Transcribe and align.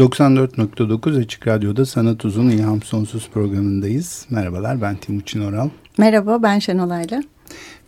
94.9 0.00 1.20
Açık 1.20 1.46
Radyo'da 1.46 1.86
Sanat 1.86 2.24
Uzun 2.24 2.48
İlham 2.48 2.82
Sonsuz 2.82 3.28
programındayız. 3.30 4.26
Merhabalar 4.30 4.82
ben 4.82 4.96
Timuçin 4.96 5.40
Oral. 5.40 5.68
Merhaba 5.98 6.42
ben 6.42 6.58
Şenol 6.58 6.90
Ayla. 6.90 7.22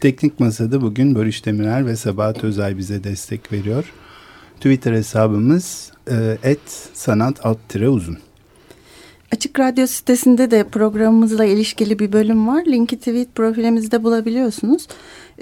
Teknik 0.01 0.41
Masa'da 0.41 0.80
bugün 0.83 1.15
Barış 1.15 1.47
Demirel 1.47 1.87
ve 1.87 1.97
Sabahat 1.97 2.45
Özay 2.45 2.79
bize 2.79 3.05
destek 3.05 3.52
veriyor. 3.52 3.93
Twitter 4.57 4.93
hesabımız 4.93 5.93
et 6.43 6.91
sanat 6.93 7.47
alt 7.47 7.59
tire 7.69 7.88
uzun. 7.88 8.19
Açık 9.33 9.61
Radyo 9.61 9.87
sitesinde 9.87 10.51
de 10.51 10.65
programımızla 10.65 11.45
ilişkili 11.45 11.99
bir 11.99 12.13
bölüm 12.13 12.49
var. 12.49 12.65
Linki 12.66 12.99
tweet 12.99 13.35
profilimizde 13.35 14.02
bulabiliyorsunuz. 14.02 14.89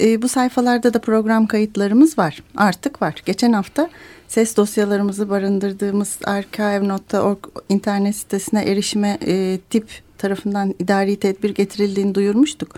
E, 0.00 0.22
bu 0.22 0.28
sayfalarda 0.28 0.94
da 0.94 1.00
program 1.00 1.47
kayıtlarımız 1.47 2.19
var. 2.19 2.42
Artık 2.56 3.02
var. 3.02 3.22
Geçen 3.24 3.52
hafta 3.52 3.91
ses 4.28 4.56
dosyalarımızı 4.56 5.30
barındırdığımız 5.30 6.19
archive.org 6.24 7.38
internet 7.69 8.16
sitesine 8.16 8.62
erişime 8.62 9.19
e, 9.27 9.58
tip 9.70 9.88
tarafından 10.19 10.75
idari 10.78 11.16
tedbir 11.16 11.54
getirildiğini 11.54 12.14
duyurmuştuk. 12.14 12.75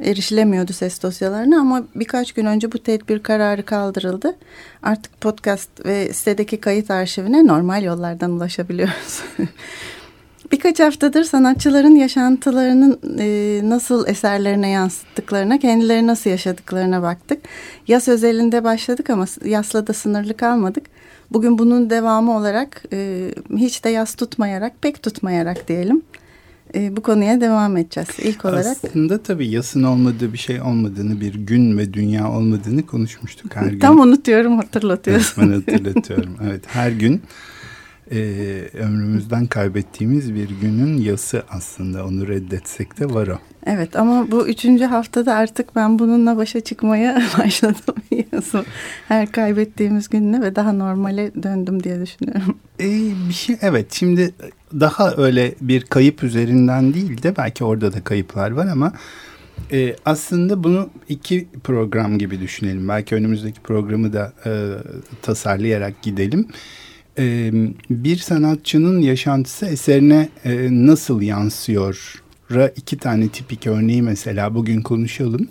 Erişilemiyordu 0.00 0.72
ses 0.72 1.02
dosyalarına 1.02 1.60
ama 1.60 1.84
birkaç 1.94 2.32
gün 2.32 2.46
önce 2.46 2.72
bu 2.72 2.78
tedbir 2.78 3.18
kararı 3.18 3.62
kaldırıldı. 3.62 4.36
Artık 4.82 5.20
podcast 5.20 5.86
ve 5.86 6.12
sitedeki 6.12 6.60
kayıt 6.60 6.90
arşivine 6.90 7.46
normal 7.46 7.82
yollardan 7.82 8.30
ulaşabiliyoruz. 8.30 9.22
Birkaç 10.52 10.80
haftadır 10.80 11.24
sanatçıların 11.24 11.94
yaşantılarının 11.94 12.98
e, 13.18 13.60
nasıl 13.68 14.08
eserlerine 14.08 14.68
yansıttıklarına, 14.68 15.58
kendileri 15.58 16.06
nasıl 16.06 16.30
yaşadıklarına 16.30 17.02
baktık. 17.02 17.38
Yas 17.88 18.08
özelinde 18.08 18.64
başladık 18.64 19.10
ama 19.10 19.26
yasla 19.44 19.86
da 19.86 19.92
sınırlı 19.92 20.36
kalmadık. 20.36 20.84
Bugün 21.30 21.58
bunun 21.58 21.90
devamı 21.90 22.36
olarak 22.36 22.82
e, 22.92 23.30
hiç 23.56 23.84
de 23.84 23.88
yas 23.88 24.14
tutmayarak, 24.14 24.72
pek 24.82 25.02
tutmayarak 25.02 25.68
diyelim. 25.68 26.02
E, 26.74 26.96
bu 26.96 27.02
konuya 27.02 27.40
devam 27.40 27.76
edeceğiz 27.76 28.08
ilk 28.22 28.44
olarak. 28.44 28.76
Aslında 28.84 29.22
tabii 29.22 29.48
yasın 29.48 29.82
olmadığı 29.82 30.32
bir 30.32 30.38
şey 30.38 30.60
olmadığını, 30.60 31.20
bir 31.20 31.34
gün 31.34 31.78
ve 31.78 31.94
dünya 31.94 32.30
olmadığını 32.30 32.86
konuşmuştuk 32.86 33.56
her 33.56 33.66
gün. 33.66 33.78
Tam 33.78 34.00
unutuyorum 34.00 34.56
hatırlatıyorsun. 34.56 35.42
Evet, 35.42 35.62
ben 35.68 35.74
hatırlatıyorum. 35.74 36.36
Evet 36.44 36.62
her 36.66 36.90
gün 36.90 37.22
e, 38.10 38.18
ömrümüzden 38.78 39.46
kaybettiğimiz 39.46 40.34
bir 40.34 40.48
günün 40.60 40.96
yası 40.96 41.42
aslında 41.50 42.06
onu 42.06 42.28
reddetsek 42.28 43.00
de 43.00 43.14
var 43.14 43.28
o. 43.28 43.38
Evet 43.66 43.96
ama 43.96 44.30
bu 44.30 44.48
üçüncü 44.48 44.84
haftada 44.84 45.34
artık 45.34 45.76
ben 45.76 45.98
bununla 45.98 46.36
başa 46.36 46.60
çıkmaya 46.60 47.22
başladım 47.38 47.94
yası. 48.32 48.64
Her 49.08 49.32
kaybettiğimiz 49.32 50.08
gününe 50.08 50.42
ve 50.42 50.56
daha 50.56 50.72
normale 50.72 51.42
döndüm 51.42 51.82
diye 51.82 52.00
düşünüyorum. 52.00 52.56
E, 52.80 52.86
bir 53.28 53.34
şey 53.34 53.56
evet 53.60 53.92
şimdi 53.92 54.34
daha 54.80 55.14
öyle 55.16 55.54
bir 55.60 55.80
kayıp 55.80 56.24
üzerinden 56.24 56.94
değil 56.94 57.22
de 57.22 57.36
belki 57.36 57.64
orada 57.64 57.92
da 57.92 58.04
kayıplar 58.04 58.50
var 58.50 58.66
ama 58.66 58.92
e, 59.72 59.96
aslında 60.04 60.64
bunu 60.64 60.90
iki 61.08 61.48
program 61.64 62.18
gibi 62.18 62.40
düşünelim. 62.40 62.88
Belki 62.88 63.14
önümüzdeki 63.14 63.60
programı 63.60 64.12
da 64.12 64.32
e, 64.46 64.50
tasarlayarak 65.22 66.02
gidelim 66.02 66.48
bir 67.90 68.16
sanatçının 68.16 69.00
yaşantısı 69.00 69.66
eserine 69.66 70.28
nasıl 70.70 71.22
yansıyor? 71.22 72.22
Ra 72.50 72.68
iki 72.68 72.98
tane 72.98 73.28
tipik 73.28 73.66
örneği 73.66 74.02
mesela 74.02 74.54
bugün 74.54 74.82
konuşalım. 74.82 75.48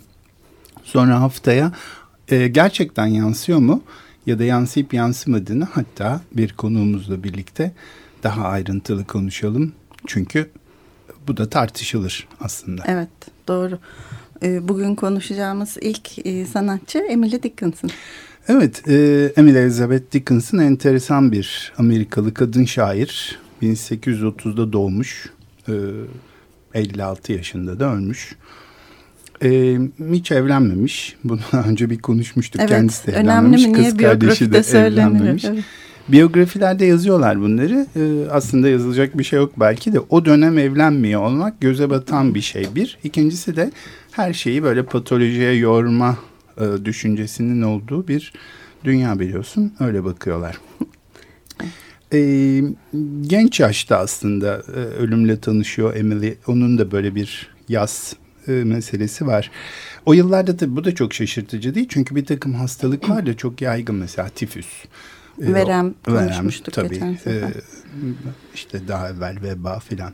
Sonra 0.84 1.22
haftaya 1.22 1.72
gerçekten 2.30 3.06
yansıyor 3.06 3.60
mu? 3.60 3.84
Ya 4.26 4.40
da 4.40 4.44
yansıyıp 4.44 4.94
yansımadığını 4.94 5.64
hatta 5.64 6.22
bir 6.34 6.54
konuğumuzla 6.54 7.24
birlikte 7.24 7.72
daha 8.24 8.48
ayrıntılı 8.48 9.06
konuşalım. 9.06 9.74
Çünkü 10.08 10.50
bu 11.28 11.38
da 11.38 11.50
tartışılır 11.50 12.28
aslında. 12.42 12.84
Evet 12.88 13.10
doğru. 13.48 13.80
Bugün 14.44 14.96
konuşacağımız 14.96 15.78
ilk 15.82 16.10
sanatçı 16.48 16.98
Emily 16.98 17.44
Dickinson. 17.44 17.90
Evet, 18.50 18.88
e, 18.88 18.94
Emily 19.38 19.58
Elizabeth 19.58 20.12
Dickinson 20.12 20.58
enteresan 20.58 21.32
bir 21.32 21.74
Amerikalı 21.78 22.34
kadın 22.34 22.66
şair. 22.66 23.40
1830'da 23.62 24.74
doğmuş, 24.74 25.30
e, 25.68 25.74
56 26.74 27.34
yaşında 27.34 27.80
da 27.80 27.94
ölmüş. 27.94 28.36
E, 29.44 29.78
hiç 30.12 30.32
evlenmemiş. 30.32 31.16
Bunu 31.24 31.40
önce 31.68 31.90
bir 31.90 32.00
konuşmuştuk. 32.00 32.62
Evet, 32.62 32.70
Kendisi 32.70 33.08
de 33.08 33.12
evlenmemiş. 33.12 33.66
Mi? 33.66 33.74
Niye 33.74 33.90
Kız 33.90 33.98
kardeşi 33.98 34.52
de 34.52 34.80
evlenmemiş. 34.80 35.46
Evet. 35.46 35.64
Biyografilerde 36.08 36.86
yazıyorlar 36.86 37.42
bunları. 37.42 37.88
Ee, 37.96 38.30
aslında 38.32 38.70
yazılacak 38.70 39.18
bir 39.18 39.24
şey 39.24 39.40
yok 39.40 39.54
belki 39.60 39.94
de 39.94 40.00
o 40.00 40.26
dönem 40.26 40.58
evlenmiyor 40.58 41.22
olmak 41.22 41.62
göze 41.62 41.90
batan 41.90 42.36
bir 42.36 42.42
şey 42.42 42.68
bir. 42.76 42.98
İkincisi 43.04 43.56
de 43.56 43.72
her 44.12 44.34
şeyi 44.34 44.64
böyle 44.64 44.84
patolojiye 44.84 45.54
yorma 45.54 46.18
e, 46.60 46.86
düşüncesinin 46.86 47.62
olduğu 47.62 48.08
bir 48.08 48.34
dünya 48.84 49.20
biliyorsun. 49.20 49.74
Öyle 49.80 50.04
bakıyorlar. 50.04 50.58
E, 52.14 52.62
genç 53.22 53.60
yaşta 53.60 53.98
aslında 53.98 54.64
e, 54.68 54.80
ölümle 54.80 55.40
tanışıyor 55.40 55.96
Emily. 55.96 56.36
Onun 56.48 56.78
da 56.78 56.92
böyle 56.92 57.16
bir 57.16 57.50
yaz 57.68 58.16
e, 58.48 58.52
meselesi 58.52 59.28
var. 59.28 59.52
O 60.06 60.14
yıllarda 60.14 60.58
tabii 60.58 60.76
bu 60.76 60.84
da 60.84 60.96
çok 60.96 61.14
şaşırtıcı 61.14 61.76
değil. 61.76 61.88
Çünkü 61.90 62.16
bir 62.16 62.26
takım 62.26 62.54
hastalıklar 62.54 63.26
da 63.26 63.38
çok 63.38 63.62
yaygın 63.62 63.96
mesela 63.96 64.30
tifüs. 64.30 64.68
E, 65.42 65.54
verem 65.54 65.94
konuşmuştuk 66.06 66.74
tabii, 66.74 66.90
geçen 66.90 67.16
sefer. 67.16 67.50
E, 67.50 67.54
işte 68.54 68.88
daha 68.88 69.10
evvel 69.10 69.38
veba 69.44 69.80
filan. 69.80 70.14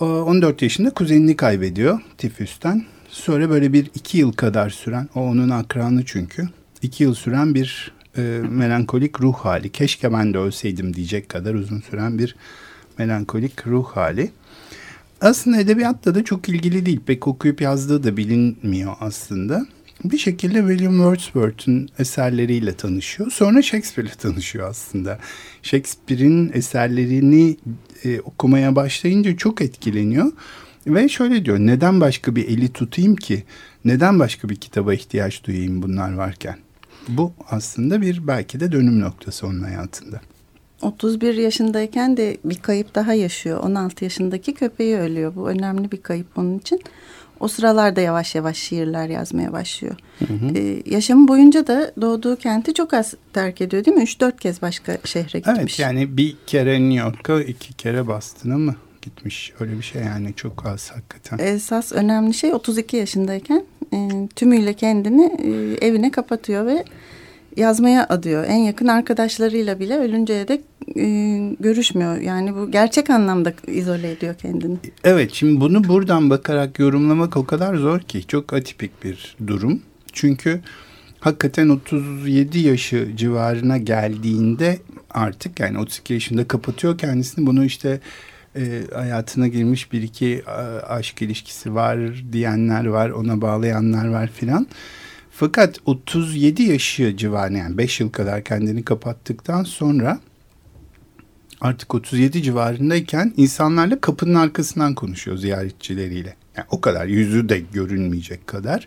14 0.00 0.62
yaşında 0.62 0.90
kuzenini 0.90 1.36
kaybediyor 1.36 2.00
tifüsten. 2.18 2.84
Sonra 3.16 3.50
böyle 3.50 3.72
bir 3.72 3.90
iki 3.94 4.18
yıl 4.18 4.32
kadar 4.32 4.70
süren, 4.70 5.08
o 5.14 5.20
onun 5.20 5.50
akranı 5.50 6.04
çünkü, 6.04 6.48
iki 6.82 7.04
yıl 7.04 7.14
süren 7.14 7.54
bir 7.54 7.92
e, 8.16 8.22
melankolik 8.50 9.20
ruh 9.20 9.34
hali. 9.34 9.72
Keşke 9.72 10.12
ben 10.12 10.34
de 10.34 10.38
ölseydim 10.38 10.94
diyecek 10.94 11.28
kadar 11.28 11.54
uzun 11.54 11.80
süren 11.80 12.18
bir 12.18 12.36
melankolik 12.98 13.66
ruh 13.66 13.84
hali. 13.84 14.30
Aslında 15.20 15.60
edebiyatla 15.60 16.14
da 16.14 16.24
çok 16.24 16.48
ilgili 16.48 16.86
değil. 16.86 17.00
Pek 17.06 17.28
okuyup 17.28 17.60
yazdığı 17.60 18.04
da 18.04 18.16
bilinmiyor 18.16 18.94
aslında. 19.00 19.66
Bir 20.04 20.18
şekilde 20.18 20.58
William 20.58 20.96
Wordsworth'un 20.96 21.88
eserleriyle 21.98 22.74
tanışıyor. 22.74 23.30
Sonra 23.30 23.62
Shakespeare'le 23.62 24.14
tanışıyor 24.18 24.70
aslında. 24.70 25.18
Shakespeare'in 25.62 26.50
eserlerini 26.54 27.56
e, 28.04 28.20
okumaya 28.20 28.76
başlayınca 28.76 29.36
çok 29.36 29.60
etkileniyor. 29.62 30.32
Ve 30.86 31.08
şöyle 31.08 31.44
diyor 31.44 31.58
neden 31.58 32.00
başka 32.00 32.36
bir 32.36 32.48
eli 32.48 32.68
tutayım 32.72 33.16
ki? 33.16 33.44
Neden 33.84 34.18
başka 34.18 34.48
bir 34.48 34.56
kitaba 34.56 34.94
ihtiyaç 34.94 35.44
duyayım 35.44 35.82
bunlar 35.82 36.14
varken? 36.14 36.56
Bu 37.08 37.32
aslında 37.50 38.00
bir 38.00 38.26
belki 38.26 38.60
de 38.60 38.72
dönüm 38.72 39.00
noktası 39.00 39.46
onun 39.46 39.62
hayatında. 39.62 40.20
31 40.82 41.34
yaşındayken 41.34 42.16
de 42.16 42.36
bir 42.44 42.58
kayıp 42.58 42.94
daha 42.94 43.14
yaşıyor. 43.14 43.62
16 43.62 44.04
yaşındaki 44.04 44.54
köpeği 44.54 44.96
ölüyor. 44.96 45.34
Bu 45.36 45.48
önemli 45.48 45.92
bir 45.92 46.02
kayıp 46.02 46.38
onun 46.38 46.58
için. 46.58 46.80
O 47.40 47.48
sıralarda 47.48 48.00
yavaş 48.00 48.34
yavaş 48.34 48.56
şiirler 48.56 49.08
yazmaya 49.08 49.52
başlıyor. 49.52 49.94
Hı 50.18 50.24
hı. 50.24 50.58
Ee, 50.58 50.82
yaşamı 50.86 51.28
boyunca 51.28 51.66
da 51.66 51.92
doğduğu 52.00 52.36
kenti 52.36 52.74
çok 52.74 52.94
az 52.94 53.14
terk 53.32 53.60
ediyor 53.60 53.84
değil 53.84 53.96
mi? 53.96 54.02
3-4 54.02 54.36
kez 54.36 54.62
başka 54.62 54.98
şehre 55.04 55.38
gitmiş. 55.38 55.58
Evet 55.58 55.78
yani 55.78 56.16
bir 56.16 56.36
kere 56.46 56.80
New 56.80 57.06
York'a 57.06 57.40
iki 57.40 57.72
kere 57.72 58.06
Boston'a 58.06 58.58
mı 58.58 58.76
gitmiş. 59.06 59.52
Öyle 59.60 59.78
bir 59.78 59.82
şey 59.82 60.02
yani 60.02 60.34
çok 60.36 60.66
az 60.66 60.90
hakikaten. 60.90 61.38
Esas 61.38 61.92
önemli 61.92 62.34
şey 62.34 62.54
32 62.54 62.96
yaşındayken 62.96 63.64
e, 63.94 64.28
tümüyle 64.36 64.74
kendini 64.74 65.24
e, 65.24 65.86
evine 65.86 66.10
kapatıyor 66.10 66.66
ve 66.66 66.84
yazmaya 67.56 68.06
adıyor. 68.08 68.44
En 68.48 68.56
yakın 68.56 68.86
arkadaşlarıyla 68.86 69.80
bile 69.80 69.98
ölünceye 69.98 70.48
dek 70.48 70.60
e, 70.96 71.06
görüşmüyor. 71.60 72.20
Yani 72.20 72.54
bu 72.54 72.70
gerçek 72.70 73.10
anlamda 73.10 73.52
izole 73.66 74.10
ediyor 74.10 74.34
kendini. 74.34 74.76
Evet 75.04 75.30
şimdi 75.32 75.60
bunu 75.60 75.88
buradan 75.88 76.30
bakarak 76.30 76.78
yorumlamak 76.78 77.36
o 77.36 77.46
kadar 77.46 77.74
zor 77.74 78.00
ki. 78.00 78.26
Çok 78.26 78.52
atipik 78.52 79.04
bir 79.04 79.36
durum. 79.46 79.82
Çünkü 80.12 80.60
hakikaten 81.20 81.68
37 81.68 82.58
yaşı 82.58 83.08
civarına 83.16 83.78
geldiğinde 83.78 84.78
artık 85.10 85.60
yani 85.60 85.78
32 85.78 86.14
yaşında 86.14 86.48
kapatıyor 86.48 86.98
kendisini. 86.98 87.46
Bunu 87.46 87.64
işte 87.64 88.00
e, 88.56 88.94
hayatına 88.94 89.48
girmiş 89.48 89.92
bir 89.92 90.02
iki 90.02 90.44
aşk 90.88 91.22
ilişkisi 91.22 91.74
var 91.74 92.24
diyenler 92.32 92.86
var, 92.86 93.10
ona 93.10 93.40
bağlayanlar 93.40 94.08
var 94.08 94.30
filan. 94.34 94.66
Fakat 95.30 95.78
37 95.86 96.62
yaşı 96.62 97.16
civarı 97.16 97.54
yani 97.54 97.78
5 97.78 98.00
yıl 98.00 98.10
kadar 98.10 98.44
kendini 98.44 98.84
kapattıktan 98.84 99.64
sonra 99.64 100.20
artık 101.60 101.94
37 101.94 102.42
civarındayken 102.42 103.32
insanlarla 103.36 104.00
kapının 104.00 104.34
arkasından 104.34 104.94
konuşuyor 104.94 105.36
ziyaretçileriyle. 105.36 106.36
Yani 106.56 106.66
o 106.70 106.80
kadar 106.80 107.06
yüzü 107.06 107.48
de 107.48 107.58
görünmeyecek 107.72 108.46
kadar 108.46 108.86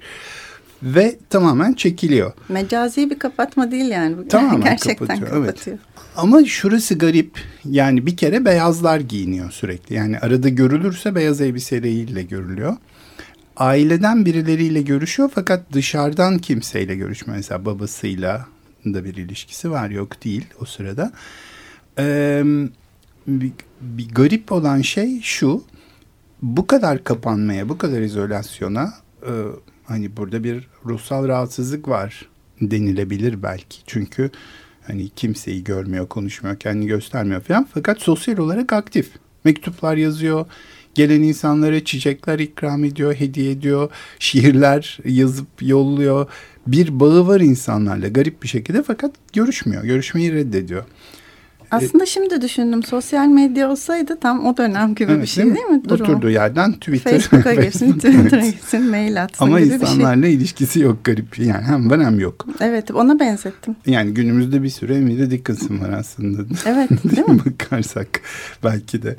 ve 0.84 1.20
tamamen 1.30 1.74
çekiliyor. 1.74 2.34
Mecazi 2.50 3.10
bir 3.10 3.20
kapatma 3.20 3.72
değil 3.72 3.86
yani. 3.86 4.28
Tamamen 4.28 4.62
Gerçekten 4.64 5.08
kapatıyor. 5.08 5.46
kapatıyor. 5.46 5.78
Evet. 5.78 5.90
Ama 6.16 6.46
şurası 6.46 6.96
garip. 6.98 7.40
Yani 7.66 8.06
bir 8.06 8.18
kere 8.18 8.46
beyazlar 8.46 9.00
giyiniyor 9.00 9.52
sürekli. 9.52 9.96
Yani 9.96 10.20
arada 10.20 10.50
görülürse 10.50 11.16
beyaz 11.16 11.42
elbiseleriyle 11.42 12.24
görülüyor. 12.24 12.78
Aileden 13.58 14.26
birileriyle 14.26 14.82
görüşüyor 14.82 15.32
fakat 15.36 15.74
dışarıdan 15.74 16.38
kimseyle 16.38 16.96
görüşmüyor. 16.96 17.38
Mesela 17.38 17.66
babasıyla 17.66 18.46
da 18.86 19.06
bir 19.06 19.16
ilişkisi 19.16 19.72
var 19.72 19.90
yok 19.90 20.24
değil 20.24 20.46
o 20.62 20.66
sırada. 20.66 21.12
Ee, 22.00 22.44
bir, 23.28 23.52
bir 23.82 24.10
garip 24.10 24.52
olan 24.52 24.82
şey 24.82 25.22
şu. 25.22 25.64
Bu 26.42 26.68
kadar 26.68 27.04
kapanmaya, 27.04 27.70
bu 27.70 27.78
kadar 27.78 28.02
izolasyona 28.02 28.94
e, 29.24 29.32
hani 29.90 30.18
burada 30.18 30.44
bir 30.44 30.68
ruhsal 30.86 31.28
rahatsızlık 31.28 31.88
var 31.88 32.26
denilebilir 32.62 33.44
belki. 33.44 33.78
Çünkü 33.88 34.30
hani 34.88 35.10
kimseyi 35.10 35.64
görmüyor, 35.64 36.08
konuşmuyor, 36.08 36.60
kendini 36.60 36.88
göstermiyor 36.88 37.42
falan. 37.42 37.68
Fakat 37.74 38.02
sosyal 38.02 38.38
olarak 38.38 38.74
aktif. 38.74 39.12
Mektuplar 39.44 39.98
yazıyor, 39.98 40.46
gelen 40.94 41.22
insanlara 41.22 41.84
çiçekler 41.84 42.40
ikram 42.40 42.86
ediyor, 42.86 43.16
hediye 43.16 43.52
ediyor, 43.52 43.90
şiirler 44.20 44.98
yazıp 45.06 45.48
yolluyor. 45.62 46.30
Bir 46.68 47.00
bağı 47.00 47.28
var 47.28 47.40
insanlarla 47.40 48.08
garip 48.08 48.44
bir 48.44 48.48
şekilde 48.48 48.84
fakat 48.84 49.12
görüşmüyor, 49.34 49.84
görüşmeyi 49.84 50.34
reddediyor. 50.34 50.84
Aslında 51.72 52.06
şimdi 52.06 52.42
düşündüm 52.42 52.84
sosyal 52.84 53.28
medya 53.28 53.72
olsaydı 53.72 54.20
tam 54.20 54.46
o 54.46 54.58
dönem 54.58 54.96
gibi 54.96 55.12
evet, 55.12 55.22
bir 55.22 55.28
şey 55.28 55.44
değil 55.44 55.56
mi? 55.56 55.56
Değil 55.56 56.02
mi? 56.02 56.04
Oturduğu 56.04 56.30
yerden 56.30 56.74
Twitter. 56.74 57.12
Facebook'a 57.12 57.54
girsin, 57.54 57.94
Twitter'a 58.00 58.46
gitsin, 58.46 58.90
mail 58.90 59.24
atsın 59.24 59.46
Ama 59.46 59.60
gibi 59.60 59.74
insanlarla 59.74 60.22
bir 60.22 60.28
şey. 60.28 60.36
ilişkisi 60.36 60.80
yok 60.80 61.04
garip. 61.04 61.40
Yani 61.40 61.64
hem 61.64 61.90
var 61.90 62.06
hem 62.06 62.20
yok. 62.20 62.46
Evet 62.60 62.92
ona 62.92 63.20
benzettim. 63.20 63.76
Yani 63.86 64.14
günümüzde 64.14 64.64
bir 64.64 64.70
süre 64.70 64.96
Emily 64.96 65.32
Dickinson 65.32 65.80
var 65.80 65.90
aslında. 65.90 66.42
Evet 66.66 66.90
değil 66.90 67.28
mi? 67.28 67.40
Bakarsak 67.46 68.22
belki 68.64 69.04
de. 69.04 69.16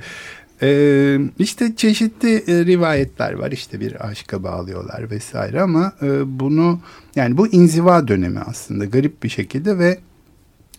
Ee, 0.62 1.18
işte 1.38 1.76
çeşitli 1.76 2.34
e, 2.34 2.64
rivayetler 2.64 3.32
var 3.32 3.52
işte 3.52 3.80
bir 3.80 4.06
aşka 4.06 4.42
bağlıyorlar 4.42 5.10
vesaire 5.10 5.62
ama 5.62 5.92
e, 6.02 6.38
bunu 6.40 6.80
yani 7.16 7.36
bu 7.36 7.48
inziva 7.48 8.08
dönemi 8.08 8.38
aslında 8.38 8.84
garip 8.84 9.22
bir 9.22 9.28
şekilde 9.28 9.78
ve 9.78 9.98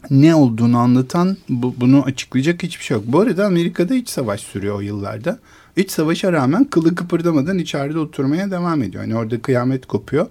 ne 0.09 0.35
olduğunu 0.35 0.77
anlatan 0.77 1.37
bu, 1.49 1.75
bunu 1.77 2.03
açıklayacak 2.03 2.63
hiçbir 2.63 2.83
şey 2.83 2.97
yok. 2.97 3.03
Bu 3.07 3.19
arada 3.19 3.45
Amerika'da 3.45 3.95
iç 3.95 4.09
savaş 4.09 4.41
sürüyor 4.41 4.75
o 4.75 4.81
yıllarda. 4.81 5.39
İç 5.75 5.91
savaşa 5.91 6.33
rağmen 6.33 6.63
kılı 6.63 6.95
kıpırdamadan 6.95 7.57
içeride 7.57 7.99
oturmaya 7.99 8.51
devam 8.51 8.83
ediyor. 8.83 9.03
Yani 9.03 9.15
orada 9.15 9.41
kıyamet 9.41 9.85
kopuyor. 9.85 10.27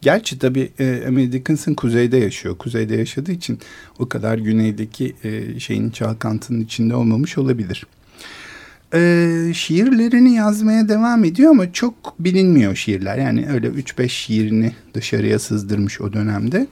Gerçi 0.00 0.38
tabii 0.38 0.70
e, 0.78 0.84
Emily 0.84 1.32
Dickinson 1.32 1.74
kuzeyde 1.74 2.16
yaşıyor. 2.16 2.58
Kuzeyde 2.58 2.96
yaşadığı 2.96 3.32
için 3.32 3.58
o 3.98 4.08
kadar 4.08 4.38
güneydeki 4.38 5.14
e, 5.24 5.60
şeyin 5.60 5.90
çalkantının 5.90 6.60
içinde 6.60 6.94
olmamış 6.94 7.38
olabilir. 7.38 7.86
E, 8.94 9.52
şiirlerini 9.54 10.34
yazmaya 10.34 10.88
devam 10.88 11.24
ediyor 11.24 11.50
ama 11.50 11.72
çok 11.72 11.94
bilinmiyor 12.18 12.76
şiirler. 12.76 13.18
Yani 13.18 13.46
öyle 13.52 13.68
3-5 13.68 14.08
şiirini 14.08 14.72
dışarıya 14.94 15.38
sızdırmış 15.38 16.00
o 16.00 16.12
dönemde. 16.12 16.66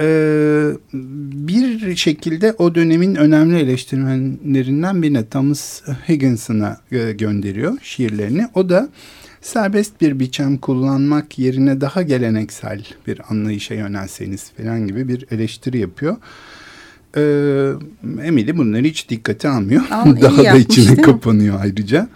Ee, 0.00 0.70
bir 0.92 1.96
şekilde 1.96 2.54
o 2.58 2.74
dönemin 2.74 3.14
önemli 3.14 3.58
eleştirmenlerinden 3.58 5.02
birine 5.02 5.26
Thomas 5.26 5.82
Higginson'a 6.08 6.76
e, 6.92 7.12
gönderiyor 7.12 7.78
şiirlerini. 7.82 8.46
O 8.54 8.68
da 8.68 8.88
serbest 9.40 10.00
bir 10.00 10.20
biçim 10.20 10.58
kullanmak 10.58 11.38
yerine 11.38 11.80
daha 11.80 12.02
geleneksel 12.02 12.84
bir 13.06 13.20
anlayışa 13.30 13.74
yönelseniz 13.74 14.50
falan 14.50 14.86
gibi 14.86 15.08
bir 15.08 15.26
eleştiri 15.30 15.78
yapıyor. 15.78 16.16
Ee, 17.16 17.72
Emily 18.22 18.56
bunları 18.56 18.84
hiç 18.84 19.08
dikkate 19.08 19.48
almıyor. 19.48 19.82
Al, 19.90 20.16
daha 20.20 20.44
da 20.44 20.56
içine 20.56 20.96
kapanıyor 20.96 21.60
ayrıca. 21.60 22.08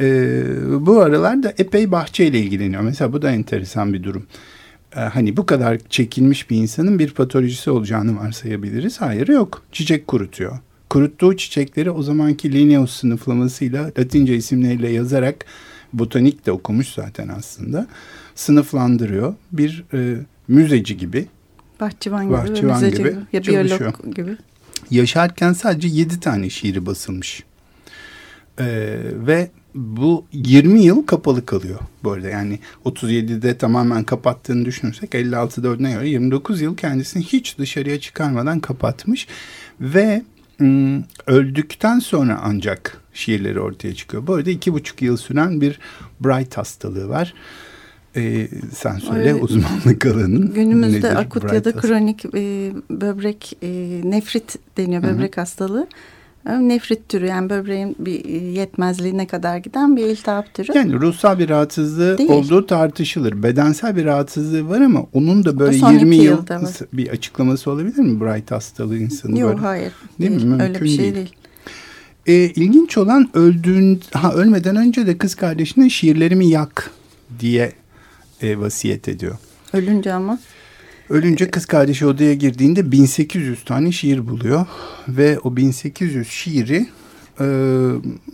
Ee, 0.00 0.42
bu 0.70 1.00
aralarda 1.00 1.54
epey 1.58 1.92
bahçeyle 1.92 2.40
ilgileniyor. 2.40 2.82
Mesela 2.82 3.12
bu 3.12 3.22
da 3.22 3.30
enteresan 3.30 3.92
bir 3.92 4.02
durum. 4.02 4.22
Ee, 4.22 4.26
hani 4.94 5.36
bu 5.36 5.46
kadar 5.46 5.78
çekilmiş 5.78 6.50
bir 6.50 6.56
insanın 6.56 6.98
bir 6.98 7.10
patolojisi 7.10 7.70
olacağını 7.70 8.18
varsayabiliriz. 8.18 9.00
Hayır 9.00 9.28
yok. 9.28 9.62
Çiçek 9.72 10.06
kurutuyor. 10.06 10.58
Kuruttuğu 10.90 11.36
çiçekleri 11.36 11.90
o 11.90 12.02
zamanki 12.02 12.52
Linnaeus 12.52 12.96
sınıflamasıyla 12.96 13.90
Latince 13.98 14.36
isimleriyle 14.36 14.90
yazarak 14.90 15.44
botanik 15.92 16.46
de 16.46 16.52
okumuş 16.52 16.88
zaten 16.88 17.28
aslında. 17.28 17.86
Sınıflandırıyor. 18.34 19.34
Bir 19.52 19.84
e, 19.94 20.16
müzeci 20.48 20.96
gibi. 20.96 21.26
Bahçıvan 21.80 22.24
gibi, 22.24 22.32
Bahçıvan 22.32 22.74
müzeci 22.74 22.96
gibi 22.96 23.08
gibi, 23.08 23.20
ya 23.32 23.42
çalışıyor. 23.42 23.80
biyolog 23.80 24.16
gibi. 24.16 24.36
Yaşarken 24.90 25.52
sadece 25.52 25.88
yedi 25.88 26.20
tane 26.20 26.50
şiiri 26.50 26.86
basılmış. 26.86 27.44
Ee, 28.58 28.64
ve 29.14 29.50
bu 29.74 30.24
20 30.32 30.82
yıl 30.82 31.06
kapalı 31.06 31.46
kalıyor 31.46 31.78
bu 32.04 32.12
arada. 32.12 32.28
Yani 32.28 32.58
37'de 32.84 33.58
tamamen 33.58 34.04
kapattığını 34.04 34.64
düşünürsek 34.64 35.14
56'da 35.14 35.68
ödüne 35.68 35.92
göre 35.92 36.08
29 36.08 36.60
yıl 36.60 36.76
kendisini 36.76 37.22
hiç 37.22 37.58
dışarıya 37.58 38.00
çıkarmadan 38.00 38.60
kapatmış. 38.60 39.26
Ve 39.80 40.22
ım, 40.60 41.04
öldükten 41.26 41.98
sonra 41.98 42.40
ancak 42.42 43.02
şiirleri 43.14 43.60
ortaya 43.60 43.94
çıkıyor. 43.94 44.26
Bu 44.26 44.34
arada 44.34 44.50
iki 44.50 44.72
buçuk 44.72 45.02
yıl 45.02 45.16
süren 45.16 45.60
bir 45.60 45.78
Bright 46.20 46.56
hastalığı 46.56 47.08
var. 47.08 47.34
Ee, 48.16 48.48
sen 48.72 48.98
söyle 48.98 49.28
Evet. 49.30 49.42
uzmanlık 49.42 50.06
alanın 50.06 50.54
Günümüzde 50.54 50.98
nedir 50.98 51.16
akut 51.16 51.42
Bright 51.42 51.54
ya 51.54 51.64
da 51.64 51.72
kronik 51.72 52.24
e, 52.24 52.72
böbrek 52.90 53.56
e, 53.62 53.68
nefrit 54.04 54.56
deniyor 54.76 55.02
böbrek 55.02 55.36
hastalığı. 55.36 55.86
Nefrit 56.44 57.08
türü 57.08 57.26
yani 57.26 57.50
böbreğin 57.50 57.96
bir 57.98 58.24
e, 58.24 58.36
yetmezliğine 58.36 59.26
kadar 59.26 59.56
giden 59.56 59.96
bir 59.96 60.06
iltihap 60.06 60.54
türü. 60.54 60.72
Yani 60.74 60.92
ruhsal 60.92 61.38
bir 61.38 61.48
rahatsızlığı 61.48 62.18
Değil. 62.18 62.30
olduğu 62.30 62.66
tartışılır. 62.66 63.42
Bedensel 63.42 63.96
bir 63.96 64.04
rahatsızlığı 64.04 64.68
var 64.68 64.80
ama 64.80 65.06
onun 65.12 65.44
da 65.44 65.58
böyle 65.58 65.78
son 65.78 65.92
20 65.92 66.16
iki 66.16 66.24
yıl 66.24 66.46
bir 66.92 67.08
açıklaması 67.08 67.70
olabilir 67.70 67.98
mi? 67.98 68.20
Bright 68.20 68.50
hastalığı 68.50 68.98
insanı 68.98 69.38
Yok 69.38 69.50
böyle. 69.50 69.60
hayır 69.60 69.92
Değil 70.20 70.30
değil, 70.30 70.42
mi? 70.42 70.46
Mümkün 70.46 70.64
öyle 70.64 70.82
bir 70.82 70.88
şey 70.88 70.98
değil. 70.98 71.14
değil. 71.14 71.34
E, 72.26 72.34
ilginç 72.34 72.98
olan 72.98 73.30
öldüğün, 73.34 74.00
ha 74.12 74.32
ölmeden 74.34 74.76
önce 74.76 75.06
de 75.06 75.18
kız 75.18 75.34
kardeşine 75.34 75.90
şiirlerimi 75.90 76.48
yak 76.48 76.90
diye 77.40 77.72
e, 78.42 78.58
vasiyet 78.58 79.08
ediyor. 79.08 79.36
Ölünce 79.72 80.12
ama 80.12 80.38
Ölünce 81.10 81.50
kız 81.50 81.66
kardeşi 81.66 82.06
odaya 82.06 82.34
girdiğinde 82.34 82.92
1800 82.92 83.64
tane 83.64 83.92
şiir 83.92 84.28
buluyor 84.28 84.66
ve 85.08 85.38
o 85.38 85.56
1800 85.56 86.28
şiiri 86.28 86.86
e, 87.40 87.46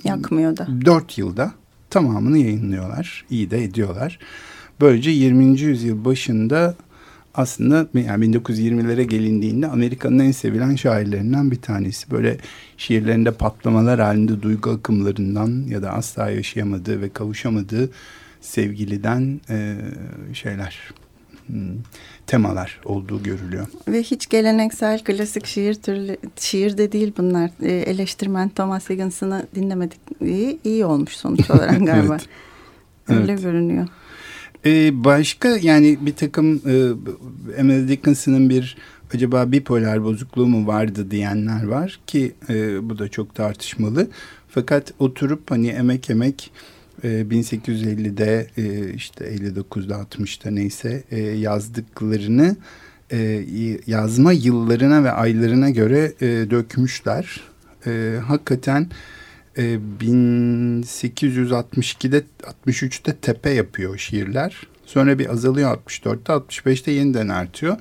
yakmıyor 0.04 0.56
da. 0.56 0.68
4 0.84 1.18
yılda 1.18 1.52
tamamını 1.90 2.38
yayınlıyorlar. 2.38 3.24
İyi 3.30 3.50
de 3.50 3.64
ediyorlar. 3.64 4.18
Böylece 4.80 5.10
20. 5.10 5.60
yüzyıl 5.60 6.04
başında 6.04 6.74
aslında 7.34 7.88
yani 7.94 8.24
1920'lere 8.24 9.02
gelindiğinde 9.02 9.66
Amerika'nın 9.66 10.18
en 10.18 10.30
sevilen 10.30 10.76
şairlerinden 10.76 11.50
bir 11.50 11.62
tanesi. 11.62 12.10
Böyle 12.10 12.38
şiirlerinde 12.76 13.30
patlamalar 13.30 14.00
halinde 14.00 14.42
duygu 14.42 14.70
akımlarından 14.70 15.64
ya 15.68 15.82
da 15.82 15.92
asla 15.92 16.30
yaşayamadığı 16.30 17.02
ve 17.02 17.08
kavuşamadığı 17.08 17.90
sevgiliden 18.40 19.40
e, 19.50 19.76
şeyler 20.32 20.78
hmm, 21.46 21.74
temalar 22.28 22.80
olduğu 22.84 23.22
görülüyor. 23.22 23.66
Ve 23.88 24.02
hiç 24.02 24.28
geleneksel 24.28 25.04
klasik 25.04 25.46
şiir 25.46 25.74
türlü 25.74 26.16
şiir 26.36 26.78
de 26.78 26.92
değil 26.92 27.12
bunlar. 27.18 27.50
E, 27.62 27.72
eleştirmen 27.72 28.48
Thomas 28.48 28.90
Higginson'ı 28.90 29.46
dinlemedik 29.54 30.00
iyi, 30.20 30.58
iyi 30.64 30.84
olmuş 30.84 31.12
sonuç 31.16 31.50
olarak 31.50 31.86
galiba. 31.86 32.16
Evet. 32.20 32.28
Öyle 33.20 33.32
Evet. 33.32 33.42
görünüyor. 33.42 33.88
Ee, 34.66 35.04
başka 35.04 35.48
yani 35.48 35.98
bir 36.00 36.14
takım 36.14 36.62
e, 36.66 36.74
Emily 37.56 37.88
Dickinson'ın 37.88 38.50
bir 38.50 38.76
acaba 39.14 39.52
bipolar 39.52 40.04
bozukluğu 40.04 40.46
mu 40.46 40.66
vardı 40.66 41.10
diyenler 41.10 41.66
var 41.66 42.00
ki 42.06 42.32
e, 42.48 42.88
bu 42.90 42.98
da 42.98 43.08
çok 43.08 43.34
tartışmalı. 43.34 44.08
Fakat 44.48 44.92
oturup 44.98 45.50
hani 45.50 45.68
emek 45.68 46.10
emek 46.10 46.50
1850'de 47.04 48.46
işte 48.94 49.34
59'da 49.34 49.94
60'da 49.94 50.50
neyse 50.50 51.04
yazdıklarını 51.36 52.56
yazma 53.86 54.32
yıllarına 54.32 55.04
ve 55.04 55.10
aylarına 55.10 55.70
göre 55.70 56.12
dökmüşler. 56.50 57.40
Hakikaten 58.26 58.90
1862'de 59.56 62.24
63'te 62.66 63.16
tepe 63.16 63.50
yapıyor 63.50 63.98
şiirler. 63.98 64.66
Sonra 64.86 65.18
bir 65.18 65.32
azalıyor 65.32 65.76
64'te 65.76 66.32
65'te 66.32 66.90
yeniden 66.90 67.28
artıyor. 67.28 67.76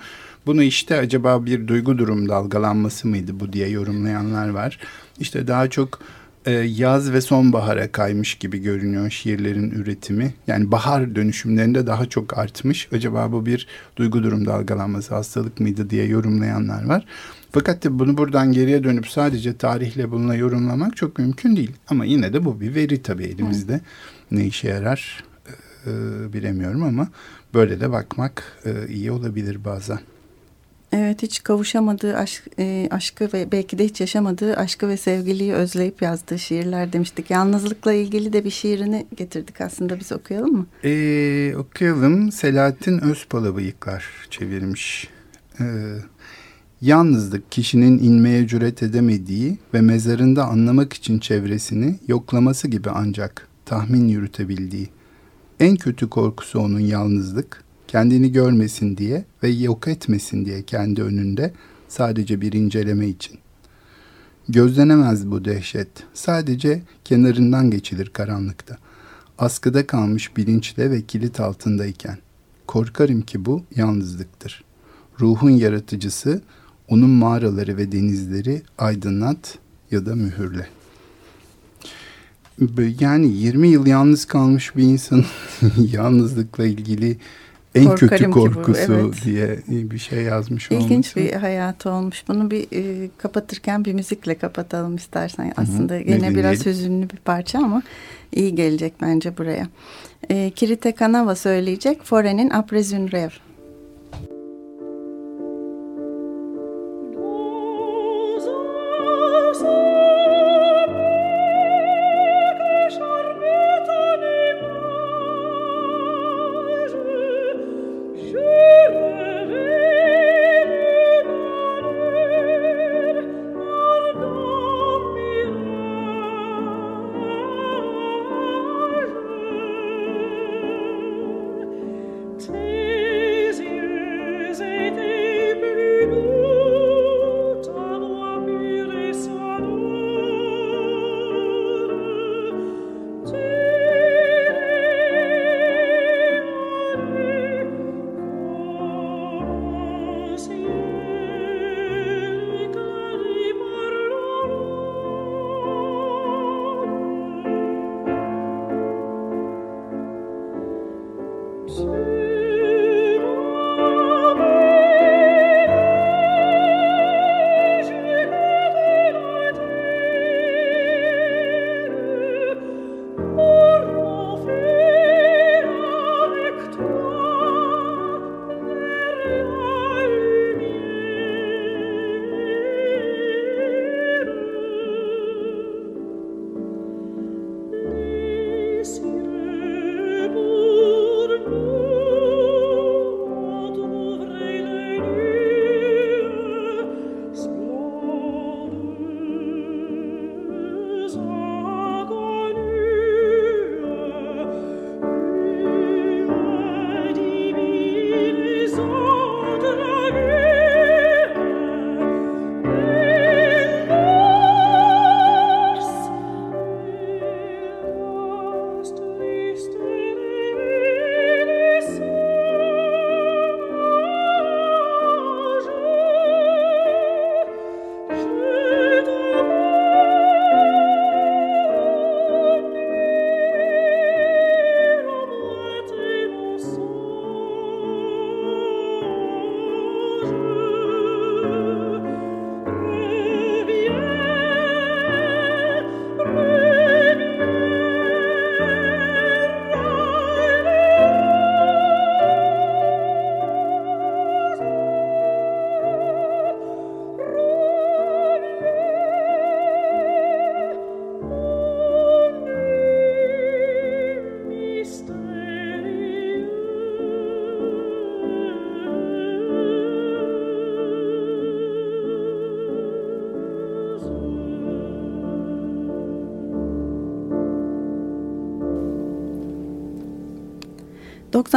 Bunu 0.46 0.64
işte 0.64 0.98
acaba 0.98 1.46
bir 1.46 1.68
duygu 1.68 1.98
durum 1.98 2.30
dalgalanması 2.30 3.08
mıydı 3.08 3.40
bu 3.40 3.54
diye 3.54 3.70
yorumlayanlar 3.70 4.50
var. 4.50 4.80
İşte 5.20 5.48
daha 5.48 5.70
çok 5.70 6.00
e, 6.48 6.52
yaz 6.52 7.12
ve 7.12 7.22
sonbahara 7.22 7.92
kaymış 7.92 8.36
gibi 8.36 8.58
görünüyor 8.58 9.10
şiirlerin 9.10 9.72
üretimi. 9.72 10.34
Yani 10.48 10.72
bahar 10.72 11.16
dönüşümlerinde 11.16 11.88
daha 11.88 12.06
çok 12.06 12.38
artmış. 12.38 12.88
Acaba 12.92 13.32
bu 13.32 13.46
bir 13.46 13.68
duygu 13.96 14.24
durum 14.24 14.46
dalgalanması 14.46 15.16
hastalık 15.16 15.60
mıydı 15.60 15.90
diye 15.90 16.06
yorumlayanlar 16.06 16.86
var. 16.86 17.06
Fakat 17.52 17.84
de 17.84 18.00
bunu 18.00 18.18
buradan 18.18 18.52
geriye 18.52 18.84
dönüp 18.84 19.08
sadece 19.08 19.58
tarihle 19.58 20.12
bununla 20.12 20.36
yorumlamak 20.36 20.96
çok 20.96 21.20
mümkün 21.20 21.56
değil. 21.56 21.72
Ama 21.88 22.06
yine 22.06 22.34
de 22.34 22.46
bu 22.46 22.62
bir 22.62 22.76
veri 22.76 23.02
tabii 23.02 23.24
elimizde. 23.24 23.74
Hı. 23.74 23.80
Ne 24.32 24.46
işe 24.46 24.68
yarar 24.68 25.24
e, 25.86 25.92
bilemiyorum 26.34 26.84
ama 26.84 27.08
böyle 27.54 27.80
de 27.80 27.92
bakmak 27.92 28.60
e, 28.66 28.94
iyi 28.94 29.12
olabilir 29.12 29.66
bazen. 29.66 30.00
Evet 30.92 31.24
hiç 31.24 31.44
kavuşamadığı 31.44 32.18
aşk, 32.18 32.44
e, 32.60 32.88
aşkı 32.92 33.30
ve 33.34 33.52
belki 33.52 33.78
de 33.78 33.86
hiç 33.86 34.02
yaşamadığı 34.02 34.56
aşkı 34.56 34.88
ve 34.88 34.98
sevgiliyi 34.98 35.54
özleyip 35.54 36.02
yazdığı 36.02 36.40
şiirler 36.40 36.94
demiştik. 36.94 37.32
Yalnızlıkla 37.32 37.94
ilgili 37.94 38.34
de 38.34 38.44
bir 38.46 38.50
şiirini 38.50 39.08
getirdik 39.18 39.62
aslında 39.62 40.00
biz 40.00 40.12
okuyalım 40.12 40.54
mı? 40.54 40.66
Ee, 40.84 41.56
okuyalım. 41.58 42.32
Selahattin 42.32 43.00
Özpalabıyıklar 43.00 44.06
çevirmiş. 44.30 45.08
Ee, 45.60 45.64
Yalnızlık 46.82 47.52
kişinin 47.52 48.00
inmeye 48.00 48.48
cüret 48.48 48.84
edemediği 48.84 49.58
ve 49.74 49.82
mezarında 49.82 50.46
anlamak 50.46 50.94
için 50.94 51.20
çevresini 51.20 52.00
yoklaması 52.08 52.68
gibi 52.68 52.90
ancak 52.90 53.48
tahmin 53.66 54.08
yürütebildiği. 54.08 54.90
En 55.60 55.76
kötü 55.76 56.10
korkusu 56.10 56.60
onun 56.60 56.80
yalnızlık, 56.80 57.64
kendini 57.88 58.32
görmesin 58.32 58.98
diye 58.98 59.26
ve 59.44 59.50
yok 59.50 59.88
etmesin 59.88 60.46
diye 60.46 60.64
kendi 60.64 61.04
önünde 61.04 61.54
sadece 61.88 62.42
bir 62.42 62.54
inceleme 62.54 63.08
için. 63.08 63.40
Gözlenemez 64.50 65.32
bu 65.32 65.46
dehşet. 65.46 65.88
Sadece 66.14 66.82
kenarından 67.06 67.72
geçilir 67.72 68.10
karanlıkta. 68.10 68.78
Askıda 69.38 69.88
kalmış 69.88 70.38
bilinçle 70.38 70.92
ve 70.92 71.02
kilit 71.02 71.40
altındayken. 71.40 72.18
Korkarım 72.68 73.22
ki 73.22 73.46
bu 73.46 73.64
yalnızlıktır. 73.76 74.64
Ruhun 75.20 75.50
yaratıcısı 75.50 76.42
onun 76.88 77.10
mağaraları 77.10 77.78
ve 77.78 77.92
denizleri 77.92 78.62
aydınlat 78.78 79.58
ya 79.92 80.06
da 80.06 80.16
mühürle. 80.16 80.68
Yani 83.00 83.28
20 83.28 83.68
yıl 83.68 83.86
yalnız 83.86 84.26
kalmış 84.26 84.76
bir 84.76 84.84
insan 84.84 85.26
yalnızlıkla 85.92 86.66
ilgili 86.66 87.18
en 87.78 87.86
Korkarım 87.86 88.10
kötü 88.10 88.32
korkusu 88.32 88.90
bu, 88.90 88.94
evet. 88.94 89.26
diye 89.26 89.60
bir 89.68 89.98
şey 89.98 90.22
yazmış 90.22 90.72
İlginç 90.72 90.90
olması. 90.90 91.16
bir 91.16 91.34
hayatı 91.34 91.90
olmuş. 91.90 92.24
Bunu 92.28 92.52
bir 92.52 92.68
e, 92.72 93.10
kapatırken 93.18 93.86
bir 93.86 93.94
müzikle 93.94 94.36
kapatalım 94.36 94.96
istersen. 94.96 95.54
Aslında 95.58 95.94
Hı 95.94 95.98
-hı. 95.98 96.12
yine 96.12 96.36
biraz 96.36 96.66
hüzünlü 96.66 97.10
bir 97.10 97.18
parça 97.18 97.60
ama 97.60 97.82
iyi 98.36 98.56
gelecek 98.56 98.94
bence 99.02 99.38
buraya. 99.38 99.68
E, 100.30 100.50
Kirite 100.50 100.92
Kanava 100.92 101.36
söyleyecek 101.36 102.04
Fore'nin 102.04 102.50
Après 102.50 102.94
une 102.94 103.12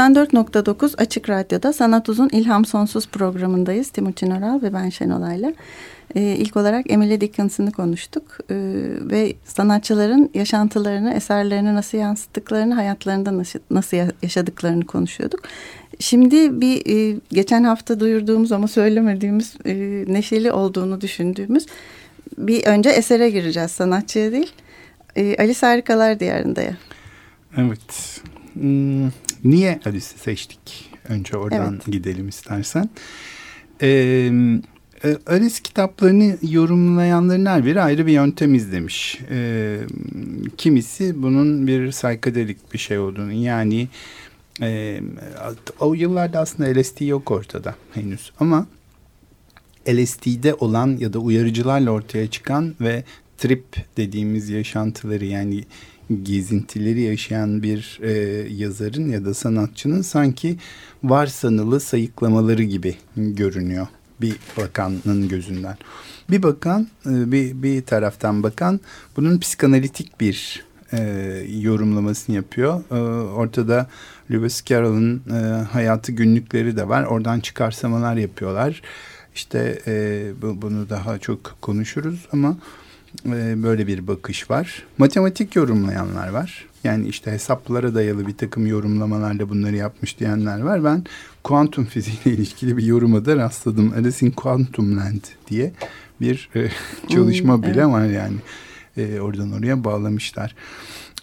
94.9 0.01 0.97
Açık 0.97 1.29
Radyo'da 1.29 1.73
Sanat 1.73 2.09
Uzun 2.09 2.29
İlham 2.29 2.65
Sonsuz 2.65 3.07
programındayız. 3.07 3.91
Timuçin 3.91 4.31
Oral 4.31 4.63
ve 4.63 4.73
ben 4.73 4.89
Şenolay'la. 4.89 5.53
Ee, 6.15 6.21
ilk 6.21 6.57
olarak 6.57 6.91
Emily 6.91 7.21
Dickinson'ı 7.21 7.73
konuştuk 7.73 8.23
ee, 8.51 8.55
ve 9.01 9.33
sanatçıların 9.45 10.31
yaşantılarını, 10.35 11.15
eserlerini 11.15 11.75
nasıl 11.75 11.99
yansıttıklarını, 11.99 12.75
hayatlarında 12.75 13.39
nasıl, 13.39 13.59
nasıl 13.71 13.97
yaşadıklarını 14.23 14.87
konuşuyorduk. 14.87 15.41
Şimdi 15.99 16.61
bir 16.61 16.83
e, 16.87 17.21
geçen 17.31 17.65
hafta 17.65 18.01
duyurduğumuz 18.01 18.53
ama 18.53 18.69
söylemediğimiz 18.69 19.55
e, 19.67 19.75
neşeli 20.09 20.53
olduğunu 20.53 21.01
düşündüğümüz 21.01 21.67
bir 22.39 22.67
önce 22.67 22.91
esere 22.91 23.31
gireceğiz 23.31 23.71
sanatçıya 23.71 24.33
değil. 24.33 24.53
E, 25.17 25.37
Alice 25.37 25.67
Harikalar 25.67 26.21
Diyarında'ya. 26.21 26.77
Evet. 27.57 28.21
Hmm, 28.55 29.11
niye 29.45 29.81
Alice'i 29.87 30.19
seçtik? 30.19 30.91
Önce 31.09 31.37
oradan 31.37 31.73
evet. 31.75 31.87
gidelim 31.87 32.29
istersen. 32.29 32.89
Ee, 33.83 34.31
Alice 35.27 35.63
kitaplarını 35.63 36.37
yorumlayanların 36.43 37.47
her 37.47 37.65
biri 37.65 37.81
ayrı 37.81 38.07
bir 38.07 38.13
yöntem 38.13 38.55
izlemiş. 38.55 39.19
Ee, 39.31 39.79
kimisi 40.57 41.23
bunun 41.23 41.67
bir 41.67 41.93
saykadelik 41.93 42.73
bir 42.73 42.79
şey 42.79 42.99
olduğunu 42.99 43.33
yani 43.33 43.89
e, 44.63 45.01
o 45.81 45.95
yıllarda 45.95 46.41
aslında 46.41 46.81
LSD 46.81 47.01
yok 47.01 47.31
ortada 47.31 47.75
henüz 47.95 48.33
ama 48.41 48.67
LSD'de 49.89 50.55
olan 50.55 50.97
ya 50.97 51.13
da 51.13 51.19
uyarıcılarla 51.19 51.91
ortaya 51.91 52.31
çıkan 52.31 52.75
ve 52.81 53.05
trip 53.39 53.65
dediğimiz 53.97 54.51
yaşantıları 54.51 55.25
yani 55.25 55.65
gezintileri 56.23 57.01
yaşayan 57.01 57.63
bir 57.63 58.01
e, 58.03 58.13
yazarın 58.53 59.09
ya 59.11 59.25
da 59.25 59.35
sanatçının 59.35 60.03
sanki 60.03 60.57
varsanılı 61.05 61.81
sayıklamaları 61.81 62.63
gibi 62.63 62.97
görünüyor 63.17 63.87
bir 64.21 64.37
bakanın 64.57 65.29
gözünden. 65.29 65.77
Bir 66.31 66.43
bakan 66.43 66.89
e, 67.07 67.33
bir, 67.33 67.63
bir 67.63 67.83
taraftan 67.83 68.43
bakan 68.43 68.81
bunun 69.17 69.39
psikanalitik 69.39 70.21
bir 70.21 70.65
e, 70.93 71.03
yorumlamasını 71.49 72.37
yapıyor. 72.37 72.83
E, 72.91 72.95
ortada 73.33 73.87
Lewis 74.31 74.65
Carroll'ın 74.65 75.23
e, 75.31 75.39
hayatı 75.65 76.13
günlükleri 76.13 76.77
de 76.77 76.89
var. 76.89 77.05
Oradan 77.05 77.41
çıkarsamalar 77.41 78.17
yapıyorlar. 78.17 78.83
İşte 79.35 79.79
e, 79.87 80.25
bu, 80.43 80.63
bunu 80.63 80.91
daha 80.91 81.19
çok 81.19 81.57
konuşuruz 81.61 82.27
ama 82.33 82.57
böyle 83.63 83.87
bir 83.87 84.07
bakış 84.07 84.51
var. 84.51 84.83
Matematik 84.99 85.57
yorumlayanlar 85.57 86.29
var. 86.29 86.67
Yani 86.85 87.09
işte 87.09 87.31
hesaplara 87.31 87.95
dayalı 87.95 88.27
bir 88.27 88.37
takım 88.37 88.67
yorumlamalarla 88.67 89.49
bunları 89.49 89.77
yapmış 89.77 90.21
diyenler 90.21 90.61
var. 90.61 90.85
Ben 90.85 91.05
kuantum 91.45 91.85
fiziğiyle 91.85 92.43
ilgili 92.43 92.77
bir 92.77 92.83
yoruma 92.83 93.25
da 93.25 93.37
rastladım. 93.37 93.93
Alice 93.97 94.27
in 94.27 94.31
Quantum 94.31 94.97
Land 94.97 95.23
diye 95.51 95.73
bir 96.21 96.49
e, 96.57 96.69
çalışma 97.09 97.57
hmm, 97.57 97.63
bile 97.63 97.71
evet. 97.81 97.87
var 97.87 98.07
yani. 98.07 98.37
E, 98.97 99.21
oradan 99.21 99.53
oraya 99.53 99.85
bağlamışlar. 99.85 100.55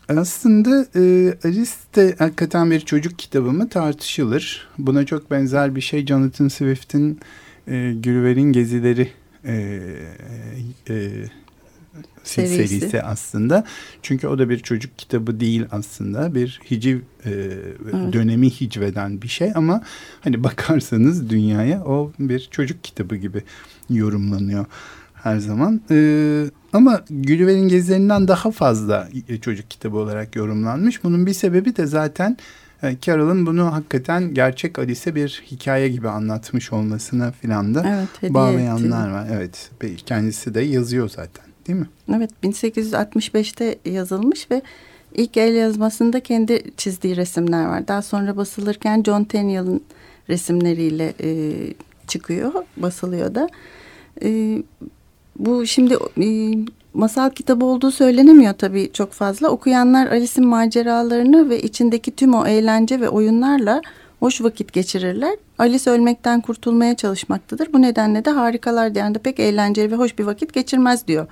Aslında 0.09 0.87
e, 0.95 1.33
Alice 1.43 1.71
de 1.95 2.15
hakikaten 2.19 2.71
bir 2.71 2.79
çocuk 2.79 3.19
kitabı 3.19 3.51
mı 3.51 3.69
tartışılır. 3.69 4.67
Buna 4.77 5.05
çok 5.05 5.31
benzer 5.31 5.75
bir 5.75 5.81
şey 5.81 6.05
Jonathan 6.05 6.47
Swift'in 6.47 7.19
e, 7.67 7.93
Gülver'in 7.93 8.53
Gezileri 8.53 9.09
e, 9.45 9.81
e, 10.89 11.09
serisi. 12.23 12.67
serisi 12.67 13.03
aslında. 13.03 13.63
Çünkü 14.01 14.27
o 14.27 14.39
da 14.39 14.49
bir 14.49 14.59
çocuk 14.59 14.97
kitabı 14.97 15.39
değil 15.39 15.65
aslında. 15.71 16.35
Bir 16.35 16.59
hiciv 16.71 16.97
e, 16.97 17.01
evet. 17.25 18.13
dönemi 18.13 18.49
hicveden 18.49 19.21
bir 19.21 19.27
şey 19.27 19.51
ama 19.55 19.81
hani 20.21 20.43
bakarsanız 20.43 21.29
dünyaya 21.29 21.83
o 21.83 22.11
bir 22.19 22.47
çocuk 22.51 22.83
kitabı 22.83 23.15
gibi 23.15 23.43
yorumlanıyor 23.89 24.65
her 25.13 25.37
zaman. 25.37 25.81
Ee, 25.91 26.45
ama 26.73 27.01
Gülver'in 27.09 27.67
gezilerinden 27.67 28.27
daha 28.27 28.51
fazla 28.51 29.09
çocuk 29.41 29.69
kitabı 29.69 29.97
olarak 29.97 30.35
yorumlanmış. 30.35 31.03
Bunun 31.03 31.25
bir 31.25 31.33
sebebi 31.33 31.75
de 31.75 31.85
zaten 31.85 32.37
e, 32.83 32.97
Carol'ın 33.01 33.45
bunu 33.45 33.73
hakikaten 33.73 34.33
gerçek 34.33 34.79
Alice'e 34.79 35.15
bir 35.15 35.43
hikaye 35.51 35.89
gibi 35.89 36.09
anlatmış 36.09 36.73
olmasına 36.73 37.31
filan 37.31 37.75
da 37.75 38.07
evet, 38.21 38.33
bağlayanlar 38.33 39.11
var. 39.11 39.27
Evet, 39.31 39.71
kendisi 40.05 40.53
de 40.53 40.61
yazıyor 40.61 41.09
zaten 41.09 41.46
değil 41.67 41.79
mi? 41.79 41.87
Evet, 42.15 42.31
1865'te 42.43 43.77
yazılmış 43.85 44.51
ve 44.51 44.61
ilk 45.15 45.37
el 45.37 45.55
yazmasında 45.55 46.19
kendi 46.19 46.63
çizdiği 46.77 47.15
resimler 47.15 47.65
var. 47.65 47.87
Daha 47.87 48.01
sonra 48.01 48.37
basılırken 48.37 49.03
John 49.03 49.23
Tenniel'ın 49.23 49.81
resimleriyle 50.29 51.13
e, 51.23 51.53
çıkıyor, 52.07 52.53
basılıyor 52.77 53.35
da. 53.35 53.49
E, 54.23 54.63
bu 55.39 55.65
şimdi 55.65 55.97
e, 56.21 56.53
masal 56.93 57.29
kitabı 57.29 57.65
olduğu 57.65 57.91
söylenemiyor 57.91 58.53
tabii 58.53 58.89
çok 58.93 59.11
fazla. 59.11 59.49
Okuyanlar 59.49 60.07
Alice'in 60.07 60.47
maceralarını 60.47 61.49
ve 61.49 61.61
içindeki 61.61 62.15
tüm 62.15 62.33
o 62.33 62.45
eğlence 62.47 63.01
ve 63.01 63.09
oyunlarla 63.09 63.81
hoş 64.19 64.41
vakit 64.41 64.73
geçirirler. 64.73 65.35
Alice 65.57 65.91
ölmekten 65.91 66.41
kurtulmaya 66.41 66.95
çalışmaktadır. 66.95 67.73
Bu 67.73 67.81
nedenle 67.81 68.25
de 68.25 68.29
harikalar 68.29 68.95
diyarında 68.95 69.19
pek 69.19 69.39
eğlenceli 69.39 69.91
ve 69.91 69.95
hoş 69.95 70.19
bir 70.19 70.23
vakit 70.23 70.53
geçirmez 70.53 71.07
diyor. 71.07 71.27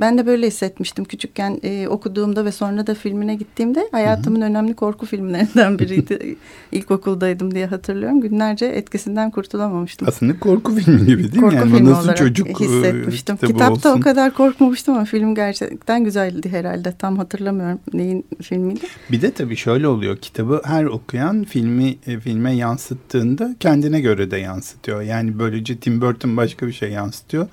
Ben 0.00 0.18
de 0.18 0.26
böyle 0.26 0.46
hissetmiştim 0.46 1.04
küçükken 1.04 1.60
e, 1.62 1.88
okuduğumda 1.88 2.44
ve 2.44 2.52
sonra 2.52 2.86
da 2.86 2.94
filmine 2.94 3.34
gittiğimde 3.34 3.88
hayatımın 3.92 4.40
Hı 4.40 4.44
-hı. 4.44 4.48
önemli 4.48 4.74
korku 4.74 5.06
filmlerinden 5.06 5.78
biriydi. 5.78 6.36
İlkokuldaydım 6.72 7.54
diye 7.54 7.66
hatırlıyorum. 7.66 8.20
Günlerce 8.20 8.66
etkisinden 8.66 9.30
kurtulamamıştım. 9.30 10.08
Aslında 10.08 10.38
korku 10.38 10.74
filmi 10.74 11.06
gibi 11.06 11.22
değil 11.22 11.42
korku 11.42 11.46
mi? 11.46 11.54
Yani 11.54 11.76
filmi 11.76 11.90
nasıl 11.90 12.14
çocuk 12.14 12.48
e, 12.48 12.64
hissetmiştim. 12.64 13.36
Kitapta 13.36 13.88
olsun. 13.90 14.00
o 14.00 14.02
kadar 14.02 14.34
korkmamıştım 14.34 14.94
ama 14.94 15.04
film 15.04 15.34
gerçekten 15.34 16.04
güzeldi 16.04 16.48
herhalde. 16.48 16.94
Tam 16.98 17.18
hatırlamıyorum 17.18 17.78
neyin 17.92 18.26
filmiydi. 18.42 18.86
Bir 19.10 19.22
de 19.22 19.30
tabii 19.30 19.56
şöyle 19.56 19.88
oluyor. 19.88 20.16
Kitabı 20.16 20.62
her 20.64 20.84
okuyan 20.84 21.44
filmi 21.44 21.96
e, 22.06 22.20
filme 22.20 22.56
yansıttığında 22.56 23.56
kendine 23.60 24.00
göre 24.00 24.30
de 24.30 24.36
yansıtıyor. 24.36 25.02
Yani 25.02 25.38
böylece 25.38 25.76
Tim 25.76 26.00
Burton 26.00 26.36
başka 26.36 26.66
bir 26.66 26.72
şey 26.72 26.90
yansıtıyor 26.90 27.48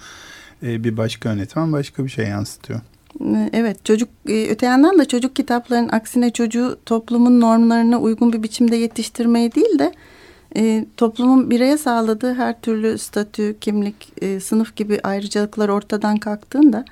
bir 0.61 0.97
başka 0.97 1.31
yönetmen 1.31 1.71
başka 1.71 2.03
bir 2.03 2.09
şey 2.09 2.27
yansıtıyor. 2.27 2.79
E, 3.21 3.49
evet 3.53 3.85
çocuk 3.85 4.09
e, 4.29 4.47
öte 4.49 4.65
yandan 4.65 4.99
da 4.99 5.05
çocuk 5.05 5.35
kitaplarının 5.35 5.89
aksine 5.89 6.29
çocuğu 6.29 6.77
toplumun 6.85 7.41
normlarına 7.41 7.99
uygun 7.99 8.33
bir 8.33 8.43
biçimde 8.43 8.75
yetiştirmeyi 8.75 9.55
değil 9.55 9.79
de 9.79 9.93
e, 10.57 10.85
toplumun 10.97 11.49
bireye 11.49 11.77
sağladığı 11.77 12.33
her 12.33 12.61
türlü 12.61 12.97
statü, 12.97 13.55
kimlik, 13.61 14.13
e, 14.21 14.39
sınıf 14.39 14.75
gibi 14.75 14.99
ayrıcalıklar 15.03 15.69
ortadan 15.69 16.17
kalktığında 16.17 16.85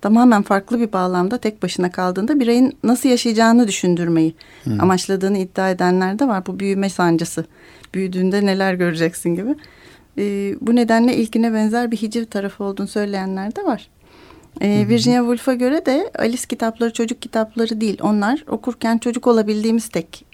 tamamen 0.00 0.42
farklı 0.42 0.80
bir 0.80 0.92
bağlamda 0.92 1.38
tek 1.38 1.62
başına 1.62 1.90
kaldığında 1.90 2.40
bireyin 2.40 2.76
nasıl 2.84 3.08
yaşayacağını 3.08 3.68
düşündürmeyi 3.68 4.34
hmm. 4.64 4.80
amaçladığını 4.80 5.38
iddia 5.38 5.70
edenler 5.70 6.18
de 6.18 6.28
var. 6.28 6.46
Bu 6.46 6.60
büyüme 6.60 6.88
sancısı. 6.88 7.44
Büyüdüğünde 7.94 8.46
neler 8.46 8.74
göreceksin 8.74 9.34
gibi. 9.34 9.54
E, 10.18 10.54
bu 10.60 10.76
nedenle 10.76 11.16
ilkine 11.16 11.52
benzer 11.52 11.90
bir 11.90 11.96
hiciv 11.96 12.24
tarafı 12.24 12.64
olduğunu 12.64 12.88
söyleyenler 12.88 13.56
de 13.56 13.64
var. 13.64 13.88
E, 14.60 14.86
Virginia 14.88 15.20
Woolf'a 15.20 15.54
göre 15.54 15.86
de 15.86 16.10
Alice 16.18 16.46
kitapları 16.48 16.92
çocuk 16.92 17.22
kitapları 17.22 17.80
değil. 17.80 17.98
Onlar 18.02 18.44
okurken 18.48 18.98
çocuk 18.98 19.26
olabildiğimiz 19.26 19.88
tek 19.88 20.24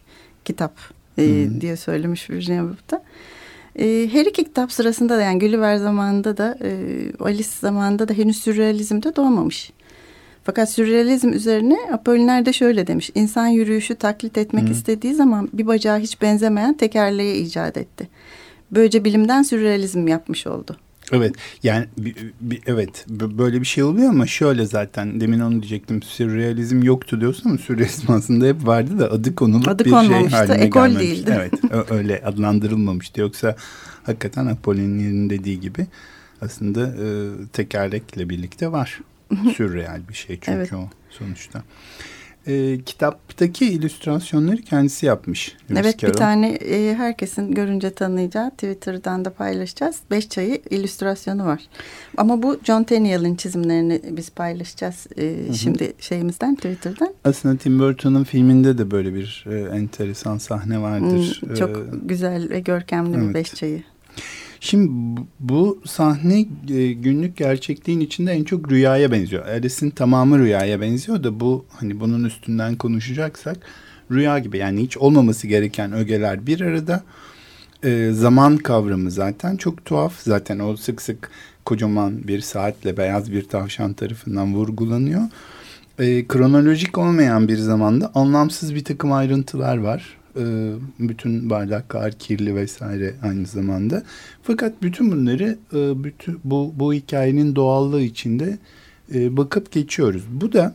kitap 0.44 0.72
e, 1.18 1.46
diye 1.60 1.76
söylemiş 1.76 2.30
Virginia 2.30 2.60
Woolf'ta. 2.60 3.02
E, 3.78 4.08
her 4.12 4.26
iki 4.26 4.44
kitap 4.44 4.72
sırasında 4.72 5.18
da 5.18 5.22
yani 5.22 5.38
Gulliver 5.38 5.76
zamanında 5.76 6.36
da 6.36 6.58
e, 6.62 6.70
Alice 7.20 7.48
zamanında 7.60 8.08
da 8.08 8.14
henüz 8.14 8.36
sürrealizm 8.36 9.02
de 9.02 9.16
doğmamış. 9.16 9.72
Fakat 10.44 10.70
sürrealizm 10.70 11.32
üzerine 11.32 11.78
Apollinaire 11.92 12.46
de 12.46 12.52
şöyle 12.52 12.86
demiş. 12.86 13.10
İnsan 13.14 13.46
yürüyüşü 13.46 13.94
taklit 13.94 14.38
etmek 14.38 14.68
Hı. 14.68 14.72
istediği 14.72 15.14
zaman 15.14 15.48
bir 15.52 15.66
bacağı 15.66 15.98
hiç 15.98 16.22
benzemeyen 16.22 16.76
tekerleği 16.76 17.42
icat 17.42 17.76
etti 17.76 18.08
böylece 18.70 19.05
bilimden 19.05 19.42
sürrealizm 19.42 20.09
yapmış 20.09 20.46
oldu. 20.46 20.77
Evet 21.12 21.35
yani 21.62 21.87
evet 22.66 23.07
böyle 23.09 23.61
bir 23.61 23.66
şey 23.66 23.85
oluyor 23.85 24.09
ama 24.09 24.27
şöyle 24.27 24.66
zaten 24.66 25.20
demin 25.20 25.40
onu 25.40 25.53
diyecektim 25.62 26.03
sürrealizm 26.03 26.83
yoktu 26.83 27.20
diyorsun 27.20 27.50
ama 27.50 27.59
sürrealizm 27.59 28.12
aslında 28.12 28.46
hep 28.46 28.66
vardı 28.66 28.98
da 28.98 29.11
adı 29.11 29.35
konulup 29.35 29.68
adı 29.68 29.85
bir 29.85 29.90
şey 29.90 30.29
haline 30.29 30.64
ekol 30.64 30.88
gelmemiş. 30.88 31.09
değildi. 31.09 31.35
Evet 31.35 31.53
öyle 31.90 32.22
adlandırılmamıştı 32.24 33.20
yoksa 33.20 33.57
hakikaten 34.03 34.46
Apollinaire'in 34.46 35.31
dediği 35.31 35.61
gibi 35.61 35.87
aslında 36.40 36.81
e, 36.81 37.07
tekerlekle 37.53 38.29
birlikte 38.29 38.72
var. 38.72 39.00
Sürreal 39.57 40.00
bir 40.09 40.14
şey 40.14 40.38
çünkü 40.40 40.59
evet. 40.59 40.72
o 40.72 40.88
sonuçta. 41.11 41.62
E, 42.46 42.80
kitaptaki 42.87 43.66
illüstrasyonları 43.66 44.57
kendisi 44.57 45.07
yapmış. 45.07 45.57
Lewis 45.70 45.85
evet 45.85 45.98
Carroll. 45.98 46.14
bir 46.14 46.18
tane 46.18 46.48
e, 46.48 46.94
herkesin 46.94 47.52
görünce 47.52 47.90
tanıyacağı 47.90 48.50
Twitter'dan 48.50 49.24
da 49.24 49.30
paylaşacağız. 49.30 49.96
Beş 50.11 50.28
çayı 50.28 50.62
illüstrasyonu 50.70 51.46
var. 51.46 51.62
Ama 52.16 52.42
bu 52.42 52.59
John 52.64 52.83
Tenniel'in 52.83 53.37
çizimlerini 53.37 54.02
biz 54.11 54.30
paylaşacağız 54.30 55.07
e, 55.16 55.22
hı 55.22 55.50
hı. 55.50 55.54
şimdi 55.54 55.92
şeyimizden 55.98 56.54
Twitter'dan. 56.54 57.14
Aslında 57.24 57.57
Tim 57.57 57.78
Burton'un 57.78 58.24
filminde 58.24 58.78
de 58.78 58.90
böyle 58.90 59.14
bir 59.14 59.44
e, 59.50 59.76
enteresan 59.76 60.38
sahne 60.38 60.83
vardır. 60.83 61.42
Hmm, 61.46 61.54
çok 61.54 61.76
ee, 61.76 61.80
güzel 62.02 62.50
ve 62.50 62.61
görkemli 62.61 63.16
evet. 63.16 63.28
bir 63.28 63.35
beş 63.35 63.54
çayı. 63.54 63.83
Şimdi 64.64 65.20
bu 65.40 65.83
sahne 65.85 66.46
e, 66.68 66.92
günlük 66.92 67.37
gerçekliğin 67.37 68.00
içinde 68.00 68.33
en 68.33 68.44
çok 68.44 68.70
rüyaya 68.70 69.12
benziyor. 69.12 69.46
Alice'in 69.46 69.90
tamamı 69.90 70.38
rüyaya 70.38 70.81
benziyor 70.81 71.24
da 71.24 71.40
bu 71.40 71.64
hani 71.72 72.00
bunun 72.00 72.24
üstünden 72.24 72.77
konuşacaksak 72.77 73.57
rüya 74.11 74.38
gibi 74.38 74.59
yani 74.59 74.83
hiç 74.83 74.96
olmaması 74.96 75.46
gereken 75.46 75.92
ögeler 75.92 76.46
bir 76.46 76.61
arada. 76.61 77.05
E, 77.83 78.11
zaman 78.12 78.57
kavramı 78.57 79.11
zaten 79.11 79.57
çok 79.57 79.85
tuhaf. 79.85 80.22
Zaten 80.22 80.59
o 80.59 80.77
sık 80.77 81.03
sık 81.03 81.31
kocaman 81.64 82.29
bir 82.29 82.40
saatle 82.40 82.96
beyaz 82.96 83.33
bir 83.33 83.44
tavşan 83.48 83.92
tarafından 83.92 84.55
vurgulanıyor. 84.55 85.22
E, 85.98 86.27
kronolojik 86.29 86.98
olmayan 86.98 87.48
bir 87.48 87.57
zamanda 87.57 88.12
anlamsız 88.14 88.74
bir 88.74 88.85
takım 88.85 89.12
ayrıntılar 89.12 89.77
var. 89.79 90.23
E, 90.36 90.72
bütün 90.98 91.50
bardaklar 91.50 92.12
kirli 92.12 92.56
vesaire 92.56 93.14
aynı 93.22 93.46
zamanda. 93.46 94.02
Fakat 94.42 94.82
bütün 94.82 95.10
bunları 95.10 95.58
e, 95.72 96.04
bütün 96.04 96.40
bu 96.44 96.72
bu 96.76 96.94
hikayenin 96.94 97.56
doğallığı 97.56 98.02
içinde 98.02 98.58
e, 99.14 99.36
bakıp 99.36 99.72
geçiyoruz. 99.72 100.22
Bu 100.30 100.52
da 100.52 100.74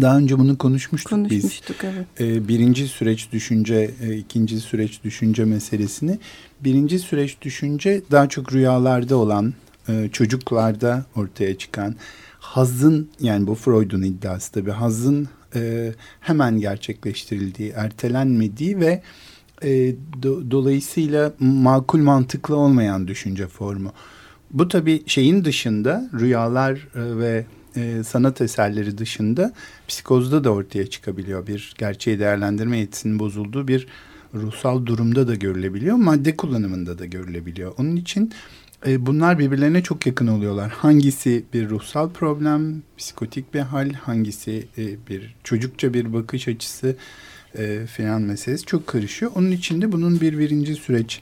daha 0.00 0.18
önce 0.18 0.38
bunu 0.38 0.58
konuşmuştuk, 0.58 1.10
konuşmuştuk 1.12 1.76
biz. 1.80 2.26
Evet. 2.26 2.48
birinci 2.48 2.88
süreç 2.88 3.32
düşünce, 3.32 3.90
ikinci 4.18 4.60
süreç 4.60 5.04
düşünce 5.04 5.44
meselesini. 5.44 6.18
Birinci 6.60 6.98
süreç 6.98 7.36
düşünce 7.42 8.02
daha 8.10 8.28
çok 8.28 8.52
rüyalarda 8.52 9.16
olan, 9.16 9.54
çocuklarda 10.12 11.04
ortaya 11.16 11.58
çıkan 11.58 11.94
hazın 12.38 13.08
yani 13.20 13.46
bu 13.46 13.54
Freud'un 13.54 14.02
iddiası 14.02 14.52
tabii 14.52 14.70
hazın 14.70 15.28
e, 15.54 15.92
hemen 16.20 16.58
gerçekleştirildiği, 16.58 17.72
ertelenmediği 17.76 18.80
ve 18.80 19.02
e, 19.62 19.94
do, 20.22 20.50
dolayısıyla 20.50 21.32
makul 21.38 21.98
mantıklı 21.98 22.56
olmayan 22.56 23.08
düşünce 23.08 23.46
formu. 23.46 23.92
Bu 24.50 24.68
tabii 24.68 25.02
şeyin 25.06 25.44
dışında 25.44 26.10
rüyalar 26.20 26.72
e, 26.72 27.18
ve 27.18 27.44
e, 27.76 28.02
sanat 28.04 28.40
eserleri 28.40 28.98
dışında 28.98 29.52
psikozda 29.88 30.44
da 30.44 30.50
ortaya 30.50 30.86
çıkabiliyor. 30.86 31.46
Bir 31.46 31.74
gerçeği 31.78 32.18
değerlendirme 32.18 32.78
yetisinin 32.78 33.18
bozulduğu 33.18 33.68
bir 33.68 33.86
ruhsal 34.34 34.86
durumda 34.86 35.28
da 35.28 35.34
görülebiliyor. 35.34 35.96
Madde 35.96 36.36
kullanımında 36.36 36.98
da 36.98 37.06
görülebiliyor. 37.06 37.72
Onun 37.78 37.96
için 37.96 38.32
e, 38.86 39.06
bunlar 39.06 39.38
birbirlerine 39.38 39.82
çok 39.82 40.06
yakın 40.06 40.26
oluyorlar. 40.26 40.70
Hangisi 40.70 41.44
bir 41.52 41.68
ruhsal 41.68 42.10
problem, 42.10 42.82
psikotik 42.98 43.54
bir 43.54 43.60
hal, 43.60 43.92
hangisi 43.92 44.68
e, 44.78 45.06
bir 45.08 45.34
çocukça 45.44 45.94
bir 45.94 46.12
bakış 46.12 46.48
açısı 46.48 46.96
e, 47.58 47.86
filan 47.86 48.22
meselesi 48.22 48.66
çok 48.66 48.86
karışıyor. 48.86 49.32
Onun 49.34 49.50
için 49.50 49.82
de 49.82 49.92
bunun 49.92 50.20
bir 50.20 50.38
birinci 50.38 50.74
süreç 50.74 51.20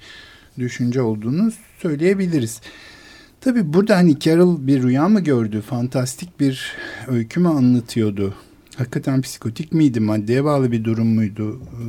düşünce 0.58 1.02
olduğunu 1.02 1.52
söyleyebiliriz. 1.82 2.60
Tabi 3.40 3.72
burada 3.72 3.96
hani 3.96 4.20
Carol 4.20 4.66
bir 4.66 4.82
rüya 4.82 5.08
mı 5.08 5.20
gördü, 5.20 5.60
fantastik 5.60 6.40
bir 6.40 6.72
öykü 7.08 7.40
mü 7.40 7.48
anlatıyordu, 7.48 8.34
hakikaten 8.76 9.22
psikotik 9.22 9.72
miydi, 9.72 10.00
maddeye 10.00 10.44
bağlı 10.44 10.72
bir 10.72 10.84
durum 10.84 11.14
muydu 11.14 11.60
e, 11.60 11.84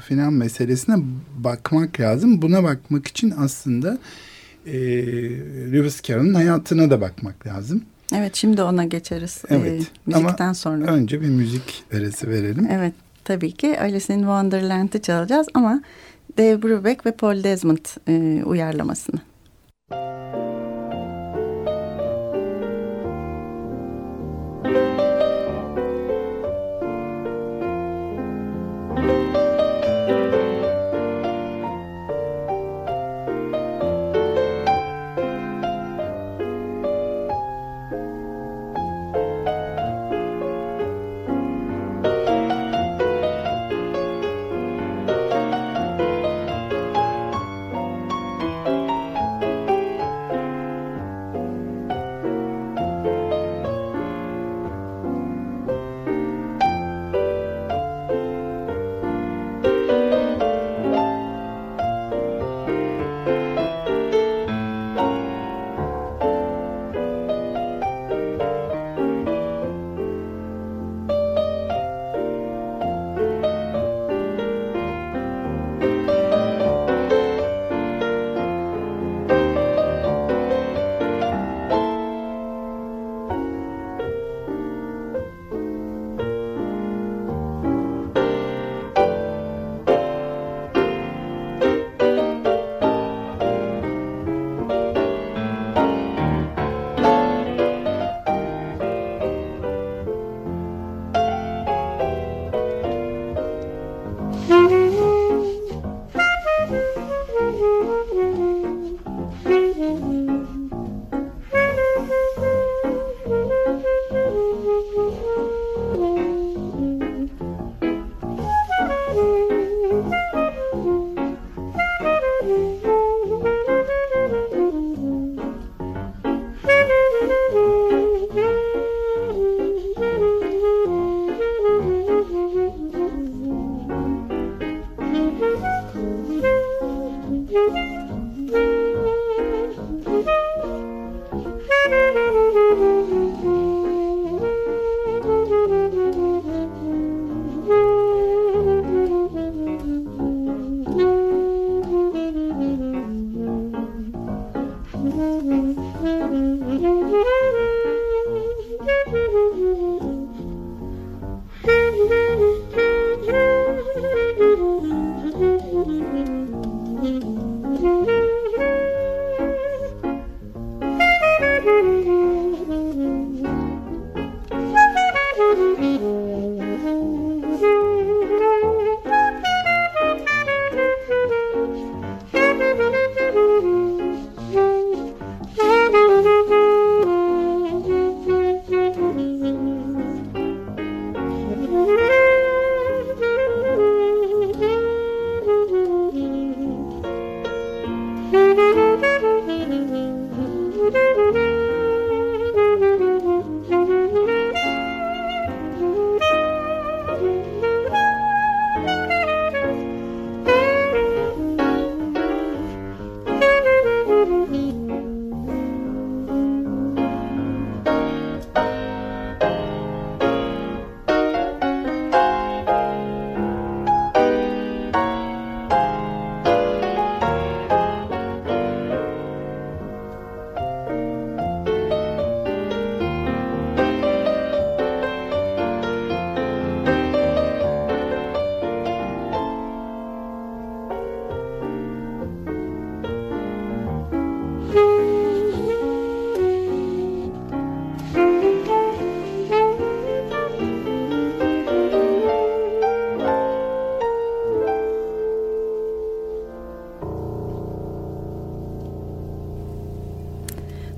filan 0.00 0.32
meselesine 0.32 0.96
bakmak 1.38 2.00
lazım. 2.00 2.42
Buna 2.42 2.64
bakmak 2.64 3.06
için 3.06 3.34
aslında 3.38 3.98
e, 4.66 4.72
Lewis 5.72 6.02
Carroll'ın 6.02 6.34
hayatına 6.34 6.90
da 6.90 7.00
bakmak 7.00 7.46
lazım. 7.46 7.82
Evet 8.14 8.34
şimdi 8.34 8.62
ona 8.62 8.84
geçeriz. 8.84 9.42
E, 9.50 9.54
evet. 9.54 9.82
E, 9.82 9.84
müzikten 10.06 10.44
ama 10.44 10.54
sonra. 10.54 10.84
Önce 10.84 11.20
bir 11.20 11.28
müzik 11.28 11.84
arası 11.92 12.30
verelim. 12.30 12.68
Evet 12.70 12.94
tabii 13.24 13.52
ki 13.52 13.80
Alice 13.80 14.14
in 14.14 14.18
Wonderland'ı 14.18 15.02
çalacağız 15.02 15.46
ama 15.54 15.82
Dave 16.38 16.62
Brubeck 16.62 17.06
ve 17.06 17.12
Paul 17.12 17.44
Desmond 17.44 17.86
e, 18.08 18.44
uyarlamasını. 18.44 19.20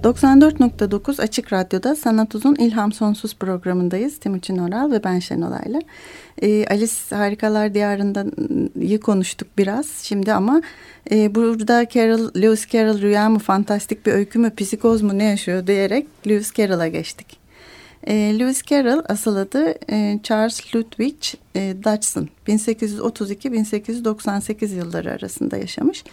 94.9 0.07 1.23
Açık 1.23 1.53
Radyo'da 1.53 1.97
Sanat 1.97 2.35
Uzun 2.35 2.55
İlham 2.55 2.93
Sonsuz 2.93 3.35
programındayız. 3.35 4.19
Timuçin 4.19 4.59
Oral 4.59 4.91
ve 4.91 5.05
ben 5.05 5.19
Şenolay'la. 5.19 5.81
Ee, 6.43 6.67
Alice 6.67 6.95
Harikalar 7.11 7.75
Diyarında'yı 7.75 9.01
konuştuk 9.01 9.49
biraz 9.59 9.87
şimdi 10.03 10.33
ama 10.33 10.63
e, 11.11 11.35
burada 11.35 11.89
Carol, 11.89 12.31
Lewis 12.43 12.69
Carroll 12.69 13.01
rüya 13.01 13.29
mı, 13.29 13.39
fantastik 13.39 14.07
bir 14.07 14.13
öykü 14.13 14.39
mü, 14.39 14.53
psikoz 14.57 15.03
mu 15.03 15.19
ne 15.19 15.25
yaşıyor 15.25 15.67
diyerek 15.67 16.07
Lewis 16.27 16.55
Carroll'a 16.55 16.89
geçtik. 16.89 17.39
E, 18.07 18.39
Lewis 18.39 18.63
Carroll 18.63 19.03
asıl 19.09 19.37
adı 19.37 19.75
e, 19.91 20.21
Charles 20.23 20.75
Ludwig 20.75 21.17
e, 21.57 21.75
Dodgson. 21.85 22.29
1832-1898 22.49 24.75
yılları 24.75 25.13
arasında 25.13 25.57
yaşamış 25.57 26.05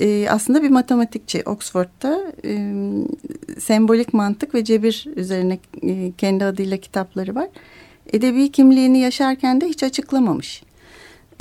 e, 0.00 0.28
aslında 0.30 0.62
bir 0.62 0.70
matematikçi. 0.70 1.42
Oxford'da 1.46 2.32
e, 2.44 2.74
sembolik 3.60 4.14
mantık 4.14 4.54
ve 4.54 4.64
cebir 4.64 5.06
üzerine 5.16 5.58
e, 5.82 6.12
kendi 6.18 6.44
adıyla 6.44 6.76
kitapları 6.76 7.34
var. 7.34 7.48
Edebi 8.12 8.52
kimliğini 8.52 8.98
yaşarken 8.98 9.60
de 9.60 9.68
hiç 9.68 9.82
açıklamamış. 9.82 10.62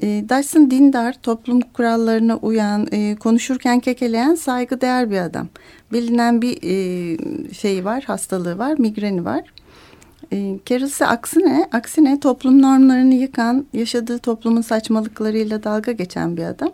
E, 0.02 0.08
Dyson 0.08 0.72
dindar, 0.72 1.22
toplum 1.22 1.62
kurallarına 1.62 2.38
uyan, 2.38 2.88
e, 2.92 3.16
konuşurken 3.16 3.80
kekeleyen 3.80 4.36
saygıdeğer 4.36 5.12
bir 5.12 5.18
adam. 5.18 5.48
Bilinen 5.92 6.42
bir 6.42 6.58
e, 6.64 7.54
şey 7.54 7.86
var, 7.86 8.04
hastalığı 8.04 8.58
var, 8.58 8.76
migreni 8.80 9.26
var. 9.26 9.44
E, 10.34 10.58
Carol 10.66 11.12
aksine, 11.12 11.68
aksine 11.72 12.20
toplum 12.20 12.62
normlarını 12.62 13.14
yıkan, 13.14 13.66
yaşadığı 13.74 14.20
toplumun 14.20 14.62
saçmalıklarıyla 14.62 15.64
dalga 15.64 15.92
geçen 15.92 16.38
bir 16.38 16.44
adam. 16.44 16.72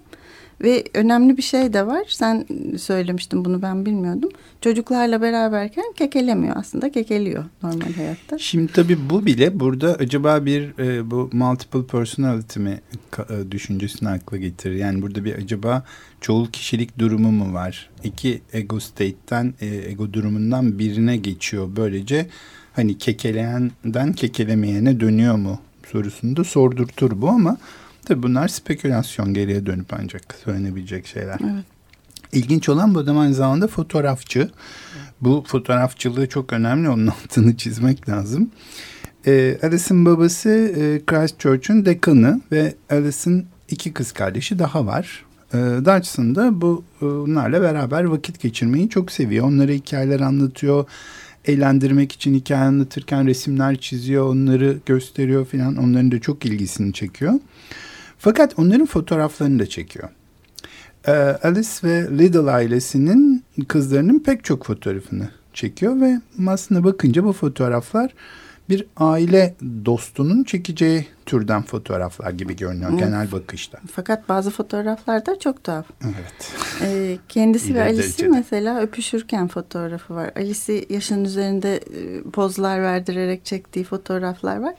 Ve 0.63 0.83
önemli 0.93 1.37
bir 1.37 1.41
şey 1.41 1.73
de 1.73 1.87
var. 1.87 2.05
Sen 2.07 2.45
söylemiştin 2.77 3.45
bunu 3.45 3.61
ben 3.61 3.85
bilmiyordum. 3.85 4.29
Çocuklarla 4.61 5.21
beraberken 5.21 5.85
kekelemiyor 5.97 6.55
aslında. 6.55 6.91
Kekeliyor 6.91 7.45
normal 7.63 7.93
hayatta. 7.93 8.37
Şimdi 8.37 8.73
tabii 8.73 9.09
bu 9.09 9.25
bile 9.25 9.59
burada 9.59 9.93
acaba 9.93 10.45
bir 10.45 10.79
e, 10.79 11.11
bu 11.11 11.29
multiple 11.33 11.85
personality 11.85 12.59
mi 12.59 12.81
e, 13.29 13.51
düşüncesini 13.51 14.09
akla 14.09 14.37
getirir. 14.37 14.75
Yani 14.75 15.01
burada 15.01 15.25
bir 15.25 15.35
acaba 15.35 15.83
çoğul 16.21 16.47
kişilik 16.47 16.99
durumu 16.99 17.31
mu 17.31 17.53
var? 17.53 17.89
İki 18.03 18.41
ego 18.53 18.79
state'ten 18.79 19.53
e, 19.61 19.65
ego 19.65 20.13
durumundan 20.13 20.79
birine 20.79 21.17
geçiyor. 21.17 21.69
Böylece 21.75 22.27
hani 22.73 22.97
kekeleyenden 22.97 24.13
kekelemeyene 24.13 24.99
dönüyor 24.99 25.35
mu 25.35 25.59
sorusunu 25.91 26.35
da 26.35 26.43
sordurtur 26.43 27.21
bu 27.21 27.29
ama 27.29 27.57
Tabii 28.05 28.23
bunlar 28.23 28.47
spekülasyon 28.47 29.33
geriye 29.33 29.65
dönüp 29.65 29.93
ancak 29.93 30.35
söylenebilecek 30.43 31.07
şeyler. 31.07 31.39
Evet. 31.43 31.65
İlginç 32.33 32.69
olan 32.69 32.95
bu 32.95 32.99
adam 32.99 33.17
aynı 33.17 33.33
zamanda 33.33 33.67
fotoğrafçı. 33.67 34.49
Bu 35.21 35.43
fotoğrafçılığı 35.47 36.29
çok 36.29 36.53
önemli. 36.53 36.89
Onun 36.89 37.07
altını 37.23 37.57
çizmek 37.57 38.09
lazım. 38.09 38.51
E, 39.27 39.57
Alice'ın 39.63 40.05
babası 40.05 40.49
e, 40.49 41.05
Christchurch'un 41.05 41.85
dekanı 41.85 42.41
ve 42.51 42.75
Alice'ın 42.89 43.45
iki 43.69 43.93
kız 43.93 44.11
kardeşi 44.11 44.59
daha 44.59 44.85
var. 44.85 45.25
E, 45.53 45.57
Dodgson 45.57 46.35
da 46.35 46.61
bu 46.61 46.83
e, 47.01 47.05
bunlarla 47.05 47.61
beraber 47.61 48.03
vakit 48.03 48.39
geçirmeyi 48.41 48.89
çok 48.89 49.11
seviyor. 49.11 49.47
Onlara 49.47 49.71
hikayeler 49.71 50.19
anlatıyor. 50.19 50.85
Eğlendirmek 51.45 52.11
için 52.11 52.33
hikaye 52.33 52.61
anlatırken 52.61 53.27
resimler 53.27 53.75
çiziyor. 53.75 54.25
Onları 54.29 54.77
gösteriyor 54.85 55.45
filan. 55.45 55.75
Onların 55.75 56.11
da 56.11 56.19
çok 56.19 56.45
ilgisini 56.45 56.93
çekiyor. 56.93 57.33
Fakat 58.23 58.59
onların 58.59 58.85
fotoğraflarını 58.85 59.59
da 59.59 59.65
çekiyor. 59.65 60.09
Ee, 61.07 61.11
Alice 61.43 61.69
ve 61.83 62.17
Little 62.17 62.51
ailesinin 62.51 63.43
kızlarının 63.67 64.19
pek 64.19 64.43
çok 64.43 64.65
fotoğrafını 64.65 65.29
çekiyor 65.53 66.01
ve 66.01 66.21
aslında 66.47 66.83
bakınca 66.83 67.23
bu 67.23 67.33
fotoğraflar 67.33 68.13
bir 68.69 68.85
aile 68.97 69.55
dostunun 69.85 70.43
çekeceği 70.43 71.07
türden 71.25 71.61
fotoğraflar 71.61 72.31
gibi 72.31 72.55
görünüyor 72.55 72.89
evet. 72.91 72.99
genel 72.99 73.31
bakışta. 73.31 73.79
Fakat 73.91 74.29
bazı 74.29 74.51
fotoğraflar 74.51 75.25
da 75.25 75.39
çok 75.39 75.63
tuhaf. 75.63 75.85
Evet. 76.03 76.53
Ee, 76.81 77.17
kendisi 77.29 77.75
ve 77.75 77.81
Alice'i 77.81 78.27
mesela 78.27 78.81
öpüşürken 78.81 79.47
fotoğrafı 79.47 80.15
var. 80.15 80.31
Alice'i 80.35 80.93
yaşın 80.93 81.25
üzerinde 81.25 81.75
e, 81.75 82.21
pozlar 82.33 82.81
verdirerek 82.81 83.45
çektiği 83.45 83.85
fotoğraflar 83.85 84.57
var. 84.57 84.75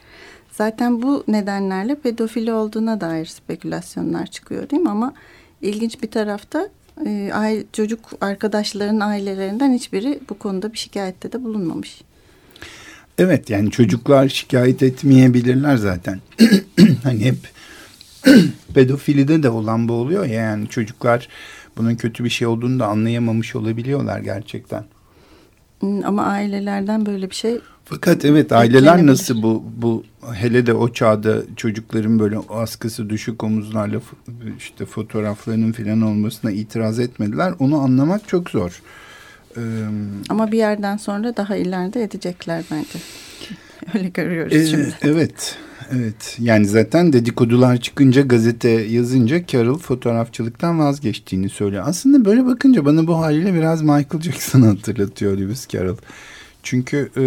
Zaten 0.52 1.02
bu 1.02 1.24
nedenlerle 1.28 1.94
pedofili 1.94 2.52
olduğuna 2.52 3.00
dair 3.00 3.26
spekülasyonlar 3.26 4.26
çıkıyor 4.26 4.70
değil 4.70 4.82
mi? 4.82 4.90
Ama 4.90 5.14
ilginç 5.62 6.02
bir 6.02 6.10
tarafta 6.10 6.68
e, 7.06 7.64
çocuk 7.72 8.00
arkadaşların 8.20 9.00
ailelerinden 9.00 9.72
hiçbiri 9.72 10.20
bu 10.28 10.38
konuda 10.38 10.72
bir 10.72 10.78
şikayette 10.78 11.32
de 11.32 11.44
bulunmamış. 11.44 12.02
Evet 13.18 13.50
yani 13.50 13.70
çocuklar 13.70 14.28
şikayet 14.28 14.82
etmeyebilirler 14.82 15.76
zaten. 15.76 16.20
hani 17.02 17.24
hep 17.24 17.36
pedofilide 18.74 19.42
de 19.42 19.50
olan 19.50 19.88
bu 19.88 19.92
oluyor 19.92 20.24
ya 20.24 20.42
yani 20.42 20.68
çocuklar 20.68 21.28
bunun 21.76 21.94
kötü 21.94 22.24
bir 22.24 22.30
şey 22.30 22.46
olduğunu 22.46 22.80
da 22.80 22.86
anlayamamış 22.86 23.56
olabiliyorlar 23.56 24.20
gerçekten. 24.20 24.84
Ama 26.04 26.24
ailelerden 26.24 27.06
böyle 27.06 27.30
bir 27.30 27.34
şey 27.34 27.60
fakat 27.84 28.24
evet 28.24 28.52
aileler 28.52 29.06
nasıl 29.06 29.42
bu 29.42 29.64
bu 29.76 30.04
hele 30.34 30.66
de 30.66 30.74
o 30.74 30.92
çağda 30.92 31.42
çocukların 31.56 32.18
böyle 32.18 32.38
askısı 32.48 33.10
düşük 33.10 33.44
omuzlarla 33.44 34.00
işte 34.58 34.86
fotoğraflarının 34.86 35.72
filan 35.72 36.02
olmasına 36.02 36.50
itiraz 36.50 36.98
etmediler. 36.98 37.54
Onu 37.58 37.80
anlamak 37.80 38.28
çok 38.28 38.50
zor. 38.50 38.82
Ee, 39.56 39.60
Ama 40.28 40.52
bir 40.52 40.58
yerden 40.58 40.96
sonra 40.96 41.36
daha 41.36 41.56
ileride 41.56 42.02
edecekler 42.02 42.64
bence. 42.70 42.98
Öyle 43.94 44.08
görüyoruz 44.08 44.54
e, 44.54 44.66
şimdi. 44.66 44.94
Evet. 45.02 45.56
Evet 45.90 46.36
yani 46.38 46.66
zaten 46.66 47.12
dedikodular 47.12 47.76
çıkınca 47.76 48.22
gazete 48.22 48.68
yazınca 48.68 49.46
Carol 49.46 49.78
fotoğrafçılıktan 49.78 50.78
vazgeçtiğini 50.78 51.48
söylüyor. 51.48 51.84
Aslında 51.86 52.24
böyle 52.24 52.46
bakınca 52.46 52.84
bana 52.84 53.06
bu 53.06 53.18
haliyle 53.18 53.54
biraz 53.54 53.82
Michael 53.82 54.20
Jackson'ı 54.22 54.66
hatırlatıyor 54.66 55.38
Lewis 55.38 55.68
Carroll. 55.68 55.96
Çünkü 56.62 57.10
e, 57.16 57.22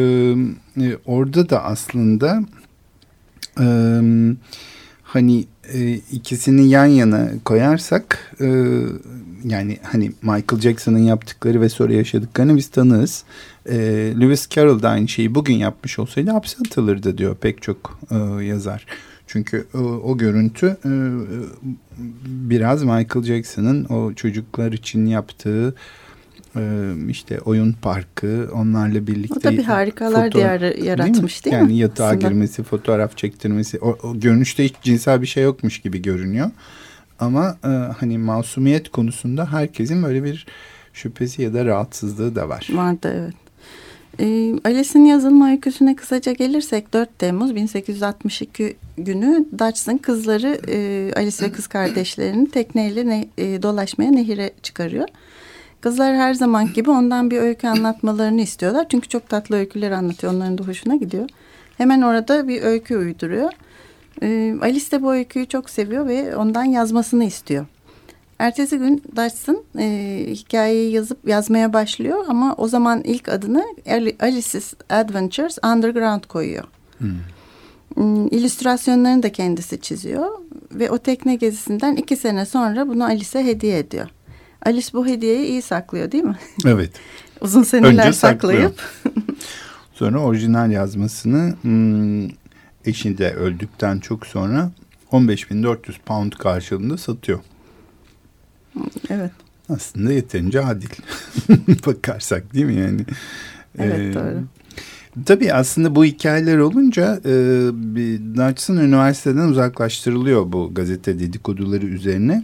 e, 0.86 0.98
orada 1.06 1.50
da 1.50 1.64
aslında 1.64 2.44
e, 3.60 3.68
hani 5.04 5.46
e, 5.74 5.94
ikisini 5.94 6.70
yan 6.70 6.86
yana 6.86 7.30
koyarsak 7.46 8.36
e, 8.42 8.46
yani 9.44 9.78
hani 9.84 10.12
Michael 10.22 10.62
Jackson'ın 10.62 11.00
yaptıkları 11.00 11.62
ve 11.62 11.70
sonra 11.70 11.94
yaşadıklarını 11.94 12.56
biz 12.56 12.70
tanırız. 12.70 13.24
E, 13.66 13.76
Lewis 14.22 14.50
Carroll 14.50 14.82
da 14.82 14.90
aynı 14.90 15.08
şeyi 15.08 15.36
bugün 15.36 15.56
yapmış 15.56 16.00
olsaydı 16.00 16.32
hapse 16.32 16.58
atılırdı 16.68 17.18
diyor 17.18 17.36
pek 17.36 17.62
çok 17.62 18.00
e, 18.12 18.44
yazar. 18.44 18.86
Çünkü 19.28 19.68
o, 19.74 19.80
o 19.80 20.18
görüntü 20.18 20.78
e, 20.86 20.92
biraz 22.26 22.84
Michael 22.84 23.24
Jackson'ın 23.24 23.86
o 23.86 24.14
çocuklar 24.14 24.72
için 24.72 25.06
yaptığı 25.06 25.76
işte 27.10 27.40
oyun 27.40 27.74
parkı 27.82 28.50
onlarla 28.54 29.08
birlikte. 29.08 29.40
O 29.40 29.44
da 29.44 29.52
bir 29.52 29.64
harikalar 29.64 30.26
foto, 30.26 30.40
diyarı 30.40 30.84
yaratmış 30.84 31.46
değil 31.46 31.56
mi? 31.56 31.60
Değil 31.60 31.70
yani 31.70 31.78
yatağa 31.78 32.06
Aslında. 32.06 32.28
girmesi, 32.28 32.64
fotoğraf 32.64 33.18
çektirmesi. 33.18 33.80
O, 33.80 33.98
o 34.04 34.20
görünüşte 34.20 34.66
hiç 34.66 34.74
cinsel 34.82 35.22
bir 35.22 35.28
şey 35.28 35.44
yokmuş 35.44 35.82
gibi 35.82 36.02
görünüyor. 36.02 36.52
Ama 37.20 37.58
e, 37.64 37.68
hani 37.68 38.18
masumiyet 38.18 38.90
konusunda 38.90 39.52
herkesin 39.52 40.04
böyle 40.04 40.24
bir 40.24 40.46
şüphesi 40.94 41.42
ya 41.42 41.54
da 41.54 41.66
rahatsızlığı 41.66 42.36
da 42.36 42.50
var. 42.50 42.68
Vardı 42.74 43.14
evet. 43.16 43.46
E, 44.20 44.56
Alice'in 44.64 45.06
yazılma 45.06 45.50
öyküsüne 45.50 45.96
kısaca 45.96 46.32
gelirsek 46.32 46.94
4 46.94 47.20
Temmuz 47.20 47.56
1862 47.56 48.78
günü 48.98 49.46
Dutch'ın 49.60 49.98
kızları 49.98 50.60
e, 50.68 51.12
Alice 51.16 51.46
ve 51.46 51.52
kız 51.52 51.68
kardeşlerini 51.68 52.52
tekneyle 52.52 53.08
ne, 53.08 53.28
e, 53.38 53.62
dolaşmaya 53.62 54.12
nehire 54.12 54.52
çıkarıyor. 54.64 55.08
Kızlar 55.86 56.16
her 56.16 56.34
zaman 56.34 56.74
gibi 56.74 56.90
ondan 56.90 57.32
bir 57.32 57.38
öykü 57.38 57.68
anlatmalarını 57.68 58.42
istiyorlar. 58.42 58.86
Çünkü 58.90 59.10
çok 59.10 59.30
tatlı 59.30 59.56
öyküler 59.56 59.92
anlatıyor. 59.92 60.34
Onların 60.34 60.58
da 60.58 60.64
hoşuna 60.64 60.96
gidiyor. 60.96 61.30
Hemen 61.78 62.02
orada 62.02 62.48
bir 62.48 62.62
öykü 62.62 62.98
uyduruyor. 62.98 63.52
Ee, 64.22 64.56
Alice 64.62 64.92
de 64.92 65.02
bu 65.02 65.14
öyküyü 65.14 65.46
çok 65.46 65.70
seviyor 65.70 66.08
ve 66.08 66.36
ondan 66.36 66.64
yazmasını 66.64 67.24
istiyor. 67.24 67.66
Ertesi 68.40 68.78
gün 68.78 69.04
Dodgson 69.16 69.64
e, 69.80 70.26
hikayeyi 70.30 70.92
yazıp 70.92 71.28
yazmaya 71.28 71.74
başlıyor 71.74 72.26
ama 72.28 72.56
o 72.58 72.68
zaman 72.68 73.02
ilk 73.04 73.30
adını 73.30 73.66
Alice's 74.20 74.74
Adventures 74.90 75.58
Underground 75.64 76.24
koyuyor. 76.24 76.64
Hmm. 76.98 77.10
hmm. 77.96 78.28
İllüstrasyonlarını 78.28 79.24
da 79.24 79.32
kendisi 79.32 79.82
çiziyor 79.82 80.30
ve 80.72 80.90
o 80.90 80.98
tekne 80.98 81.36
gezisinden 81.36 81.96
iki 81.96 82.16
sene 82.16 82.46
sonra 82.46 82.88
bunu 82.88 83.04
Alice'e 83.04 83.46
hediye 83.46 83.80
ediyor. 83.80 84.10
Alice 84.66 84.88
bu 84.94 85.08
hediyeyi 85.08 85.48
iyi 85.48 85.62
saklıyor 85.62 86.12
değil 86.12 86.24
mi? 86.24 86.38
Evet. 86.66 86.92
Uzun 87.42 87.64
seneler 87.64 88.06
Önce 88.06 88.14
saklayıp. 88.14 88.82
sonra 89.94 90.20
orijinal 90.20 90.72
yazmasını 90.72 91.56
hmm, 91.62 92.28
eşi 92.86 93.18
de 93.18 93.34
öldükten 93.34 94.00
çok 94.00 94.28
sonra 94.28 94.72
15.400 95.12 95.94
pound 96.06 96.32
karşılığında 96.32 96.98
satıyor. 96.98 97.40
Evet. 99.10 99.32
aslında 99.70 100.12
yeterince 100.12 100.66
adil 100.66 100.90
bakarsak 101.86 102.54
değil 102.54 102.66
mi 102.66 102.76
yani? 102.76 103.02
Evet 103.80 104.00
ee, 104.00 104.14
doğru. 104.14 104.44
Tabii 105.26 105.54
aslında 105.54 105.96
bu 105.96 106.06
hikayeler 106.06 106.58
olunca 106.58 107.20
e, 107.26 107.32
Dodgson 108.38 108.78
üniversiteden 108.78 109.48
uzaklaştırılıyor 109.48 110.52
bu 110.52 110.74
gazete 110.74 111.20
dedikoduları 111.20 111.86
üzerine. 111.86 112.44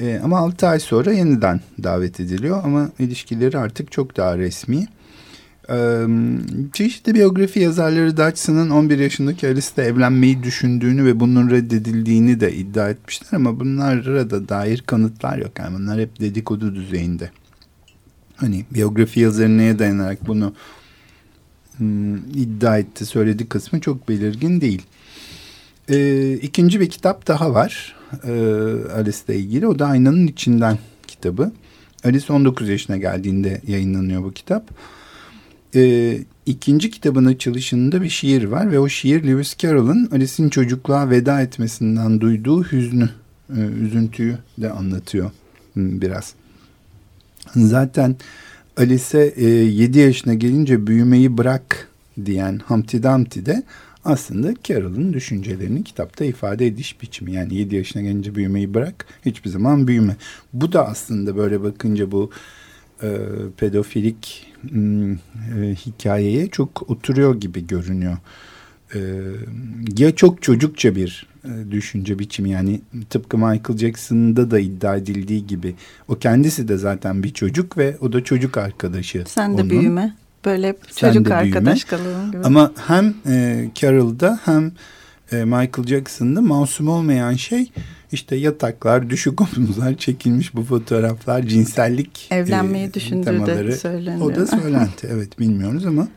E, 0.00 0.20
ama 0.24 0.38
6 0.38 0.66
ay 0.66 0.80
sonra 0.80 1.12
yeniden 1.12 1.60
davet 1.82 2.20
ediliyor 2.20 2.64
ama 2.64 2.90
ilişkileri 2.98 3.58
artık 3.58 3.92
çok 3.92 4.16
daha 4.16 4.38
resmi. 4.38 4.86
E, 5.70 6.06
çeşitli 6.72 7.14
biyografi 7.14 7.60
yazarları 7.60 8.16
Dodgson'ın 8.16 8.70
11 8.70 8.98
yaşındaki 8.98 9.48
Alice'le 9.48 9.82
evlenmeyi 9.82 10.42
düşündüğünü 10.42 11.04
ve 11.04 11.20
bunun 11.20 11.50
reddedildiğini 11.50 12.40
de 12.40 12.54
iddia 12.54 12.90
etmişler 12.90 13.28
ama 13.32 13.60
bunlara 13.60 14.30
da 14.30 14.48
dair 14.48 14.82
kanıtlar 14.86 15.38
yok. 15.38 15.58
Yani 15.58 15.78
bunlar 15.78 16.00
hep 16.00 16.20
dedikodu 16.20 16.74
düzeyinde. 16.74 17.30
Hani 18.36 18.64
biyografi 18.74 19.20
yazarı 19.20 19.58
neye 19.58 19.78
dayanarak 19.78 20.26
bunu 20.26 20.54
hmm, 21.76 22.16
iddia 22.16 22.78
etti 22.78 23.06
söyledi 23.06 23.48
kısmı 23.48 23.80
çok 23.80 24.08
belirgin 24.08 24.60
değil. 24.60 24.82
E, 25.88 26.32
ikinci 26.32 26.80
bir 26.80 26.90
kitap 26.90 27.26
daha 27.26 27.54
var 27.54 27.95
e, 28.24 28.32
Alice'le 28.94 29.36
ilgili. 29.36 29.66
O 29.66 29.78
da 29.78 29.86
Aynanın 29.86 30.26
içinden 30.26 30.78
kitabı. 31.06 31.52
Alice 32.04 32.32
19 32.32 32.68
yaşına 32.68 32.96
geldiğinde 32.96 33.60
yayınlanıyor 33.66 34.24
bu 34.24 34.32
kitap. 34.32 34.70
E, 35.74 36.18
ikinci 36.46 36.90
kitabın 36.90 37.24
açılışında 37.24 38.02
bir 38.02 38.08
şiir 38.08 38.44
var 38.44 38.72
ve 38.72 38.78
o 38.78 38.88
şiir 38.88 39.26
Lewis 39.26 39.56
Carroll'ın 39.56 40.08
Alice'in 40.12 40.48
çocukluğa 40.48 41.10
veda 41.10 41.40
etmesinden 41.40 42.20
duyduğu 42.20 42.64
hüznü, 42.64 43.10
e, 43.56 43.60
üzüntüyü 43.60 44.38
de 44.58 44.70
anlatıyor 44.70 45.30
hmm, 45.74 46.00
biraz. 46.00 46.34
Zaten 47.56 48.16
Alice 48.76 49.18
e, 49.36 49.44
7 49.44 49.98
yaşına 49.98 50.34
gelince 50.34 50.86
büyümeyi 50.86 51.38
bırak 51.38 51.88
diyen 52.24 52.60
Humpty 52.66 52.96
Dumpty 52.96 53.40
de 53.40 53.62
aslında 54.06 54.54
Carroll'ın 54.64 55.12
düşüncelerini 55.12 55.84
kitapta 55.84 56.24
ifade 56.24 56.66
ediş 56.66 57.02
biçimi. 57.02 57.32
Yani 57.32 57.54
7 57.54 57.76
yaşına 57.76 58.02
gelince 58.02 58.34
büyümeyi 58.34 58.74
bırak, 58.74 59.06
hiçbir 59.24 59.50
zaman 59.50 59.86
büyüme. 59.86 60.16
Bu 60.52 60.72
da 60.72 60.88
aslında 60.88 61.36
böyle 61.36 61.62
bakınca 61.62 62.10
bu 62.12 62.30
e, 63.02 63.08
pedofilik 63.56 64.46
hmm, 64.70 65.12
e, 65.12 65.18
hikayeye 65.86 66.46
çok 66.46 66.90
oturuyor 66.90 67.40
gibi 67.40 67.66
görünüyor. 67.66 68.16
E, 68.94 68.98
ya 69.98 70.16
çok 70.16 70.42
çocukça 70.42 70.96
bir 70.96 71.26
e, 71.44 71.70
düşünce 71.70 72.18
biçimi 72.18 72.50
yani 72.50 72.80
tıpkı 73.10 73.38
Michael 73.38 73.78
Jackson'da 73.78 74.50
da 74.50 74.58
iddia 74.58 74.96
edildiği 74.96 75.46
gibi 75.46 75.74
o 76.08 76.14
kendisi 76.18 76.68
de 76.68 76.76
zaten 76.76 77.22
bir 77.22 77.34
çocuk 77.34 77.78
ve 77.78 77.96
o 78.00 78.12
da 78.12 78.24
çocuk 78.24 78.56
arkadaşı. 78.56 79.24
Sen 79.26 79.58
de 79.58 79.60
onun. 79.60 79.70
büyüme. 79.70 80.16
Böyle 80.46 80.76
çocuk 80.96 81.30
arkadaş 81.30 81.84
kalalım 81.84 82.32
gibi. 82.32 82.42
Ama 82.44 82.72
hem 82.86 83.14
e, 83.28 83.68
Carol'da 83.74 84.38
hem 84.44 84.72
e, 85.32 85.44
Michael 85.44 85.86
Jackson'da 85.86 86.40
masum 86.40 86.88
olmayan 86.88 87.34
şey 87.34 87.72
işte 88.12 88.36
yataklar, 88.36 89.10
düşük 89.10 89.40
omuzlar 89.40 89.96
çekilmiş 89.96 90.54
bu 90.54 90.62
fotoğraflar, 90.62 91.42
cinsellik 91.42 92.28
Evlenmeyi 92.30 92.86
e, 92.86 92.94
düşündüğü 92.94 93.24
temaları. 93.24 93.68
de 93.68 93.76
söyleniyor. 93.76 94.30
O 94.30 94.34
da 94.34 94.46
söylenti 94.46 95.06
evet 95.12 95.38
bilmiyoruz 95.38 95.86
ama 95.86 96.08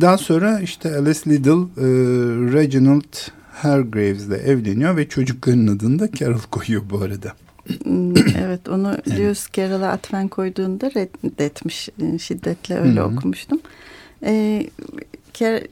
daha 0.00 0.18
sonra 0.18 0.60
işte 0.60 0.96
Alice 0.96 1.30
Liddell, 1.30 1.62
e, 1.62 1.86
Reginald 2.52 3.14
Hargraves'le 3.52 4.46
evleniyor 4.46 4.96
ve 4.96 5.08
çocukların 5.08 5.66
adını 5.66 5.98
da 5.98 6.12
Carol 6.12 6.40
koyuyor 6.50 6.82
bu 6.90 6.98
arada. 6.98 7.32
Hmm, 7.84 8.16
evet 8.16 8.68
onu 8.68 8.96
Lewis 9.08 9.46
Carroll'a 9.52 9.88
atfen 9.88 10.28
koyduğunda 10.28 10.90
reddetmiş 10.90 11.88
e, 12.02 12.18
şiddetle 12.18 12.78
öyle 12.78 13.00
Hı-hı. 13.00 13.08
okumuştum. 13.08 13.60
Ee, 14.22 14.66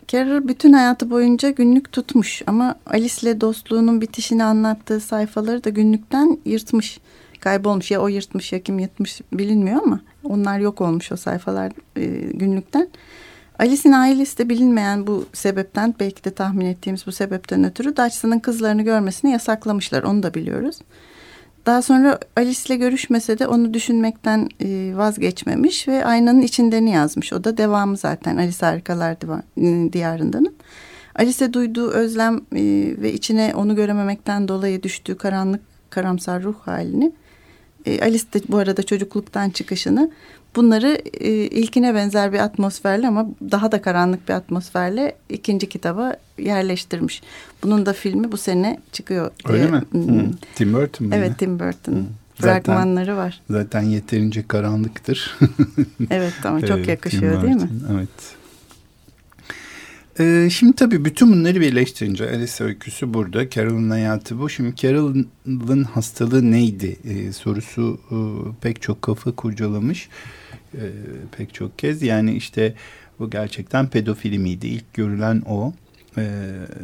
Carroll 0.08 0.48
bütün 0.48 0.72
hayatı 0.72 1.10
boyunca 1.10 1.50
günlük 1.50 1.92
tutmuş 1.92 2.42
ama 2.46 2.74
Alice'le 2.86 3.40
dostluğunun 3.40 4.00
bitişini 4.00 4.44
anlattığı 4.44 5.00
sayfaları 5.00 5.64
da 5.64 5.70
günlükten 5.70 6.38
yırtmış. 6.44 6.98
Kaybolmuş 7.40 7.90
ya 7.90 8.00
o 8.00 8.08
yırtmış 8.08 8.52
ya 8.52 8.62
kim 8.62 8.78
yırtmış 8.78 9.20
bilinmiyor 9.32 9.82
ama 9.82 10.00
onlar 10.24 10.58
yok 10.58 10.80
olmuş 10.80 11.12
o 11.12 11.16
sayfalar 11.16 11.72
e, 11.96 12.04
günlükten. 12.32 12.88
Alice'in 13.58 13.92
ailesi 13.92 14.38
de 14.38 14.48
bilinmeyen 14.48 15.06
bu 15.06 15.26
sebepten 15.32 15.94
belki 16.00 16.24
de 16.24 16.30
tahmin 16.30 16.66
ettiğimiz 16.66 17.06
bu 17.06 17.12
sebepten 17.12 17.64
ötürü 17.64 17.96
Dutchson'ın 17.96 18.38
kızlarını 18.38 18.82
görmesini 18.82 19.30
yasaklamışlar 19.30 20.02
onu 20.02 20.22
da 20.22 20.34
biliyoruz. 20.34 20.78
Daha 21.66 21.82
sonra 21.82 22.18
Alice'le 22.36 22.76
görüşmese 22.78 23.38
de 23.38 23.46
onu 23.46 23.74
düşünmekten 23.74 24.48
e, 24.60 24.96
vazgeçmemiş 24.96 25.88
ve 25.88 26.04
aynanın 26.04 26.42
içindeni 26.42 26.90
yazmış. 26.90 27.32
O 27.32 27.44
da 27.44 27.56
devamı 27.56 27.96
zaten 27.96 28.36
Alice 28.36 28.66
Harikalar 28.66 29.12
e, 29.12 29.92
Diyarında'nın. 29.92 30.54
Alice'e 31.14 31.52
duyduğu 31.52 31.90
özlem 31.90 32.36
e, 32.36 32.62
ve 32.98 33.12
içine 33.12 33.52
onu 33.56 33.76
görememekten 33.76 34.48
dolayı 34.48 34.82
düştüğü 34.82 35.16
karanlık 35.16 35.60
karamsar 35.90 36.42
ruh 36.42 36.56
halini 36.58 37.12
Alice 38.02 38.24
de 38.34 38.40
bu 38.48 38.56
arada 38.56 38.82
çocukluktan 38.82 39.50
çıkışını 39.50 40.10
bunları 40.56 40.98
ilkine 41.50 41.94
benzer 41.94 42.32
bir 42.32 42.38
atmosferle 42.38 43.08
ama 43.08 43.26
daha 43.50 43.72
da 43.72 43.82
karanlık 43.82 44.28
bir 44.28 44.34
atmosferle 44.34 45.16
ikinci 45.28 45.68
kitaba 45.68 46.16
yerleştirmiş. 46.38 47.22
Bunun 47.62 47.86
da 47.86 47.92
filmi 47.92 48.32
bu 48.32 48.36
sene 48.36 48.80
çıkıyor. 48.92 49.30
Diye. 49.48 49.58
Öyle 49.58 49.70
mi? 49.70 49.82
Hmm. 49.90 50.32
Tim 50.54 50.72
Burton 50.72 51.06
mu? 51.06 51.14
Evet 51.14 51.38
Tim 51.38 51.60
Burton. 51.60 51.92
Hmm. 51.92 52.04
Fragmanları 52.34 53.16
var. 53.16 53.40
Zaten 53.50 53.82
yeterince 53.82 54.46
karanlıktır. 54.48 55.38
evet 56.10 56.32
ama 56.44 56.60
çok 56.60 56.78
evet, 56.78 56.88
yakışıyor 56.88 57.42
değil 57.42 57.54
mi? 57.54 57.70
Evet. 57.92 58.36
Ee, 60.20 60.48
şimdi 60.50 60.76
tabii 60.76 61.04
bütün 61.04 61.32
bunları 61.32 61.60
birleştirince 61.60 62.30
Alice 62.30 62.64
öyküsü 62.64 63.14
burada. 63.14 63.50
Carol'ın 63.50 63.90
hayatı 63.90 64.38
bu. 64.38 64.50
Şimdi 64.50 64.76
Carol'ın 64.76 65.84
hastalığı 65.84 66.50
neydi 66.50 66.96
ee, 67.04 67.32
sorusu 67.32 68.00
e, 68.10 68.16
pek 68.60 68.82
çok 68.82 69.02
kafa 69.02 69.32
kurcalamış. 69.32 70.08
E, 70.76 70.84
pek 71.36 71.54
çok 71.54 71.78
kez. 71.78 72.02
Yani 72.02 72.32
işte 72.34 72.74
bu 73.18 73.30
gerçekten 73.30 73.88
pedofili 73.88 74.38
miydi? 74.38 74.66
İlk 74.66 74.94
görülen 74.94 75.42
o 75.46 75.72
e, 76.18 76.24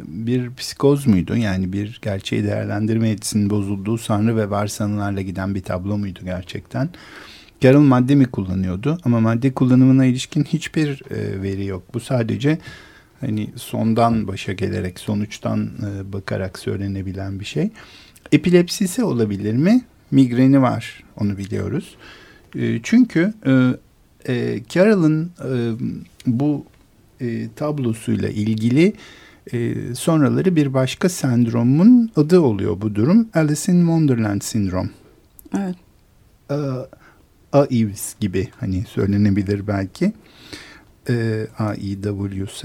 bir 0.07 0.53
psikoz 0.53 1.07
muydu? 1.07 1.35
Yani 1.35 1.73
bir 1.73 1.99
gerçeği 2.01 2.43
değerlendirme 2.43 3.09
yetisinin 3.09 3.49
bozulduğu 3.49 3.97
sanrı 3.97 4.37
ve 4.37 4.49
varsanılarla 4.49 5.21
giden 5.21 5.55
bir 5.55 5.61
tablo 5.61 5.97
muydu 5.97 6.19
gerçekten? 6.23 6.89
Carol 7.61 7.81
madde 7.81 8.15
mi 8.15 8.25
kullanıyordu? 8.25 8.97
Ama 9.03 9.19
madde 9.19 9.53
kullanımına 9.53 10.05
ilişkin 10.05 10.43
hiçbir 10.43 11.01
e, 11.11 11.41
veri 11.41 11.65
yok. 11.65 11.93
Bu 11.93 11.99
sadece 11.99 12.57
hani 13.21 13.49
sondan 13.55 14.27
başa 14.27 14.53
gelerek, 14.53 14.99
sonuçtan 14.99 15.63
e, 15.65 16.13
bakarak 16.13 16.59
söylenebilen 16.59 17.39
bir 17.39 17.45
şey. 17.45 17.69
Epilepsisi 18.31 19.03
olabilir 19.03 19.53
mi? 19.53 19.81
Migreni 20.11 20.61
var, 20.61 21.03
onu 21.17 21.37
biliyoruz. 21.37 21.95
E, 22.55 22.79
çünkü 22.83 23.33
e, 23.45 23.53
e, 24.33 24.61
Carol'ın 24.69 25.31
e, 25.39 25.51
bu 26.25 26.65
e, 27.21 27.47
tablosuyla 27.55 28.29
ilgili 28.29 28.93
e, 29.53 29.75
sonraları 29.95 30.55
bir 30.55 30.73
başka 30.73 31.09
sendromun 31.09 32.11
adı 32.15 32.39
oluyor 32.39 32.81
bu 32.81 32.95
durum. 32.95 33.27
Alice 33.33 33.71
in 33.71 33.79
Wonderland 33.79 34.41
sindrom. 34.41 34.89
Evet. 35.57 35.75
E, 36.51 36.57
AIVS 37.53 38.15
gibi 38.19 38.49
hani 38.59 38.83
söylenebilir 38.89 39.67
belki. 39.67 40.13
E, 41.09 41.47
AIWS. 41.59 42.63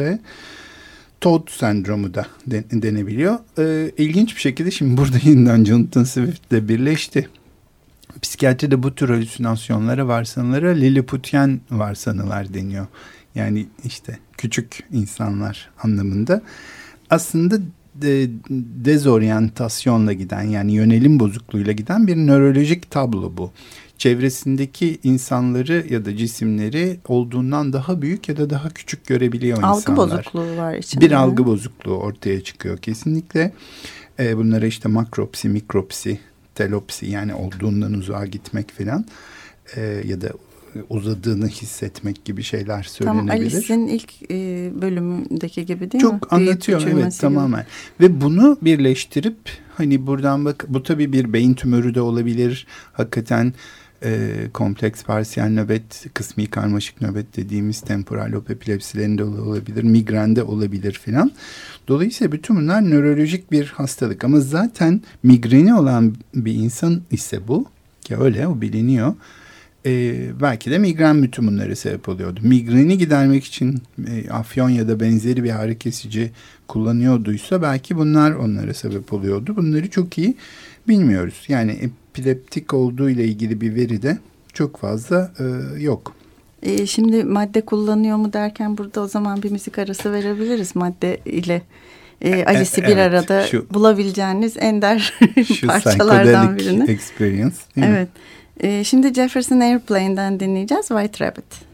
Todd 1.21 1.49
sendromu 1.51 2.15
da 2.15 2.27
denebiliyor. 2.73 3.39
E, 3.59 3.93
ilginç 3.99 4.37
bir 4.37 4.41
şekilde 4.41 4.71
şimdi 4.71 4.97
burada 4.97 5.17
yeniden 5.25 5.65
Jonathan 5.65 6.05
Swift 6.05 6.51
de 6.51 6.69
birleşti. 6.69 7.29
Psikiyatride 8.23 8.83
bu 8.83 8.95
tür 8.95 9.09
halüsinasyonlara 9.09 10.09
varsanılara 10.09 10.71
Lilliputian 10.71 11.61
varsanılar 11.71 12.55
deniyor. 12.55 12.87
Yani 13.35 13.67
işte 13.85 14.19
küçük 14.39 14.85
insanlar 14.93 15.71
anlamında. 15.83 16.43
Aslında 17.11 17.59
de, 18.03 18.29
dezoryantasyonla 18.85 20.13
giden 20.13 20.43
yani 20.43 20.73
yönelim 20.73 21.21
bozukluğuyla 21.21 21.73
giden 21.73 22.07
bir 22.07 22.17
nörolojik 22.17 22.91
tablo 22.91 23.33
bu. 23.37 23.51
Çevresindeki 23.99 24.99
insanları 25.03 25.87
ya 25.91 26.05
da 26.05 26.17
cisimleri 26.17 27.01
olduğundan 27.09 27.73
daha 27.73 28.03
büyük 28.03 28.29
ya 28.29 28.37
da 28.37 28.51
daha 28.51 28.71
küçük 28.71 29.07
görebiliyor 29.07 29.63
algı 29.63 29.79
insanlar. 29.79 30.03
Algı 30.03 30.17
bozukluğu 30.17 30.57
var 30.57 30.75
içinde. 30.75 31.05
Bir 31.05 31.13
algı 31.13 31.47
bozukluğu 31.47 31.97
ortaya 31.97 32.45
çıkıyor 32.45 32.79
kesinlikle. 32.79 33.53
Ee, 34.19 34.37
bunlara 34.37 34.67
işte 34.67 34.89
makropsi, 34.89 35.49
mikropsi, 35.49 36.21
telopsi 36.59 37.07
yani 37.07 37.35
olduğundan 37.35 37.93
uzağa 37.93 38.27
gitmek 38.27 38.71
falan 38.71 39.05
e, 39.77 40.03
ya 40.07 40.21
da 40.21 40.29
uzadığını 40.89 41.49
hissetmek 41.49 42.25
gibi 42.25 42.43
şeyler 42.43 42.83
söylenebilir. 42.83 43.29
Tam 43.29 43.37
Alice'in 43.37 43.87
ilk 43.87 44.31
e, 44.31 44.37
bölümündeki 44.83 45.67
gibi 45.67 45.91
değil 45.91 46.03
Çok 46.03 46.13
mi? 46.13 46.21
Çok 46.21 46.33
anlatıyor 46.33 46.83
evet 46.83 47.13
gibi. 47.13 47.21
tamamen. 47.21 47.67
Ve 48.01 48.21
bunu 48.21 48.59
birleştirip 48.63 49.39
hani 49.75 50.07
buradan 50.07 50.45
bak 50.45 50.67
bu 50.69 50.83
tabii 50.83 51.13
bir 51.13 51.33
beyin 51.33 51.55
tümörü 51.55 51.95
de 51.95 52.01
olabilir. 52.01 52.67
Hakikaten 52.93 53.53
e, 54.05 54.31
kompleks 54.53 55.03
parsiyel 55.03 55.49
nöbet, 55.49 56.07
kısmi 56.15 56.47
karmaşık 56.47 57.01
nöbet 57.01 57.37
dediğimiz 57.37 57.81
temporal 57.81 58.33
lob 58.33 58.51
epilepsilerinde 58.51 59.25
olabilir, 59.25 59.83
migrende 59.83 60.43
olabilir 60.43 60.93
filan. 60.93 61.33
Dolayısıyla 61.89 62.33
bütün 62.33 62.57
bunlar 62.57 62.91
nörolojik 62.91 63.53
bir 63.53 63.67
hastalık 63.67 64.25
ama 64.25 64.41
zaten 64.41 65.01
migreni 65.23 65.75
olan 65.75 66.15
bir 66.35 66.55
insan 66.55 67.03
ise 67.11 67.49
bu 67.49 67.67
ki 68.01 68.17
öyle 68.17 68.47
o 68.49 68.61
biliniyor. 68.61 69.15
E, 69.87 70.23
belki 70.41 70.71
de 70.71 70.79
migren 70.79 71.23
bütün 71.23 71.47
bunları 71.47 71.77
sebep 71.77 72.09
oluyordu. 72.09 72.41
Migreni 72.43 72.99
gidermek 72.99 73.45
için 73.45 73.83
e, 74.09 74.31
afyon 74.31 74.69
ya 74.69 74.89
da 74.89 75.01
benzeri 75.01 75.45
bir 75.45 75.61
ağrı 75.61 75.79
kesici 75.79 76.31
kullanıyorduysa 76.69 77.63
belki 77.63 77.97
bunlar 77.97 78.31
onlara 78.31 78.75
sebep 78.75 79.13
oluyordu. 79.13 79.57
Bunları 79.57 79.91
çok 79.91 80.19
iyi 80.19 80.37
bilmiyoruz. 80.89 81.45
Yani 81.49 81.91
epileptik 82.19 82.75
olduğu 82.75 83.11
ile 83.11 83.25
ilgili 83.25 83.61
bir 83.61 83.75
veri 83.75 84.03
de 84.03 84.19
çok 84.53 84.77
fazla 84.77 85.33
e, 85.39 85.45
yok. 85.83 86.15
E, 86.63 86.87
şimdi 86.87 87.25
madde 87.25 87.61
kullanıyor 87.61 88.17
mu 88.17 88.33
derken 88.33 88.79
burada 88.79 89.01
o 89.01 89.09
zaman 89.09 89.43
bir 89.43 89.51
müzik 89.51 89.79
arası 89.79 90.13
verebiliriz 90.13 90.77
madde 90.77 91.21
ile. 91.25 91.63
E, 92.21 92.45
Alice'i 92.45 92.83
bir 92.83 92.89
evet, 92.89 92.99
arada 92.99 93.47
şu, 93.47 93.67
bulabileceğiniz 93.71 94.57
ender 94.57 95.15
parçalardan 95.67 96.57
birini. 96.57 96.91
Experience 96.91 97.57
Evet. 97.77 98.09
E, 98.61 98.85
şimdi 98.85 99.15
Jefferson 99.15 99.61
Airplane'den 99.61 100.41
dinleyeceğiz 100.41 100.89
White 100.89 101.25
Rabbit. 101.25 101.69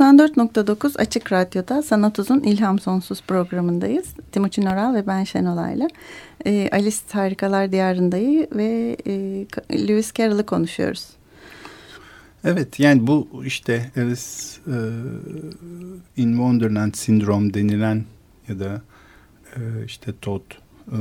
...94.9 0.00 0.98
Açık 0.98 1.32
Radyo'da 1.32 1.82
Sanat 1.82 2.18
Uzun 2.18 2.40
İlham 2.40 2.78
Sonsuz 2.78 3.22
programındayız. 3.22 4.06
Timuçin 4.32 4.66
Oral 4.66 4.94
ve 4.94 5.06
ben 5.06 5.24
Şenolay'la. 5.24 5.88
Ee, 6.46 6.68
Alice 6.72 6.96
Harikalar 7.12 7.72
Diyarında'yı 7.72 8.48
ve 8.52 8.96
e, 9.06 9.12
Lewis 9.88 10.12
Carroll'ı 10.14 10.46
konuşuyoruz. 10.46 11.06
Evet 12.44 12.80
yani 12.80 13.06
bu 13.06 13.28
işte 13.44 13.90
Alice 13.96 14.22
e, 14.66 14.76
in 16.22 16.30
Wonderland 16.32 16.94
sindrom 16.94 17.54
denilen 17.54 18.04
ya 18.48 18.58
da 18.58 18.82
e, 19.56 19.60
işte 19.86 20.12
Todd 20.20 20.42
e, 20.92 20.98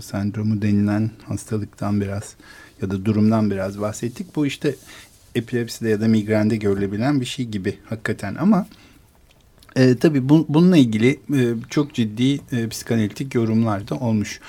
sendromu 0.00 0.62
denilen 0.62 1.10
hastalıktan 1.22 2.00
biraz 2.00 2.36
ya 2.82 2.90
da 2.90 3.04
durumdan 3.04 3.50
biraz 3.50 3.80
bahsettik. 3.80 4.36
Bu 4.36 4.46
işte 4.46 4.74
epilepside 5.34 5.88
ya 5.88 6.00
da 6.00 6.08
migrende 6.08 6.56
görülebilen 6.56 7.20
bir 7.20 7.26
şey 7.26 7.44
gibi 7.44 7.78
hakikaten 7.84 8.34
ama 8.34 8.66
e, 9.76 9.96
tabii 9.96 10.28
bu, 10.28 10.46
bununla 10.48 10.76
ilgili 10.76 11.20
e, 11.34 11.42
çok 11.70 11.94
ciddi 11.94 12.40
e, 12.52 12.68
psikanalitik 12.68 13.34
yorumlar 13.34 13.88
da 13.88 13.94
olmuş. 13.94 14.40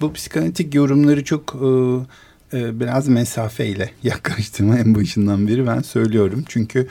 Bu 0.00 0.12
psikanalitik 0.12 0.74
yorumları 0.74 1.24
çok 1.24 1.54
e, 1.54 2.58
e, 2.58 2.80
biraz 2.80 3.08
mesafeyle 3.08 3.90
yaklaştığımı 4.02 4.78
en 4.78 4.94
başından 4.94 5.48
beri 5.48 5.66
ben 5.66 5.80
söylüyorum. 5.80 6.44
Çünkü 6.48 6.88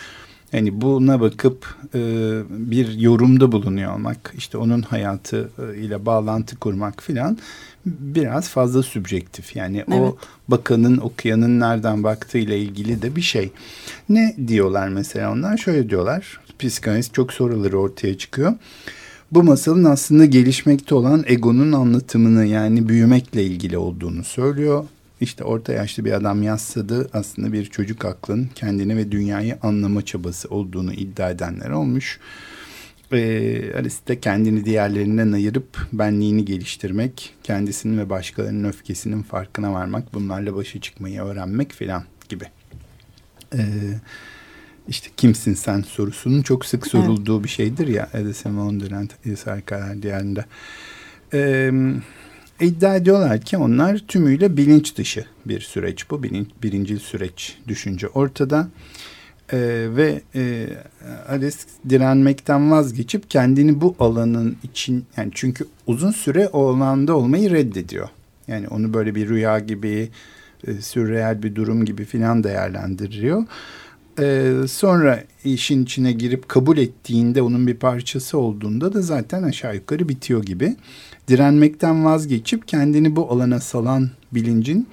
hani 0.51 0.81
buna 0.81 1.21
bakıp 1.21 1.75
e, 1.95 1.99
bir 2.49 2.93
yorumda 2.93 3.51
bulunuyor 3.51 3.93
olmak, 3.93 4.33
işte 4.37 4.57
onun 4.57 4.81
hayatı 4.81 5.49
e, 5.59 5.77
ile 5.77 6.05
bağlantı 6.05 6.55
kurmak 6.55 7.03
filan 7.03 7.37
biraz 7.85 8.49
fazla 8.49 8.83
sübjektif. 8.83 9.55
Yani 9.55 9.77
evet. 9.77 9.99
o 9.99 10.17
bakanın, 10.47 10.97
okuyanın 10.97 11.59
nereden 11.59 12.03
baktığı 12.03 12.37
ile 12.37 12.59
ilgili 12.59 13.01
de 13.01 13.15
bir 13.15 13.21
şey. 13.21 13.51
Ne 14.09 14.35
diyorlar 14.47 14.87
mesela 14.87 15.31
onlar? 15.31 15.57
Şöyle 15.57 15.89
diyorlar. 15.89 16.39
Psikanalist 16.59 17.13
çok 17.13 17.33
soruları 17.33 17.79
ortaya 17.79 18.17
çıkıyor. 18.17 18.53
Bu 19.31 19.43
masalın 19.43 19.83
aslında 19.83 20.25
gelişmekte 20.25 20.95
olan 20.95 21.23
egonun 21.27 21.71
anlatımını 21.71 22.45
yani 22.45 22.89
büyümekle 22.89 23.43
ilgili 23.43 23.77
olduğunu 23.77 24.23
söylüyor. 24.23 24.85
İşte 25.21 25.43
orta 25.43 25.73
yaşlı 25.73 26.05
bir 26.05 26.11
adam 26.11 26.43
yazsadı 26.43 27.09
aslında 27.13 27.53
bir 27.53 27.65
çocuk 27.65 28.05
aklın 28.05 28.49
kendini 28.55 28.97
ve 28.97 29.11
dünyayı 29.11 29.57
anlama 29.61 30.05
çabası 30.05 30.49
olduğunu 30.49 30.93
iddia 30.93 31.29
edenler 31.29 31.69
olmuş. 31.69 32.19
Ee, 33.11 33.73
Alice 33.75 34.19
kendini 34.21 34.65
diğerlerinden 34.65 35.31
ayırıp 35.31 35.87
benliğini 35.93 36.45
geliştirmek, 36.45 37.33
kendisinin 37.43 37.97
ve 37.97 38.09
başkalarının 38.09 38.69
öfkesinin 38.69 39.23
farkına 39.23 39.73
varmak, 39.73 40.13
bunlarla 40.13 40.55
başa 40.55 40.81
çıkmayı 40.81 41.21
öğrenmek 41.21 41.71
filan 41.71 42.03
gibi. 42.29 42.45
Ee, 43.53 43.59
işte 44.87 45.09
kimsin 45.17 45.53
sen 45.53 45.81
sorusunun 45.81 46.41
çok 46.41 46.65
sık 46.65 46.87
sorulduğu 46.87 47.35
evet. 47.35 47.43
bir 47.43 47.49
şeydir 47.49 47.87
ya 47.87 48.09
in 48.13 48.31
Wonderland, 48.31 49.09
Alice 49.25 49.41
Harikalar 49.45 50.01
Diyarı'nda. 50.01 50.45
Ee, 51.33 51.71
iddia 52.61 52.95
ediyorlar 52.95 53.41
ki 53.41 53.57
onlar 53.57 53.97
tümüyle 53.97 54.57
bilinç 54.57 54.97
dışı 54.97 55.25
bir 55.45 55.61
süreç 55.61 56.09
bu. 56.09 56.23
Bilinç, 56.23 56.47
birincil 56.63 56.99
süreç 56.99 57.57
düşünce 57.67 58.07
ortada. 58.07 58.67
E, 59.53 59.57
ve 59.95 60.21
e, 60.35 60.67
Alice 61.29 61.57
direnmekten 61.89 62.71
vazgeçip 62.71 63.29
kendini 63.29 63.81
bu 63.81 63.95
alanın 63.99 64.57
için 64.63 65.05
yani 65.17 65.31
çünkü 65.33 65.65
uzun 65.87 66.11
süre 66.11 66.47
o 66.47 66.67
alanda 66.67 67.17
olmayı 67.17 67.51
reddediyor. 67.51 68.09
Yani 68.47 68.67
onu 68.67 68.93
böyle 68.93 69.15
bir 69.15 69.29
rüya 69.29 69.59
gibi 69.59 70.09
e, 70.67 70.73
sürreel 70.73 71.43
bir 71.43 71.55
durum 71.55 71.85
gibi 71.85 72.05
filan 72.05 72.43
değerlendiriyor. 72.43 73.45
E, 74.19 74.53
sonra 74.67 75.23
işin 75.43 75.83
içine 75.83 76.11
girip 76.11 76.49
kabul 76.49 76.77
ettiğinde 76.77 77.41
onun 77.41 77.67
bir 77.67 77.75
parçası 77.75 78.37
olduğunda 78.37 78.93
da 78.93 79.01
zaten 79.01 79.43
aşağı 79.43 79.75
yukarı 79.75 80.09
bitiyor 80.09 80.43
gibi. 80.43 80.75
Direnmekten 81.31 82.05
vazgeçip 82.05 82.67
kendini 82.67 83.15
bu 83.15 83.31
alana 83.31 83.59
salan 83.59 84.09
bilincin 84.31 84.87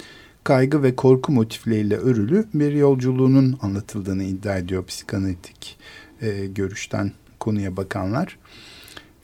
kaygı 0.45 0.82
ve 0.82 0.97
korku 0.97 1.32
motifleriyle 1.32 1.97
örülü 1.97 2.47
bir 2.55 2.72
yolculuğunun 2.72 3.59
anlatıldığını 3.62 4.24
iddia 4.24 4.57
ediyor 4.57 4.84
psikanalitik 4.86 5.78
e, 6.22 6.47
görüşten 6.47 7.12
konuya 7.41 7.76
bakanlar. 7.76 8.39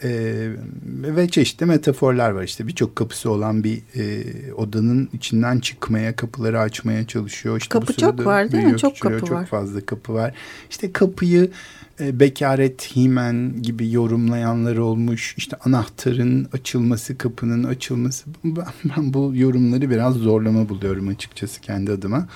Ee, 0.05 0.51
ve 0.87 1.29
çeşitli 1.29 1.67
metaforlar 1.67 2.31
var 2.31 2.43
işte 2.43 2.67
birçok 2.67 2.97
kapısı 2.97 3.31
olan 3.31 3.65
bir 3.65 3.83
e, 3.97 4.25
odanın 4.53 5.09
içinden 5.13 5.59
çıkmaya 5.59 6.17
kapıları 6.17 6.61
açmaya 6.61 7.07
çalışıyor. 7.07 7.61
İşte 7.61 7.69
kapı 7.69 7.97
çok 7.97 8.27
var 8.27 8.53
değil 8.53 8.65
mi? 8.65 8.79
Çok 8.79 9.01
kapı 9.01 9.21
çok 9.21 9.31
var. 9.31 9.41
Çok 9.41 9.49
fazla 9.49 9.81
kapı 9.81 10.15
var. 10.15 10.35
İşte 10.71 10.93
kapıyı 10.93 11.51
e, 12.01 12.21
bekaret 12.21 12.97
himen 12.97 13.63
gibi 13.63 13.93
yorumlayanlar 13.93 14.77
olmuş. 14.77 15.35
İşte 15.37 15.57
anahtarın 15.65 16.49
açılması, 16.53 17.19
kapının 17.19 17.65
açılması. 17.65 18.25
Ben, 18.45 18.65
ben 18.97 19.15
bu 19.15 19.33
yorumları 19.35 19.91
biraz 19.91 20.15
zorlama 20.15 20.69
buluyorum 20.69 21.09
açıkçası 21.09 21.61
kendi 21.61 21.93
adıma. 21.93 22.29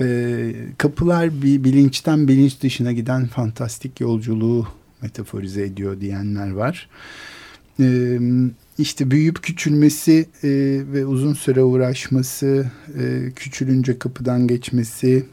E, 0.00 0.54
kapılar 0.78 1.42
bir 1.42 1.64
bilinçten 1.64 2.28
bilinç 2.28 2.62
dışına 2.62 2.92
giden 2.92 3.26
fantastik 3.26 4.00
yolculuğu 4.00 4.66
metaforize 5.02 5.62
ediyor 5.62 6.00
diyenler 6.00 6.50
var. 6.50 6.88
Ee, 7.80 8.18
işte 8.78 9.10
büyüyüp 9.10 9.42
küçülmesi 9.42 10.28
e, 10.42 10.48
ve 10.92 11.06
uzun 11.06 11.34
süre 11.34 11.62
uğraşması, 11.62 12.70
e, 12.98 13.32
küçülünce 13.36 13.98
kapıdan 13.98 14.46
geçmesi, 14.46 15.26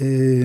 e, 0.00 0.42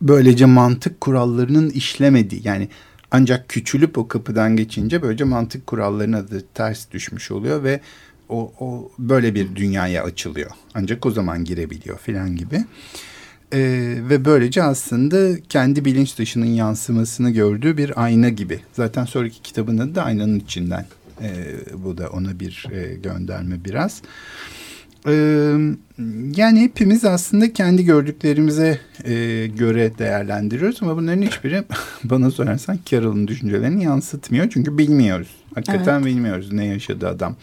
böylece 0.00 0.46
mantık 0.46 1.00
kurallarının 1.00 1.70
işlemediği 1.70 2.40
yani 2.44 2.68
ancak 3.10 3.48
küçülüp 3.48 3.98
o 3.98 4.08
kapıdan 4.08 4.56
geçince 4.56 5.02
böylece 5.02 5.24
mantık 5.24 5.66
kurallarına 5.66 6.30
da 6.30 6.36
ters 6.54 6.90
düşmüş 6.90 7.30
oluyor 7.30 7.62
ve 7.62 7.80
o, 8.28 8.52
o 8.60 8.92
böyle 8.98 9.34
bir 9.34 9.56
dünyaya 9.56 10.04
açılıyor. 10.04 10.50
Ancak 10.74 11.06
o 11.06 11.10
zaman 11.10 11.44
girebiliyor 11.44 11.98
filan 11.98 12.36
gibi. 12.36 12.64
Ee, 13.54 13.94
ve 14.10 14.24
böylece 14.24 14.62
aslında 14.62 15.40
kendi 15.48 15.84
bilinç 15.84 16.18
dışının 16.18 16.46
yansımasını 16.46 17.30
gördüğü 17.30 17.76
bir 17.76 18.02
ayna 18.04 18.28
gibi. 18.28 18.60
Zaten 18.72 19.04
sonraki 19.04 19.42
kitabın 19.42 19.78
adı 19.78 19.94
da 19.94 20.04
aynanın 20.04 20.38
içinden. 20.38 20.86
Ee, 21.22 21.30
bu 21.84 21.98
da 21.98 22.08
ona 22.08 22.40
bir 22.40 22.66
e, 22.72 22.94
gönderme 22.94 23.64
biraz. 23.64 24.02
Ee, 25.06 25.12
yani 26.36 26.60
hepimiz 26.60 27.04
aslında 27.04 27.52
kendi 27.52 27.84
gördüklerimize 27.84 28.78
e, 29.04 29.46
göre 29.46 29.98
değerlendiriyoruz 29.98 30.82
ama 30.82 30.96
bunların 30.96 31.22
hiçbiri 31.22 31.64
bana 32.04 32.30
sorarsan 32.30 32.78
Carol'ın 32.86 33.28
düşüncelerini 33.28 33.84
yansıtmıyor. 33.84 34.50
Çünkü 34.50 34.78
bilmiyoruz. 34.78 35.28
Hakikaten 35.54 35.94
evet. 35.94 36.06
bilmiyoruz 36.06 36.52
ne 36.52 36.66
yaşadı 36.66 37.08
adam. 37.08 37.36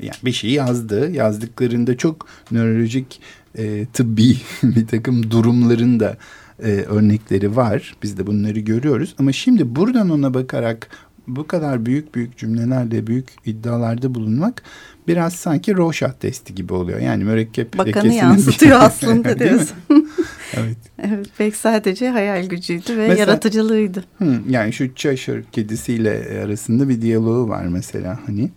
Yani 0.00 0.16
bir 0.24 0.32
şey 0.32 0.50
yazdı. 0.50 1.10
Yazdıklarında 1.10 1.96
çok 1.96 2.26
nörolojik 2.50 3.20
e, 3.56 3.86
tıbbi 3.92 4.36
bir 4.62 4.86
takım 4.86 5.30
durumların 5.30 6.00
da 6.00 6.16
e, 6.62 6.68
örnekleri 6.68 7.56
var. 7.56 7.96
Biz 8.02 8.18
de 8.18 8.26
bunları 8.26 8.60
görüyoruz. 8.60 9.14
Ama 9.18 9.32
şimdi 9.32 9.76
buradan 9.76 10.10
ona 10.10 10.34
bakarak 10.34 10.88
bu 11.26 11.46
kadar 11.46 11.86
büyük 11.86 12.14
büyük 12.14 12.38
cümlelerle 12.38 13.06
büyük 13.06 13.26
iddialarda 13.46 14.14
bulunmak 14.14 14.62
biraz 15.08 15.32
sanki 15.32 15.76
Rorschach 15.76 16.12
testi 16.20 16.54
gibi 16.54 16.72
oluyor. 16.72 17.00
Yani 17.00 17.24
mürekkep 17.24 17.78
Bakanı 17.78 18.14
yansıtıyor 18.14 18.80
bir... 18.80 18.86
aslında 18.86 19.38
diyorsun. 19.38 19.76
evet. 20.54 20.76
evet. 20.98 21.26
Belki 21.40 21.58
sadece 21.58 22.08
hayal 22.08 22.46
gücüydü 22.46 22.92
ve 22.92 23.08
mesela, 23.08 23.18
yaratıcılığıydı. 23.18 24.04
Hı, 24.18 24.40
yani 24.48 24.72
şu 24.72 24.94
Cheshire 24.94 25.42
kedisiyle 25.52 26.42
arasında 26.44 26.88
bir 26.88 27.02
diyaloğu 27.02 27.48
var 27.48 27.64
mesela 27.66 28.18
hani. 28.26 28.50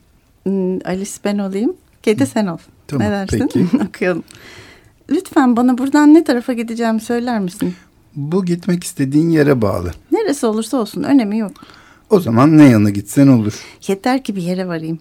Hmm, 0.44 0.88
Alice 0.88 1.12
ben 1.26 1.38
olayım, 1.38 1.74
kedi 2.04 2.26
sen 2.26 2.48
ol. 2.48 2.58
Tamam, 2.88 3.08
ne 3.08 3.12
dersin? 3.12 3.50
Peki. 3.54 3.68
Okuyalım. 3.88 4.24
Lütfen 5.12 5.56
bana 5.56 5.78
buradan 5.78 6.14
ne 6.14 6.24
tarafa 6.24 6.54
gideceğimi 6.54 7.02
söyler 7.02 7.40
misin? 7.40 7.74
Bu 8.16 8.46
gitmek 8.46 8.84
istediğin 8.84 9.30
yere 9.30 9.62
bağlı. 9.62 9.92
Neresi 10.12 10.46
olursa 10.46 10.78
olsun 10.78 11.04
önemi 11.04 11.38
yok. 11.38 11.52
O 12.10 12.20
zaman 12.20 12.58
ne 12.58 12.66
yana 12.70 12.90
gitsen 12.90 13.28
olur. 13.28 13.54
Yeter 13.88 14.24
ki 14.24 14.36
bir 14.36 14.42
yere 14.42 14.68
varayım. 14.68 15.00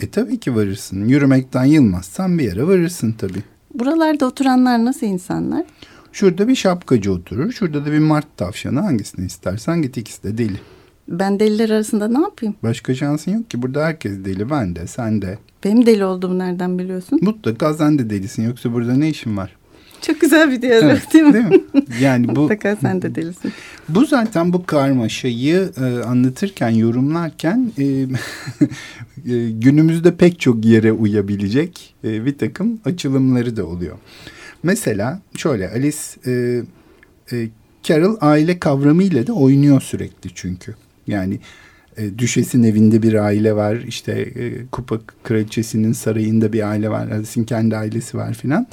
E 0.00 0.10
tabii 0.10 0.40
ki 0.40 0.54
varırsın. 0.56 1.08
Yürümekten 1.08 1.64
yılmazsan 1.64 2.38
bir 2.38 2.44
yere 2.44 2.66
varırsın 2.66 3.12
tabii. 3.12 3.42
Buralarda 3.74 4.26
oturanlar 4.26 4.84
nasıl 4.84 5.06
insanlar? 5.06 5.64
Şurada 6.12 6.48
bir 6.48 6.54
şapkacı 6.54 7.12
oturur. 7.12 7.52
Şurada 7.52 7.86
da 7.86 7.92
bir 7.92 7.98
mart 7.98 8.36
tavşanı. 8.36 8.80
Hangisini 8.80 9.26
istersen 9.26 9.82
git 9.82 9.96
ikisi 9.96 10.22
de 10.22 10.38
deli. 10.38 10.60
Ben 11.08 11.40
deliler 11.40 11.70
arasında 11.70 12.08
ne 12.08 12.20
yapayım? 12.20 12.54
Başka 12.62 12.94
şansın 12.94 13.32
yok 13.32 13.50
ki. 13.50 13.62
Burada 13.62 13.84
herkes 13.86 14.24
deli. 14.24 14.50
Ben 14.50 14.76
de, 14.76 14.86
sen 14.86 15.22
de. 15.22 15.38
Benim 15.64 15.86
deli 15.86 16.04
olduğumu 16.04 16.38
nereden 16.38 16.78
biliyorsun? 16.78 17.18
Mutlaka 17.22 17.74
sen 17.74 17.98
de 17.98 18.10
delisin. 18.10 18.42
Yoksa 18.42 18.72
burada 18.72 18.94
ne 18.94 19.08
işin 19.08 19.36
var? 19.36 19.56
Çok 20.02 20.20
güzel 20.20 20.50
bir 20.50 20.62
diyalog 20.62 20.90
evet, 20.90 21.14
değil 21.14 21.24
mi? 21.24 21.32
Değil 21.32 21.46
mi? 21.46 21.60
Yani 22.00 22.28
bu 22.36 22.40
Mutlaka 22.40 22.76
sen 22.76 23.02
de 23.02 23.14
delisin. 23.14 23.52
Bu 23.88 24.06
zaten 24.06 24.52
bu 24.52 24.66
karmaşayı 24.66 25.70
e, 25.76 25.84
anlatırken, 26.04 26.68
yorumlarken 26.68 27.72
e, 27.78 27.84
e, 29.34 29.50
günümüzde 29.50 30.16
pek 30.16 30.40
çok 30.40 30.64
yere 30.64 30.92
uyabilecek 30.92 31.94
e, 32.04 32.24
bir 32.24 32.38
takım 32.38 32.80
açılımları 32.84 33.56
da 33.56 33.66
oluyor. 33.66 33.96
Mesela 34.62 35.20
şöyle 35.36 35.70
Alice 35.70 35.98
e, 36.26 36.62
e, 37.32 37.48
Carol 37.82 38.16
aile 38.20 38.58
kavramıyla 38.58 39.26
da 39.26 39.32
oynuyor 39.32 39.80
sürekli 39.80 40.30
çünkü. 40.34 40.74
Yani 41.08 41.40
e, 41.96 42.18
Düşes'in 42.18 42.62
evinde 42.62 43.02
bir 43.02 43.14
aile 43.14 43.56
var. 43.56 43.76
İşte 43.76 44.12
e, 44.12 44.66
Kupa 44.72 44.98
Kraliçesi'nin 45.24 45.92
sarayında 45.92 46.52
bir 46.52 46.68
aile 46.68 46.90
var. 46.90 47.08
Alice'in 47.08 47.44
kendi 47.44 47.76
ailesi 47.76 48.16
var 48.16 48.34
filan. 48.34 48.66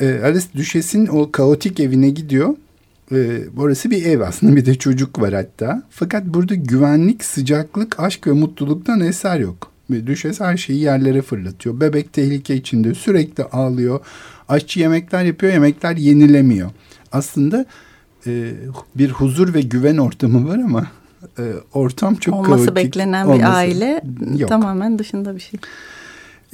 E, 0.00 0.20
Alice 0.24 0.46
Düşes'in 0.54 1.06
o 1.06 1.32
kaotik 1.32 1.80
evine 1.80 2.10
gidiyor. 2.10 2.54
E, 3.12 3.40
orası 3.56 3.90
bir 3.90 4.04
ev 4.04 4.20
aslında 4.20 4.56
bir 4.56 4.66
de 4.66 4.74
çocuk 4.74 5.20
var 5.20 5.34
hatta. 5.34 5.82
Fakat 5.90 6.26
burada 6.26 6.54
güvenlik, 6.54 7.24
sıcaklık, 7.24 8.00
aşk 8.00 8.26
ve 8.26 8.32
mutluluktan 8.32 9.00
eser 9.00 9.40
yok. 9.40 9.70
Düşes 10.06 10.40
her 10.40 10.56
şeyi 10.56 10.80
yerlere 10.80 11.22
fırlatıyor. 11.22 11.80
Bebek 11.80 12.12
tehlike 12.12 12.56
içinde 12.56 12.94
sürekli 12.94 13.44
ağlıyor. 13.44 14.00
Aşçı 14.48 14.80
yemekler 14.80 15.24
yapıyor, 15.24 15.52
yemekler 15.52 15.96
yenilemiyor. 15.96 16.70
Aslında 17.12 17.66
e, 18.26 18.50
bir 18.94 19.10
huzur 19.10 19.54
ve 19.54 19.60
güven 19.60 19.96
ortamı 19.96 20.48
var 20.48 20.58
ama 20.58 20.86
e, 21.38 21.42
ortam 21.74 22.14
çok 22.14 22.34
Olması 22.34 22.66
kaotik. 22.66 22.76
beklenen 22.76 23.24
Olması, 23.24 23.40
bir 23.40 23.56
aile 23.56 24.02
yok. 24.36 24.48
tamamen 24.48 24.98
dışında 24.98 25.34
bir 25.34 25.40
şey. 25.40 25.60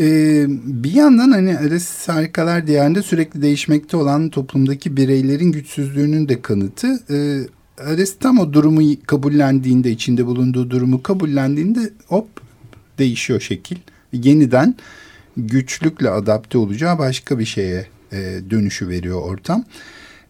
Ee, 0.01 0.47
bir 0.65 0.93
yandan 0.93 1.31
hani 1.31 1.59
Alice 1.59 1.85
Harikalar 2.07 2.67
Diyarı'nda 2.67 3.03
sürekli 3.03 3.43
değişmekte 3.43 3.97
olan 3.97 4.29
toplumdaki 4.31 4.97
bireylerin 4.97 5.53
güçsüzlüğünün 5.53 6.29
de 6.29 6.43
kanıtı. 6.43 6.99
Ee, 7.11 7.41
Alice 7.85 8.13
tam 8.21 8.39
o 8.39 8.53
durumu 8.53 8.83
kabullendiğinde, 9.07 9.91
içinde 9.91 10.27
bulunduğu 10.27 10.71
durumu 10.71 11.03
kabullendiğinde 11.03 11.91
hop 12.07 12.29
değişiyor 12.99 13.41
şekil. 13.41 13.77
Yeniden 14.13 14.75
güçlükle 15.37 16.11
adapte 16.11 16.59
olacağı 16.59 16.99
başka 16.99 17.39
bir 17.39 17.45
şeye 17.45 17.87
e, 18.13 18.17
dönüşü 18.51 18.89
veriyor 18.89 19.23
ortam. 19.23 19.65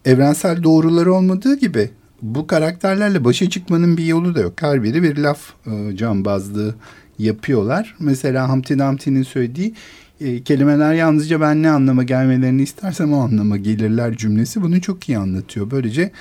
Evrensel 0.05 0.63
doğruları 0.63 1.13
olmadığı 1.13 1.55
gibi 1.57 1.89
bu 2.21 2.47
karakterlerle 2.47 3.23
başa 3.23 3.49
çıkmanın 3.49 3.97
bir 3.97 4.05
yolu 4.05 4.35
da 4.35 4.39
yok. 4.39 4.53
Her 4.61 4.83
biri 4.83 5.03
bir 5.03 5.17
laf 5.17 5.39
e, 5.67 5.97
cambazlığı 5.97 6.75
yapıyorlar. 7.19 7.95
Mesela 7.99 8.49
Humpty 8.49 8.73
Dumpty'nin 8.73 9.23
söylediği 9.23 9.73
e, 10.21 10.43
kelimeler 10.43 10.93
yalnızca 10.93 11.41
ben 11.41 11.63
ne 11.63 11.69
anlama 11.69 12.03
gelmelerini 12.03 12.61
istersem 12.61 13.13
o 13.13 13.19
anlama 13.19 13.57
gelirler 13.57 14.17
cümlesi 14.17 14.61
bunu 14.61 14.81
çok 14.81 15.09
iyi 15.09 15.17
anlatıyor. 15.17 15.71
Böylece 15.71 16.11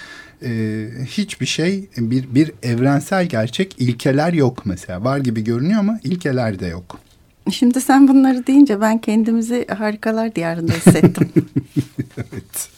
e, 0.42 0.88
hiçbir 1.06 1.46
şey 1.46 1.88
bir, 1.96 2.34
bir 2.34 2.52
evrensel 2.62 3.26
gerçek 3.26 3.80
ilkeler 3.80 4.32
yok 4.32 4.66
mesela. 4.66 5.04
Var 5.04 5.18
gibi 5.18 5.44
görünüyor 5.44 5.80
ama 5.80 6.00
ilkeler 6.04 6.58
de 6.58 6.66
yok. 6.66 6.98
Şimdi 7.50 7.80
sen 7.80 8.08
bunları 8.08 8.46
deyince 8.46 8.80
ben 8.80 8.98
kendimizi 8.98 9.66
harikalar 9.78 10.34
diyarında 10.34 10.72
hissettim. 10.72 11.30
evet. 12.18 12.68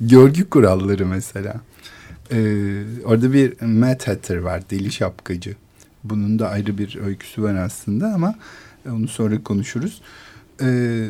Görgü 0.00 0.50
kuralları 0.50 1.06
mesela. 1.06 1.60
Ee, 2.32 2.82
orada 3.04 3.32
bir 3.32 3.62
Mad 3.62 4.06
Hatter 4.06 4.36
var, 4.36 4.62
deli 4.70 4.92
şapkacı. 4.92 5.56
Bunun 6.04 6.38
da 6.38 6.48
ayrı 6.48 6.78
bir 6.78 6.98
öyküsü 7.06 7.42
var 7.42 7.54
aslında 7.54 8.06
ama 8.14 8.34
onu 8.90 9.08
sonra 9.08 9.42
konuşuruz. 9.42 10.02
e, 10.62 11.00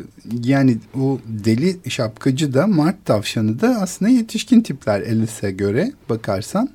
yani 0.43 0.77
o 0.99 1.19
deli 1.27 1.77
şapkacı 1.89 2.53
da 2.53 2.67
Mart 2.67 3.05
tavşanı 3.05 3.61
da 3.61 3.67
aslında 3.81 4.11
yetişkin 4.11 4.61
tipler 4.61 5.01
Alice'e 5.01 5.51
göre 5.51 5.91
bakarsan. 6.09 6.69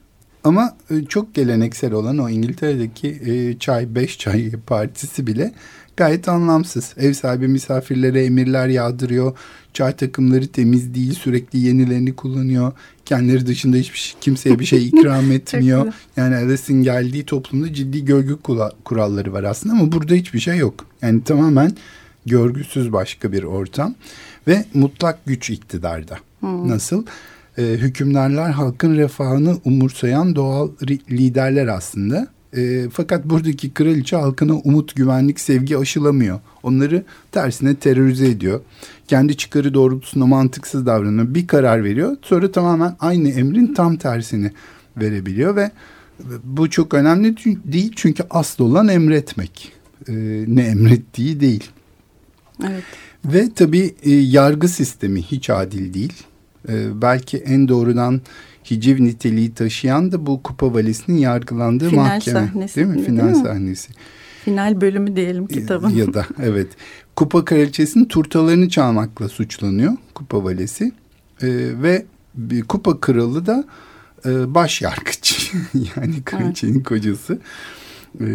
Ama 0.45 0.77
e, 0.91 1.05
çok 1.05 1.35
geleneksel 1.35 1.93
olan 1.93 2.19
o 2.19 2.29
İngiltere'deki 2.29 3.09
e, 3.09 3.59
çay 3.59 3.95
beş 3.95 4.19
çay 4.19 4.51
partisi 4.67 5.27
bile 5.27 5.53
gayet 5.97 6.29
anlamsız. 6.29 6.95
Ev 6.97 7.13
sahibi 7.13 7.49
misafirlere 7.49 8.25
emirler 8.25 8.69
yağdırıyor. 8.69 9.39
Çay 9.73 9.97
takımları 9.97 10.49
temiz 10.49 10.95
değil 10.95 11.13
sürekli 11.15 11.59
yenilerini 11.59 12.17
kullanıyor. 12.17 12.73
Kendileri 13.11 13.47
dışında 13.47 13.77
hiçbir 13.77 13.99
şey, 13.99 14.21
kimseye 14.21 14.59
bir 14.59 14.65
şey 14.65 14.89
ikram 14.89 15.33
etmiyor. 15.33 15.93
yani 16.17 16.37
Alice'in 16.37 16.83
geldiği 16.83 17.27
toplumda 17.27 17.73
ciddi 17.73 18.05
görgü 18.05 18.39
kuralları 18.85 19.33
var 19.33 19.45
aslında 19.45 19.75
ama 19.75 19.93
burada 19.93 20.15
hiçbir 20.15 20.41
şey 20.41 20.57
yok. 20.57 20.87
Yani 21.03 21.25
tamamen 21.25 21.73
görgüsüz 22.27 22.93
başka 22.93 23.33
bir 23.33 23.43
ortam 23.43 23.95
ve 24.49 24.65
mutlak 24.75 25.27
güç 25.27 25.51
iktidarda. 25.51 26.19
Hmm. 26.41 26.69
Nasıl? 26.69 27.07
Ee, 27.59 27.63
hükümdarlar 27.63 28.51
halkın 28.51 28.97
refahını 28.97 29.57
umursayan 29.65 30.37
doğal 30.37 30.71
liderler 31.11 31.67
aslında. 31.67 32.29
E, 32.57 32.89
fakat 32.93 33.25
buradaki 33.25 33.75
kraliçe 33.75 34.17
halkına 34.17 34.55
umut, 34.55 34.97
güvenlik, 34.97 35.41
sevgi 35.41 35.79
aşılamıyor. 35.79 36.41
Onları 36.63 37.05
tersine 37.33 37.75
terörize 37.75 38.29
ediyor. 38.29 38.61
Kendi 39.09 39.37
çıkarı 39.37 39.75
doğrultusunda 39.75 40.27
mantıksız 40.27 40.87
davranıyor. 40.87 41.35
Bir 41.35 41.47
karar 41.47 41.85
veriyor. 41.85 42.17
Sonra 42.23 42.53
tamamen 42.53 42.97
aynı 43.01 43.29
emrin 43.29 43.75
tam 43.75 43.97
tersini 43.97 44.51
verebiliyor 44.97 45.57
ve 45.57 45.71
bu 46.45 46.71
çok 46.71 46.95
önemli 46.95 47.37
değil 47.65 47.93
çünkü 47.97 48.23
asıl 48.31 48.65
olan 48.65 48.89
emretmek. 48.89 49.73
E, 50.09 50.13
ne 50.47 50.63
emrettiği 50.63 51.41
değil. 51.41 51.71
Evet. 52.69 52.85
Ve 53.25 53.49
tabii 53.55 53.95
e, 54.03 54.11
yargı 54.11 54.69
sistemi 54.69 55.23
hiç 55.23 55.51
adil 55.51 55.95
değil. 55.95 56.13
E, 56.69 57.03
belki 57.03 57.39
en 57.39 57.69
doğrudan 57.69 58.21
hiciv 58.71 59.05
niteliği 59.05 59.55
taşıyan 59.55 60.13
da 60.13 60.27
bu 60.27 60.43
Kupa 60.43 60.75
Valisi'nin 60.75 61.17
yargılandığı 61.17 61.89
Final 61.89 62.03
mahkeme. 62.03 62.41
Sahnesi, 62.41 62.77
değil 62.77 62.87
mi? 62.87 63.03
Final 63.03 63.25
değil 63.25 63.37
mi? 63.37 63.43
sahnesi. 63.45 63.93
Final 64.45 64.81
bölümü 64.81 65.17
diyelim 65.17 65.47
kitabın. 65.47 65.91
Ya 65.91 66.15
da 66.15 66.27
evet. 66.43 66.69
Kupa 67.17 67.45
Kraliçesi'nin 67.45 68.05
turtalarını 68.05 68.69
çalmakla 68.69 69.29
suçlanıyor 69.29 69.93
Kupa 70.15 70.45
Valisi. 70.45 70.93
Ee, 71.43 71.49
ve 71.83 72.07
Kupa 72.69 73.01
Kralı 73.01 73.47
da 73.47 73.65
e, 74.27 74.55
baş 74.55 74.83
yargıç. 74.83 75.53
yani 75.97 76.23
kraliçenin 76.25 76.75
evet. 76.75 76.87
kocası. 76.87 77.39
E, 78.21 78.27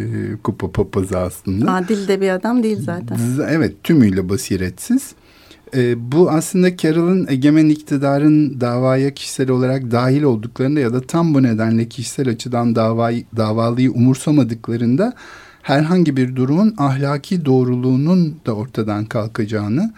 kupa 0.43 0.71
papazı 0.71 1.17
aslında. 1.17 1.73
Adil 1.73 2.07
de 2.07 2.21
bir 2.21 2.29
adam 2.29 2.63
değil 2.63 2.79
zaten. 2.81 3.19
Evet 3.49 3.83
tümüyle 3.83 4.29
basiretsiz. 4.29 5.15
E, 5.75 6.11
bu 6.11 6.31
aslında 6.31 6.77
Carroll'ın 6.77 7.27
egemen 7.29 7.69
iktidarın 7.69 8.61
davaya 8.61 9.13
kişisel 9.13 9.49
olarak 9.49 9.91
dahil 9.91 10.23
olduklarında 10.23 10.79
ya 10.79 10.93
da 10.93 11.01
tam 11.01 11.33
bu 11.33 11.43
nedenle 11.43 11.89
kişisel 11.89 12.29
açıdan 12.29 12.75
davayı, 12.75 13.25
davalıyı 13.37 13.91
umursamadıklarında 13.91 15.13
herhangi 15.61 16.17
bir 16.17 16.35
durumun 16.35 16.75
ahlaki 16.77 17.45
doğruluğunun 17.45 18.35
da 18.45 18.55
ortadan 18.55 19.05
kalkacağını 19.05 19.93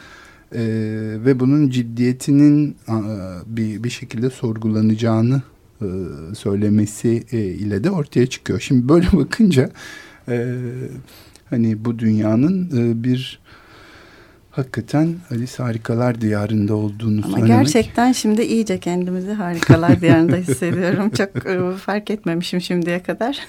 e, 0.52 0.62
ve 1.26 1.40
bunun 1.40 1.70
ciddiyetinin 1.70 2.76
e, 2.90 2.96
bir, 3.46 3.84
bir 3.84 3.90
şekilde 3.90 4.30
sorgulanacağını 4.30 5.42
e, 5.82 5.88
söylemesi 6.36 7.24
e, 7.32 7.38
ile 7.40 7.84
de 7.84 7.92
ortaya 7.92 8.28
çıkıyor. 8.28 8.60
Şimdi 8.60 8.90
böyle 8.90 9.08
bakınca 9.14 9.70
e, 10.28 10.56
hani 11.50 11.86
bu 11.86 12.00
dünyanın 12.00 12.70
e, 12.78 13.04
bir 13.04 13.40
hakikaten 14.58 15.16
Alice 15.32 15.64
Harikalar 15.64 16.22
Diyarı'nda 16.22 16.76
olduğunu 16.76 17.22
Ama 17.26 17.38
söylemek. 17.38 17.48
gerçekten 17.66 18.12
şimdi 18.12 18.42
iyice 18.42 18.80
kendimizi 18.80 19.32
Harikalar 19.32 20.02
Diyarı'nda 20.02 20.36
hissediyorum. 20.36 21.10
Çok 21.10 21.46
e, 21.46 21.78
fark 21.78 22.10
etmemişim 22.12 22.62
şimdiye 22.62 23.04
kadar. 23.04 23.40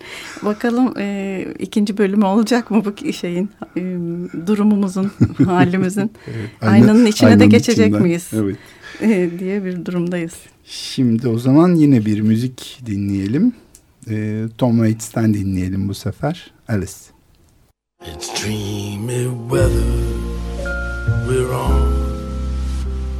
Bakalım 0.42 0.94
e, 0.98 1.46
ikinci 1.58 1.98
bölümü 1.98 2.24
olacak 2.24 2.70
mı 2.70 2.82
bu 2.84 3.12
şeyin 3.12 3.50
e, 3.76 3.82
durumumuzun, 4.46 5.10
halimizin. 5.46 6.10
evet, 6.26 6.50
aynanın 6.60 7.06
içine 7.06 7.28
aynanın 7.28 7.40
de 7.40 7.46
geçecek 7.46 7.86
içinden. 7.86 8.02
miyiz? 8.02 8.30
Evet. 8.34 8.56
E, 9.00 9.30
diye 9.38 9.64
bir 9.64 9.86
durumdayız. 9.86 10.34
Şimdi 10.64 11.28
o 11.28 11.38
zaman 11.38 11.74
yine 11.74 12.04
bir 12.06 12.20
müzik 12.20 12.80
dinleyelim. 12.86 13.52
E, 14.10 14.44
Tom 14.58 14.72
Waits'ten 14.76 15.34
dinleyelim 15.34 15.88
bu 15.88 15.94
sefer. 15.94 16.50
Alice. 16.68 16.92
It's 18.06 18.44
dreamy 18.44 19.24
weather 19.50 20.27
we're 21.28 21.52
on. 21.52 21.92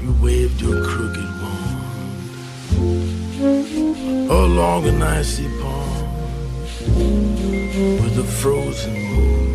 You 0.01 0.13
waved 0.23 0.63
your 0.63 0.83
crooked 0.83 1.31
wand 1.43 1.77
along 4.31 4.87
an 4.87 5.03
icy 5.03 5.47
pond 5.61 6.09
with 8.03 8.19
a 8.19 8.25
frozen 8.41 8.95
moon. 8.95 9.51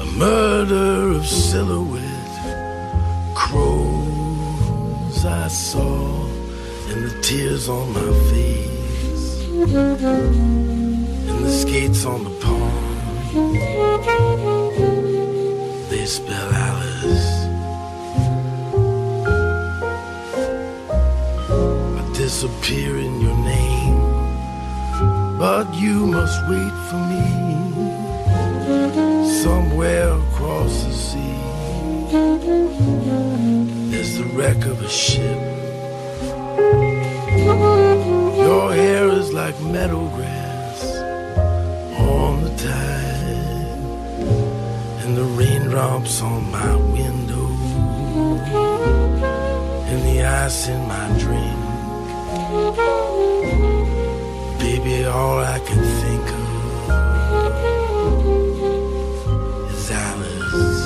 A 0.00 0.06
murder 0.16 1.12
of 1.18 1.26
silhouette 1.26 2.38
crows 3.34 5.24
I 5.26 5.48
saw 5.48 6.24
and 6.88 7.04
the 7.04 7.20
tears 7.20 7.68
on 7.68 7.92
my 7.92 8.12
face 8.30 9.28
and 11.28 11.44
the 11.44 11.50
skates 11.50 12.06
on 12.06 12.24
the 12.24 12.30
pond 12.40 12.84
spell 16.06 16.52
Alice. 16.52 17.46
I 21.98 22.12
disappear 22.14 22.98
in 22.98 23.20
your 23.20 23.36
name, 23.38 23.96
but 25.38 25.72
you 25.74 26.06
must 26.06 26.38
wait 26.48 26.74
for 26.88 27.00
me 27.12 27.24
somewhere 29.42 30.12
across 30.12 30.84
the 30.84 30.92
sea. 30.92 31.40
There's 33.90 34.18
the 34.18 34.24
wreck 34.34 34.66
of 34.66 34.82
a 34.82 34.88
ship. 34.88 35.40
Your 38.46 38.74
hair 38.74 39.08
is 39.08 39.32
like 39.32 39.58
meadow 39.60 40.06
the 45.14 45.22
raindrops 45.22 46.20
on 46.22 46.50
my 46.50 46.74
window 46.76 47.46
and 49.90 50.02
the 50.08 50.24
ice 50.24 50.68
in 50.68 50.88
my 50.88 51.08
drink. 51.18 51.58
Baby, 54.58 55.04
all 55.04 55.38
I 55.38 55.58
can 55.60 55.82
think 56.02 56.26
of 56.30 56.44
is 59.72 59.90
Alice. 59.90 60.82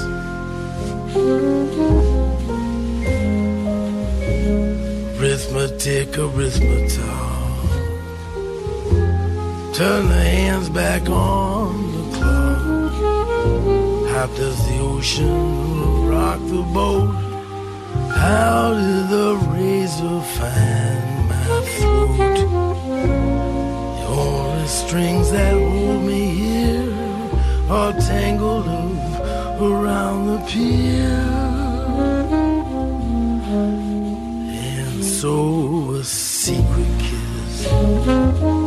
Arithmetic, 5.19 6.19
arithmetic. 6.19 6.99
Turn 9.75 10.09
the 10.09 10.23
hands 10.37 10.69
back 10.71 11.09
on 11.09 11.89
how 14.19 14.27
does 14.27 14.59
the 14.67 14.79
ocean 14.81 16.09
rock 16.09 16.41
the 16.41 16.63
boat? 16.75 17.15
How 18.11 18.75
did 18.75 19.09
the 19.17 19.37
razor 19.55 20.21
find 20.37 21.29
my 21.29 21.61
throat? 21.77 22.17
The 23.99 24.07
only 24.09 24.67
strings 24.67 25.31
that 25.31 25.53
hold 25.53 26.03
me 26.03 26.23
here 26.43 26.93
are 27.71 27.93
tangled 27.93 28.67
up 28.67 29.61
around 29.61 30.27
the 30.27 30.39
pier. 30.49 31.23
And 34.81 35.05
so 35.05 35.95
a 35.95 36.03
secret 36.03 36.93
kiss 37.07 38.58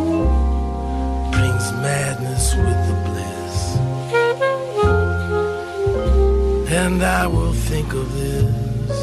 And 6.91 7.03
I 7.03 7.25
will 7.25 7.53
think 7.53 7.93
of 7.93 8.13
this 8.13 8.99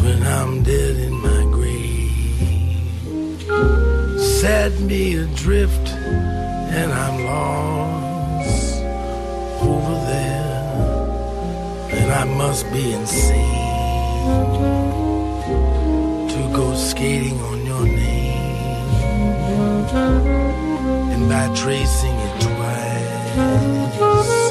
when 0.00 0.22
I'm 0.22 0.62
dead 0.62 0.96
in 0.96 1.12
my 1.20 1.44
grave. 1.52 3.42
Set 4.40 4.72
me 4.80 5.16
adrift 5.16 5.86
and 6.78 6.90
I'm 6.90 7.26
lost 7.26 8.82
over 9.70 9.94
there. 10.12 10.62
And 11.92 12.10
I 12.10 12.24
must 12.24 12.72
be 12.72 12.94
insane 12.94 14.24
to 16.32 16.40
go 16.56 16.74
skating 16.74 17.38
on 17.50 17.66
your 17.66 17.84
name. 17.84 18.88
And 21.12 21.28
by 21.28 21.48
tracing 21.54 22.16
it 22.16 22.40
twice 22.40 24.43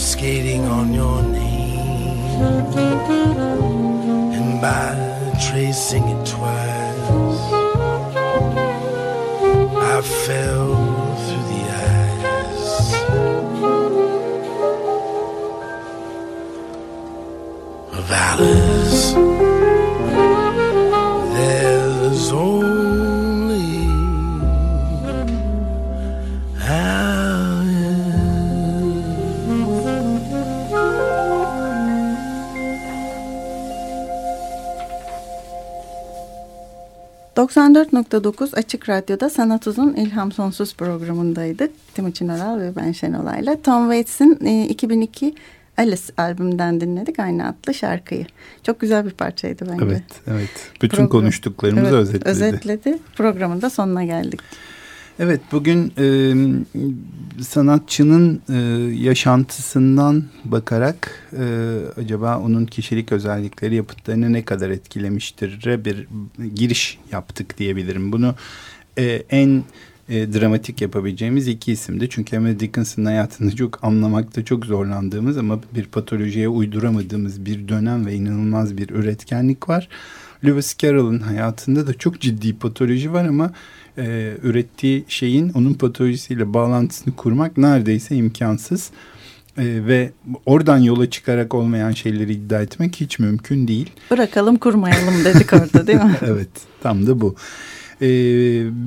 skating 0.00 0.64
on 0.66 0.94
your 0.94 1.22
name 1.22 2.26
and 4.32 4.60
by 4.62 4.94
tracing 5.50 6.08
it 6.08 6.26
twice. 6.26 7.40
I 9.92 10.00
fell 10.26 10.74
through 11.26 11.46
the 11.52 11.60
of 17.98 18.10
Alice. 18.10 18.59
94.9 37.40 38.54
Açık 38.56 38.88
Radyo'da 38.88 39.30
Sanat 39.30 39.66
Uzun 39.66 39.94
İlham 39.94 40.32
Sonsuz 40.32 40.74
programındaydık. 40.74 41.70
Timuçin 41.94 42.28
Oral 42.28 42.58
ve 42.60 42.76
ben 42.76 42.92
Şenolay'la. 42.92 43.62
Tom 43.62 43.82
Waits'in 43.82 44.38
e, 44.46 44.68
2002 44.68 45.34
Alice 45.78 46.02
albümünden 46.16 46.80
dinledik 46.80 47.18
aynı 47.18 47.46
adlı 47.48 47.74
şarkıyı. 47.74 48.26
Çok 48.62 48.80
güzel 48.80 49.06
bir 49.06 49.10
parçaydı 49.10 49.66
bence. 49.72 49.84
Evet, 49.84 50.02
evet. 50.26 50.50
Bütün 50.82 50.96
Program- 50.96 51.08
konuştuklarımızı 51.08 51.84
Evet, 51.86 51.92
özetledi. 51.94 52.28
Özetledi. 52.28 52.98
Programın 53.16 53.62
da 53.62 53.70
sonuna 53.70 54.04
geldik. 54.04 54.40
Evet, 55.22 55.40
bugün 55.52 55.92
e, 55.98 56.34
sanatçının 57.42 58.42
e, 58.48 58.54
yaşantısından 58.94 60.24
bakarak 60.44 61.28
e, 61.32 61.76
acaba 61.96 62.38
onun 62.38 62.66
kişilik 62.66 63.12
özellikleri 63.12 63.74
yapıtlarını 63.74 64.32
ne 64.32 64.44
kadar 64.44 64.70
etkilemiştir 64.70 65.84
bir 65.84 66.06
giriş 66.54 66.98
yaptık 67.12 67.58
diyebilirim. 67.58 68.12
Bunu 68.12 68.34
e, 68.98 69.22
en 69.30 69.64
e, 70.08 70.32
dramatik 70.32 70.80
yapabileceğimiz 70.80 71.48
iki 71.48 71.72
isimdi. 71.72 72.08
Çünkü 72.10 72.36
Emily 72.36 72.60
Dickinson'ın 72.60 73.06
hayatını 73.06 73.56
çok 73.56 73.84
anlamakta 73.84 74.44
çok 74.44 74.66
zorlandığımız 74.66 75.38
ama 75.38 75.60
bir 75.74 75.84
patolojiye 75.84 76.48
uyduramadığımız 76.48 77.44
bir 77.46 77.68
dönem 77.68 78.06
ve 78.06 78.14
inanılmaz 78.14 78.76
bir 78.76 78.90
üretkenlik 78.90 79.68
var. 79.68 79.88
Lewis 80.44 80.76
Carroll'ın 80.78 81.20
hayatında 81.20 81.86
da 81.86 81.94
çok 81.94 82.20
ciddi 82.20 82.58
patoloji 82.58 83.12
var 83.12 83.24
ama 83.24 83.52
e, 84.00 84.36
ürettiği 84.42 85.04
şeyin 85.08 85.52
onun 85.52 85.74
patolojisiyle 85.74 86.54
bağlantısını 86.54 87.16
kurmak 87.16 87.58
neredeyse 87.58 88.16
imkansız. 88.16 88.90
E, 89.58 89.64
ve 89.64 90.10
oradan 90.46 90.78
yola 90.78 91.10
çıkarak 91.10 91.54
olmayan 91.54 91.92
şeyleri 91.92 92.32
iddia 92.32 92.62
etmek 92.62 92.96
hiç 92.96 93.18
mümkün 93.18 93.68
değil. 93.68 93.90
Bırakalım 94.10 94.56
kurmayalım 94.56 95.24
dedik 95.24 95.52
orada 95.52 95.86
değil 95.86 95.98
mi? 95.98 96.16
evet 96.22 96.48
tam 96.82 97.06
da 97.06 97.20
bu. 97.20 97.34
Ee, 98.02 98.08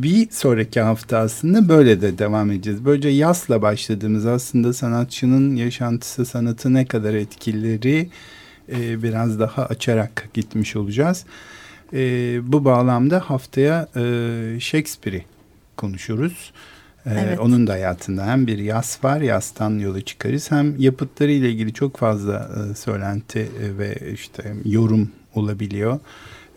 bir 0.03 0.28
sonraki 0.32 0.82
hafta 0.82 1.18
aslında 1.18 1.70
böyle 1.70 2.01
de 2.01 2.18
devam 2.18 2.51
edeceğiz. 2.51 2.86
Böylece 2.86 3.09
yasla 3.09 3.61
başladığımız 3.61 4.26
aslında 4.26 4.74
sanatçının 4.74 5.55
yaşantısı, 5.55 6.26
sanatı 6.26 6.74
ne 6.74 6.86
kadar 6.86 7.14
etkileri 7.14 8.09
e, 8.72 9.03
biraz 9.03 9.39
daha 9.39 9.66
açarak 9.66 10.30
gitmiş 10.34 10.76
olacağız. 10.76 11.26
E, 11.94 12.40
bu 12.52 12.66
bağlamda 12.66 13.20
haftaya 13.20 13.88
e, 13.96 14.02
Shakespeare'i 14.60 15.26
konuşuruz. 15.78 16.52
E, 17.06 17.10
Evet. 17.12 17.40
Onun 17.40 17.68
da 17.68 17.74
hayatında 17.74 18.26
hem 18.28 18.48
bir 18.48 18.58
yas 18.58 19.04
var, 19.04 19.22
yastan 19.22 19.80
yola 19.80 20.02
çıkarız. 20.02 20.52
Hem 20.52 20.80
yapıtları 20.80 21.32
ile 21.32 21.52
ilgili 21.52 21.74
çok 21.74 21.98
fazla 21.98 22.50
e, 22.72 22.76
söylenti 22.76 23.40
e, 23.40 23.78
ve 23.78 23.98
işte 24.14 24.56
yorum 24.66 25.10
olabiliyor. 25.36 26.00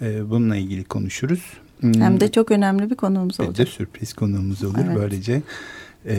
E, 0.02 0.30
bununla 0.30 0.56
ilgili 0.56 0.84
konuşuruz. 0.84 1.42
Hem 1.80 2.20
de 2.20 2.32
çok 2.32 2.50
önemli 2.50 2.90
bir 2.90 2.94
konuğumuz 2.94 3.38
de 3.38 3.42
olacak. 3.42 3.68
sürpriz 3.68 4.12
konuğumuz 4.12 4.64
olur. 4.64 4.78
Evet. 4.86 4.96
Böylece 4.96 5.42
e, 6.06 6.16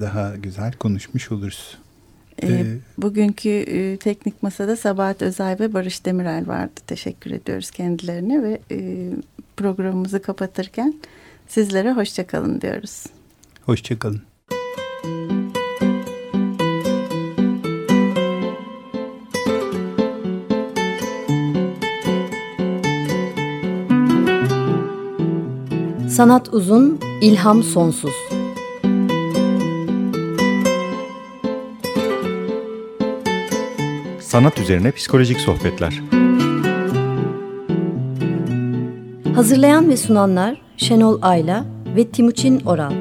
daha 0.00 0.36
güzel 0.36 0.72
konuşmuş 0.72 1.32
oluruz. 1.32 1.78
Ee, 2.42 2.46
Ee, 2.46 2.64
bugünkü 2.98 3.48
e, 3.48 3.96
teknik 3.96 4.42
masada 4.42 4.76
Sabahat 4.76 5.22
Özay 5.22 5.60
ve 5.60 5.74
Barış 5.74 6.04
Demirel 6.04 6.46
vardı. 6.46 6.80
Teşekkür 6.86 7.30
ediyoruz 7.30 7.70
kendilerine 7.70 8.42
ve 8.42 8.60
e, 8.70 9.08
programımızı 9.56 10.22
kapatırken 10.22 10.94
sizlere 11.48 11.92
hoşçakalın 11.92 12.60
diyoruz. 12.60 13.04
Hoşçakalın. 13.62 14.22
Sanat 26.08 26.54
uzun, 26.54 27.00
ilham 27.20 27.62
sonsuz. 27.62 28.33
Sanat 34.34 34.58
üzerine 34.58 34.90
psikolojik 34.90 35.40
sohbetler. 35.40 36.00
Hazırlayan 39.34 39.88
ve 39.88 39.96
sunanlar 39.96 40.60
Şenol 40.76 41.18
Ayla 41.22 41.64
ve 41.96 42.08
Timuçin 42.08 42.60
Oral. 42.60 42.92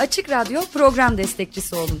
Açık 0.00 0.30
Radyo 0.30 0.60
program 0.72 1.18
destekçisi 1.18 1.74
olun. 1.76 2.00